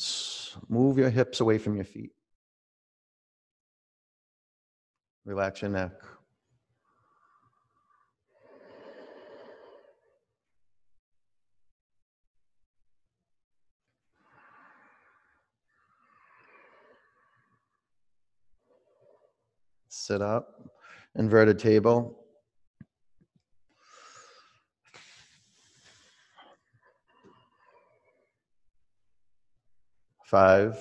move 0.70 1.00
your 1.00 1.10
hips 1.10 1.40
away 1.40 1.58
from 1.58 1.76
your 1.76 1.84
feet. 1.84 2.12
Relax 5.26 5.64
your 5.64 5.72
neck. 5.72 5.92
Sit 19.88 20.22
up, 20.22 20.70
inverted 21.16 21.58
table. 21.58 22.20
Five, 30.30 30.78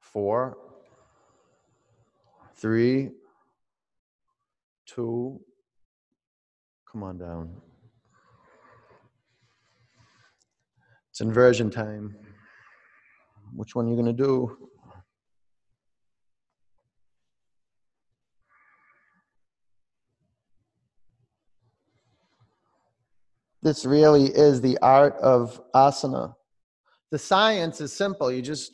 four, 0.00 0.56
three, 2.56 3.10
two, 4.86 5.38
come 6.90 7.02
on 7.02 7.18
down. 7.18 7.60
It's 11.10 11.20
inversion 11.20 11.68
time. 11.68 12.16
Which 13.54 13.74
one 13.74 13.84
are 13.84 13.90
you 13.90 13.96
going 13.96 14.06
to 14.06 14.24
do? 14.24 14.70
This 23.60 23.84
really 23.84 24.24
is 24.24 24.62
the 24.62 24.78
art 24.78 25.16
of 25.16 25.60
asana. 25.74 26.34
The 27.14 27.18
science 27.20 27.80
is 27.80 27.92
simple. 27.92 28.32
You 28.32 28.42
just 28.42 28.72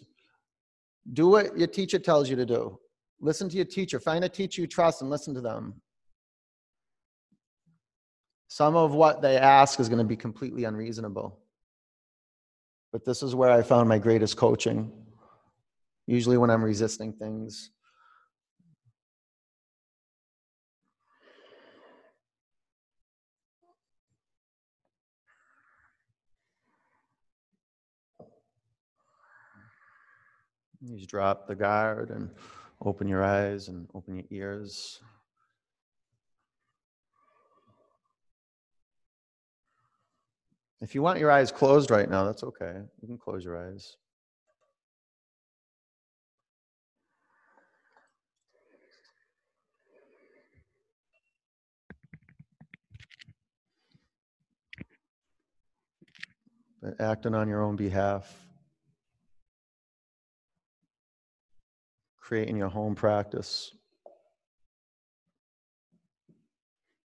Do 1.12 1.28
what 1.28 1.58
your 1.58 1.68
teacher 1.68 1.98
tells 1.98 2.30
you 2.30 2.36
to 2.36 2.46
do. 2.46 2.78
Listen 3.20 3.50
to 3.50 3.56
your 3.56 3.66
teacher. 3.66 4.00
Find 4.00 4.24
a 4.24 4.30
teacher 4.30 4.62
you 4.62 4.66
trust 4.66 5.02
and 5.02 5.10
listen 5.10 5.34
to 5.34 5.42
them. 5.42 5.74
Some 8.48 8.76
of 8.76 8.94
what 8.94 9.20
they 9.20 9.36
ask 9.36 9.78
is 9.78 9.90
going 9.90 9.98
to 9.98 10.06
be 10.06 10.16
completely 10.16 10.64
unreasonable. 10.64 11.38
But 12.92 13.04
this 13.04 13.22
is 13.22 13.34
where 13.34 13.50
I 13.50 13.60
found 13.60 13.90
my 13.90 13.98
greatest 13.98 14.38
coaching. 14.38 14.90
Usually, 16.06 16.38
when 16.38 16.48
I'm 16.48 16.64
resisting 16.64 17.12
things, 17.12 17.68
just 30.86 31.08
drop 31.08 31.46
the 31.46 31.54
guard 31.54 32.10
and 32.10 32.30
open 32.84 33.06
your 33.06 33.22
eyes 33.22 33.68
and 33.68 33.88
open 33.94 34.16
your 34.16 34.24
ears. 34.30 35.00
If 40.80 40.94
you 40.94 41.02
want 41.02 41.18
your 41.18 41.30
eyes 41.30 41.52
closed 41.52 41.90
right 41.90 42.08
now, 42.08 42.24
that's 42.24 42.42
okay. 42.42 42.80
You 43.02 43.08
can 43.08 43.18
close 43.18 43.44
your 43.44 43.58
eyes. 43.58 43.96
But 56.80 56.98
acting 56.98 57.34
on 57.34 57.46
your 57.46 57.62
own 57.62 57.76
behalf. 57.76 58.49
Creating 62.30 62.56
your 62.56 62.68
home 62.68 62.94
practice. 62.94 63.72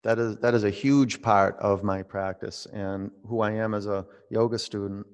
That 0.03 0.17
is, 0.17 0.37
that 0.37 0.53
is 0.53 0.63
a 0.63 0.69
huge 0.69 1.21
part 1.21 1.57
of 1.59 1.83
my 1.83 2.03
practice 2.03 2.65
and 2.71 3.11
who 3.27 3.41
I 3.41 3.51
am 3.51 3.73
as 3.73 3.85
a 3.85 4.05
yoga 4.31 4.57
student 4.57 5.05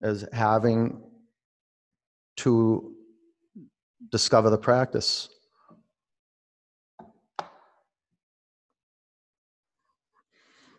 is 0.00 0.24
having 0.32 1.02
to 2.38 2.94
discover 4.10 4.48
the 4.48 4.56
practice. 4.56 5.28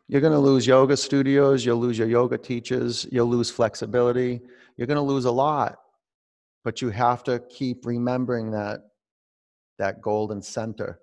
You're 0.07 0.21
going 0.21 0.33
to 0.33 0.39
lose 0.39 0.65
yoga 0.65 0.97
studios, 0.97 1.63
you'll 1.63 1.77
lose 1.77 1.99
your 1.99 2.09
yoga 2.09 2.39
teachers, 2.39 3.05
you'll 3.11 3.27
lose 3.27 3.51
flexibility, 3.51 4.41
you're 4.77 4.87
going 4.87 4.95
to 4.95 5.03
lose 5.13 5.25
a 5.25 5.31
lot 5.31 5.77
but 6.67 6.81
you 6.81 6.89
have 6.89 7.23
to 7.23 7.39
keep 7.47 7.85
remembering 7.85 8.51
that 8.51 8.81
that 9.77 10.01
golden 10.01 10.41
center. 10.41 10.99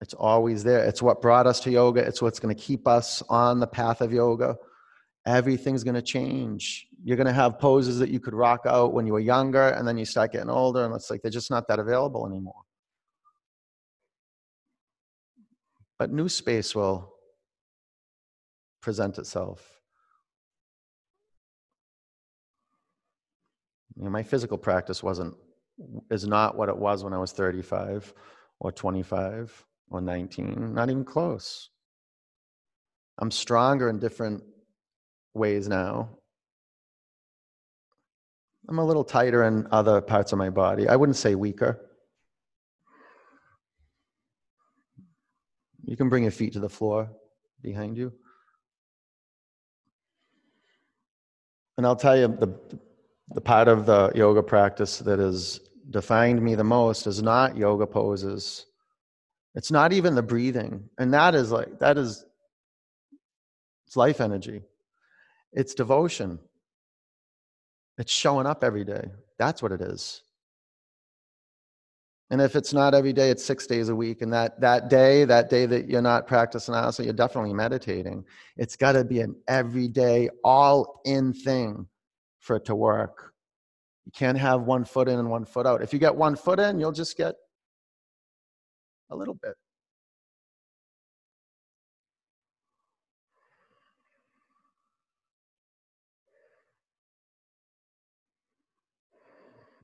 It's 0.00 0.14
always 0.14 0.64
there. 0.64 0.82
It's 0.86 1.02
what 1.02 1.20
brought 1.20 1.46
us 1.46 1.60
to 1.60 1.70
yoga. 1.70 2.00
It's 2.00 2.22
what's 2.22 2.40
going 2.40 2.56
to 2.56 2.58
keep 2.58 2.88
us 2.88 3.22
on 3.28 3.60
the 3.60 3.66
path 3.66 4.00
of 4.00 4.10
yoga. 4.10 4.56
Everything's 5.26 5.84
going 5.84 5.96
to 5.96 6.00
change. 6.00 6.86
You're 7.04 7.18
going 7.18 7.26
to 7.26 7.32
have 7.34 7.58
poses 7.58 7.98
that 7.98 8.08
you 8.08 8.20
could 8.20 8.32
rock 8.32 8.62
out 8.64 8.94
when 8.94 9.06
you 9.06 9.12
were 9.12 9.20
younger 9.20 9.68
and 9.68 9.86
then 9.86 9.98
you 9.98 10.06
start 10.06 10.32
getting 10.32 10.48
older 10.48 10.86
and 10.86 10.94
it's 10.94 11.10
like 11.10 11.20
they're 11.20 11.30
just 11.30 11.50
not 11.50 11.68
that 11.68 11.78
available 11.78 12.26
anymore. 12.26 12.62
But 15.98 16.10
new 16.10 16.30
space 16.30 16.74
will 16.74 17.12
present 18.80 19.18
itself 19.18 19.71
You 23.96 24.04
know, 24.04 24.10
my 24.10 24.22
physical 24.22 24.58
practice 24.58 25.02
wasn't 25.02 25.34
is 26.10 26.26
not 26.26 26.56
what 26.56 26.68
it 26.68 26.76
was 26.76 27.02
when 27.02 27.12
I 27.12 27.18
was 27.18 27.32
35 27.32 28.12
or 28.60 28.72
25 28.72 29.66
or 29.90 30.00
19, 30.00 30.74
not 30.74 30.90
even 30.90 31.04
close. 31.04 31.70
I'm 33.18 33.30
stronger 33.30 33.88
in 33.88 33.98
different 33.98 34.42
ways 35.34 35.68
now. 35.68 36.08
I'm 38.68 38.78
a 38.78 38.84
little 38.84 39.04
tighter 39.04 39.44
in 39.44 39.66
other 39.70 40.00
parts 40.00 40.32
of 40.32 40.38
my 40.38 40.50
body. 40.50 40.88
I 40.88 40.96
wouldn't 40.96 41.16
say 41.16 41.34
weaker. 41.34 41.88
You 45.84 45.96
can 45.96 46.08
bring 46.08 46.22
your 46.22 46.32
feet 46.32 46.52
to 46.52 46.60
the 46.60 46.68
floor 46.68 47.10
behind 47.60 47.96
you. 47.96 48.12
And 51.76 51.86
I'll 51.86 51.96
tell 51.96 52.16
you, 52.16 52.28
the, 52.28 52.56
the 53.34 53.40
part 53.40 53.68
of 53.68 53.86
the 53.86 54.12
yoga 54.14 54.42
practice 54.42 54.98
that 54.98 55.18
has 55.18 55.60
defined 55.90 56.42
me 56.42 56.54
the 56.54 56.64
most 56.64 57.06
is 57.06 57.22
not 57.22 57.56
yoga 57.56 57.86
poses. 57.86 58.66
It's 59.54 59.70
not 59.70 59.92
even 59.92 60.14
the 60.14 60.22
breathing. 60.22 60.88
And 60.98 61.12
that 61.14 61.34
is 61.34 61.50
like, 61.50 61.78
that 61.80 61.98
is, 61.98 62.24
it's 63.86 63.96
life 63.96 64.20
energy. 64.20 64.62
It's 65.52 65.74
devotion. 65.74 66.38
It's 67.98 68.12
showing 68.12 68.46
up 68.46 68.64
every 68.64 68.84
day. 68.84 69.10
That's 69.38 69.62
what 69.62 69.72
it 69.72 69.80
is. 69.80 70.22
And 72.30 72.40
if 72.40 72.56
it's 72.56 72.72
not 72.72 72.94
every 72.94 73.12
day, 73.12 73.28
it's 73.28 73.44
six 73.44 73.66
days 73.66 73.90
a 73.90 73.94
week. 73.94 74.22
And 74.22 74.32
that, 74.32 74.58
that 74.62 74.88
day, 74.88 75.26
that 75.26 75.50
day 75.50 75.66
that 75.66 75.90
you're 75.90 76.00
not 76.00 76.26
practicing 76.26 76.72
asana, 76.72 77.04
you're 77.04 77.12
definitely 77.12 77.52
meditating. 77.52 78.24
It's 78.56 78.76
got 78.76 78.92
to 78.92 79.04
be 79.04 79.20
an 79.20 79.36
everyday, 79.48 80.30
all 80.42 81.02
in 81.04 81.34
thing 81.34 81.86
for 82.42 82.56
it 82.56 82.64
to 82.66 82.74
work. 82.74 83.32
You 84.04 84.12
can't 84.12 84.36
have 84.36 84.62
one 84.62 84.84
foot 84.84 85.08
in 85.08 85.18
and 85.18 85.30
one 85.30 85.44
foot 85.44 85.64
out. 85.64 85.80
If 85.80 85.92
you 85.92 85.98
get 86.00 86.14
one 86.14 86.34
foot 86.34 86.58
in, 86.58 86.78
you'll 86.78 86.92
just 86.92 87.16
get 87.16 87.36
a 89.10 89.16
little 89.16 89.34
bit. 89.34 89.54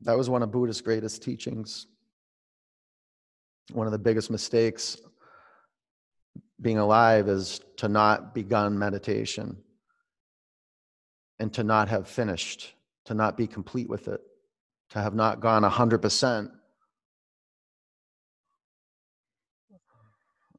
That 0.02 0.16
was 0.16 0.28
one 0.28 0.42
of 0.42 0.50
Buddha's 0.50 0.80
greatest 0.80 1.22
teachings. 1.22 1.86
One 3.72 3.86
of 3.86 3.92
the 3.92 3.98
biggest 3.98 4.30
mistakes 4.30 4.96
being 6.60 6.78
alive 6.78 7.28
is 7.28 7.60
to 7.76 7.88
not 7.88 8.34
begun 8.34 8.76
meditation 8.76 9.58
and 11.38 11.52
to 11.54 11.64
not 11.64 11.88
have 11.88 12.08
finished, 12.08 12.74
to 13.04 13.14
not 13.14 13.36
be 13.36 13.46
complete 13.46 13.88
with 13.88 14.08
it, 14.08 14.20
to 14.90 15.00
have 15.00 15.14
not 15.14 15.40
gone 15.40 15.62
100%. 15.62 16.50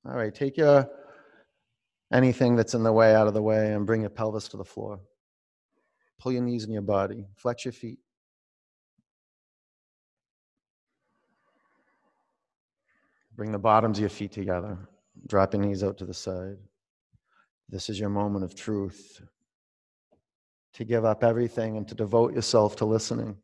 All 0.06 0.16
right, 0.16 0.34
take 0.34 0.58
your 0.58 0.90
anything 2.12 2.56
that's 2.56 2.74
in 2.74 2.84
the 2.84 2.94
way 2.94 3.14
out 3.14 3.28
of 3.28 3.34
the 3.34 3.42
way 3.42 3.74
and 3.74 3.86
bring 3.86 4.02
your 4.02 4.10
pelvis 4.10 4.48
to 4.50 4.58
the 4.58 4.66
floor. 4.66 5.00
Pull 6.20 6.32
your 6.32 6.42
knees 6.42 6.66
in 6.66 6.72
your 6.72 6.82
body, 6.82 7.26
flex 7.36 7.66
your 7.66 7.72
feet. 7.72 8.00
Bring 13.36 13.52
the 13.52 13.60
bottoms 13.60 13.98
of 13.98 14.02
your 14.02 14.10
feet 14.10 14.34
together. 14.34 14.78
Drop 15.28 15.54
your 15.54 15.64
knees 15.64 15.84
out 15.84 15.98
to 16.00 16.06
the 16.06 16.14
side. 16.14 16.58
This 17.70 17.90
is 17.90 18.00
your 18.00 18.10
moment 18.10 18.44
of 18.44 18.56
truth 18.56 19.22
to 20.80 20.86
give 20.86 21.04
up 21.04 21.26
everything 21.26 21.76
and 21.76 21.86
to 21.90 21.94
devote 21.94 22.34
yourself 22.34 22.78
to 22.78 22.86
listening. 22.86 23.36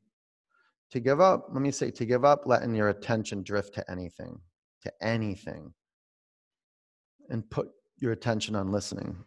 To 0.91 1.01
give 1.01 1.19
up, 1.19 1.47
let 1.51 1.61
me 1.61 1.69
say, 1.69 1.91
to 1.91 2.05
give 2.05 2.23
up 2.23 2.43
letting 2.45 2.73
your 2.73 2.87
attention 2.87 3.43
drift 3.43 3.73
to 3.73 3.91
anything, 3.91 4.39
to 4.83 4.93
anything, 5.01 5.73
and 7.29 7.47
put 7.49 7.67
your 7.97 8.13
attention 8.13 8.55
on 8.55 8.71
listening. 8.71 9.17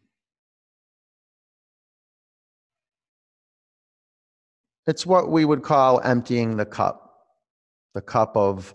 It's 4.87 5.05
what 5.05 5.31
we 5.31 5.45
would 5.45 5.63
call 5.63 6.01
emptying 6.01 6.57
the 6.57 6.65
cup, 6.65 7.13
the 7.93 8.01
cup 8.01 8.39
of 8.39 8.75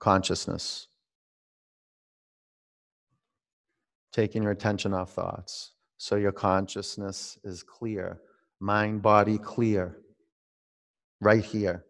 consciousness. 0.00 0.88
Taking 4.12 4.42
your 4.42 4.50
attention 4.50 4.94
off 4.94 5.12
thoughts. 5.12 5.74
So 6.02 6.16
your 6.16 6.32
consciousness 6.32 7.38
is 7.44 7.62
clear, 7.62 8.22
mind, 8.58 9.02
body 9.02 9.36
clear, 9.36 9.98
right 11.20 11.44
here. 11.44 11.84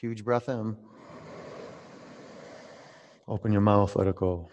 Huge 0.00 0.24
breath 0.24 0.48
in. 0.48 0.76
Open 3.26 3.50
your 3.50 3.60
mouth, 3.60 3.96
let 3.96 4.06
it 4.06 4.14
go. 4.14 4.48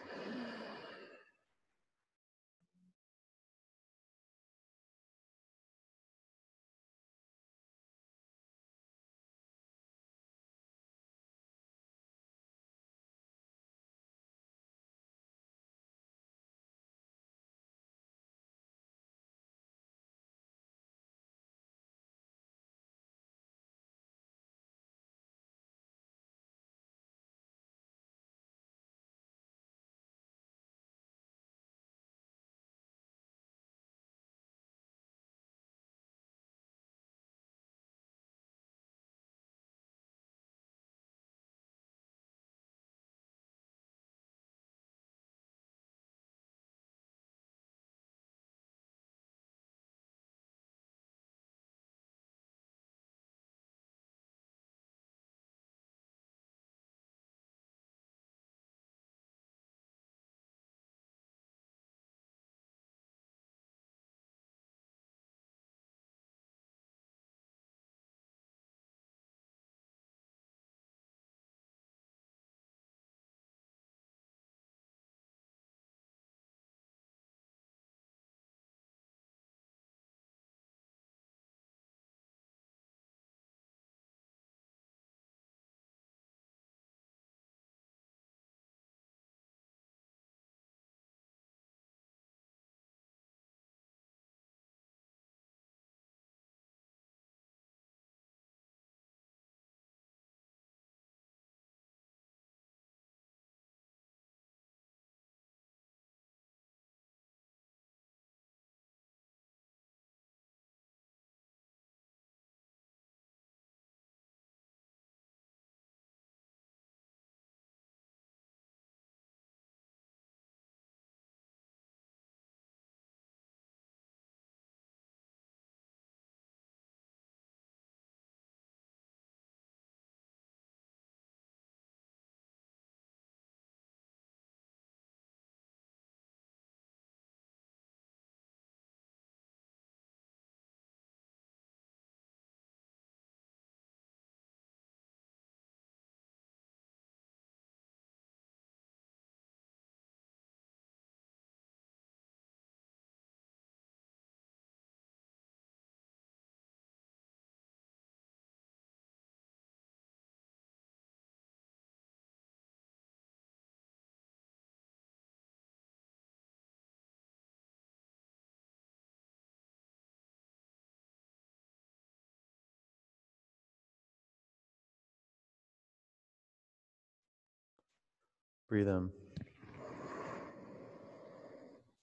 Breathe 178.73 178.87
in. 178.87 179.11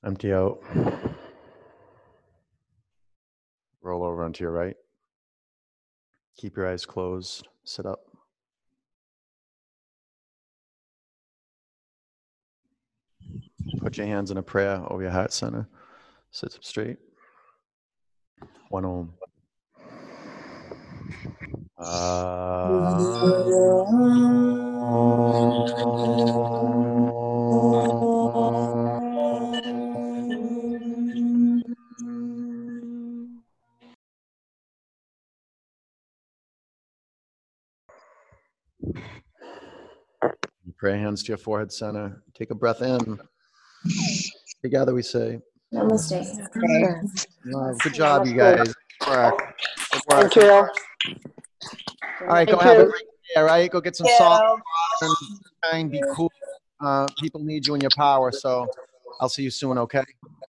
Empty 0.06 0.32
out. 0.32 0.62
Roll 3.82 4.04
over 4.04 4.22
onto 4.22 4.44
your 4.44 4.52
right. 4.52 4.76
Keep 6.36 6.56
your 6.56 6.68
eyes 6.68 6.86
closed. 6.86 7.48
Sit 7.64 7.86
up. 7.86 7.98
Put 13.80 13.96
your 13.96 14.06
hands 14.06 14.30
in 14.30 14.36
a 14.36 14.42
prayer 14.44 14.80
over 14.90 15.02
your 15.02 15.10
heart 15.10 15.32
center. 15.32 15.66
Sit 16.30 16.54
up 16.54 16.62
straight. 16.62 16.98
One 18.68 18.84
om. 18.84 19.14
Ah. 21.76 23.00
Pray 40.78 40.98
hands 40.98 41.22
to 41.22 41.28
your 41.28 41.36
forehead 41.36 41.70
center. 41.70 42.22
Take 42.34 42.50
a 42.50 42.54
breath 42.54 42.80
in. 42.80 43.18
Together 44.62 44.94
we 44.94 45.02
say, 45.02 45.38
Namaste. 45.72 47.28
Love. 47.44 47.78
Good 47.80 47.94
job, 47.94 48.26
you 48.26 48.34
guys. 48.34 48.74
Good 48.98 49.08
work. 49.08 49.54
Good 49.92 50.02
work. 50.10 50.32
Thank 50.32 50.36
you. 50.36 50.50
All 50.50 52.26
right, 52.26 52.48
go 52.48 52.56
Thank 52.56 52.62
have 52.62 52.78
a 52.78 52.84
great 52.86 53.02
day, 53.02 53.40
all 53.40 53.44
right? 53.44 53.70
Go 53.70 53.80
get 53.80 53.94
some 53.94 54.06
salt 54.18 54.60
and 55.02 55.14
kind, 55.70 55.90
be 55.90 56.02
cool. 56.14 56.32
Uh, 56.80 57.06
people 57.20 57.40
need 57.40 57.66
you 57.66 57.74
in 57.74 57.80
your 57.80 57.90
power, 57.96 58.32
so 58.32 58.68
I'll 59.20 59.28
see 59.28 59.42
you 59.42 59.50
soon, 59.50 59.78
okay? 59.78 60.04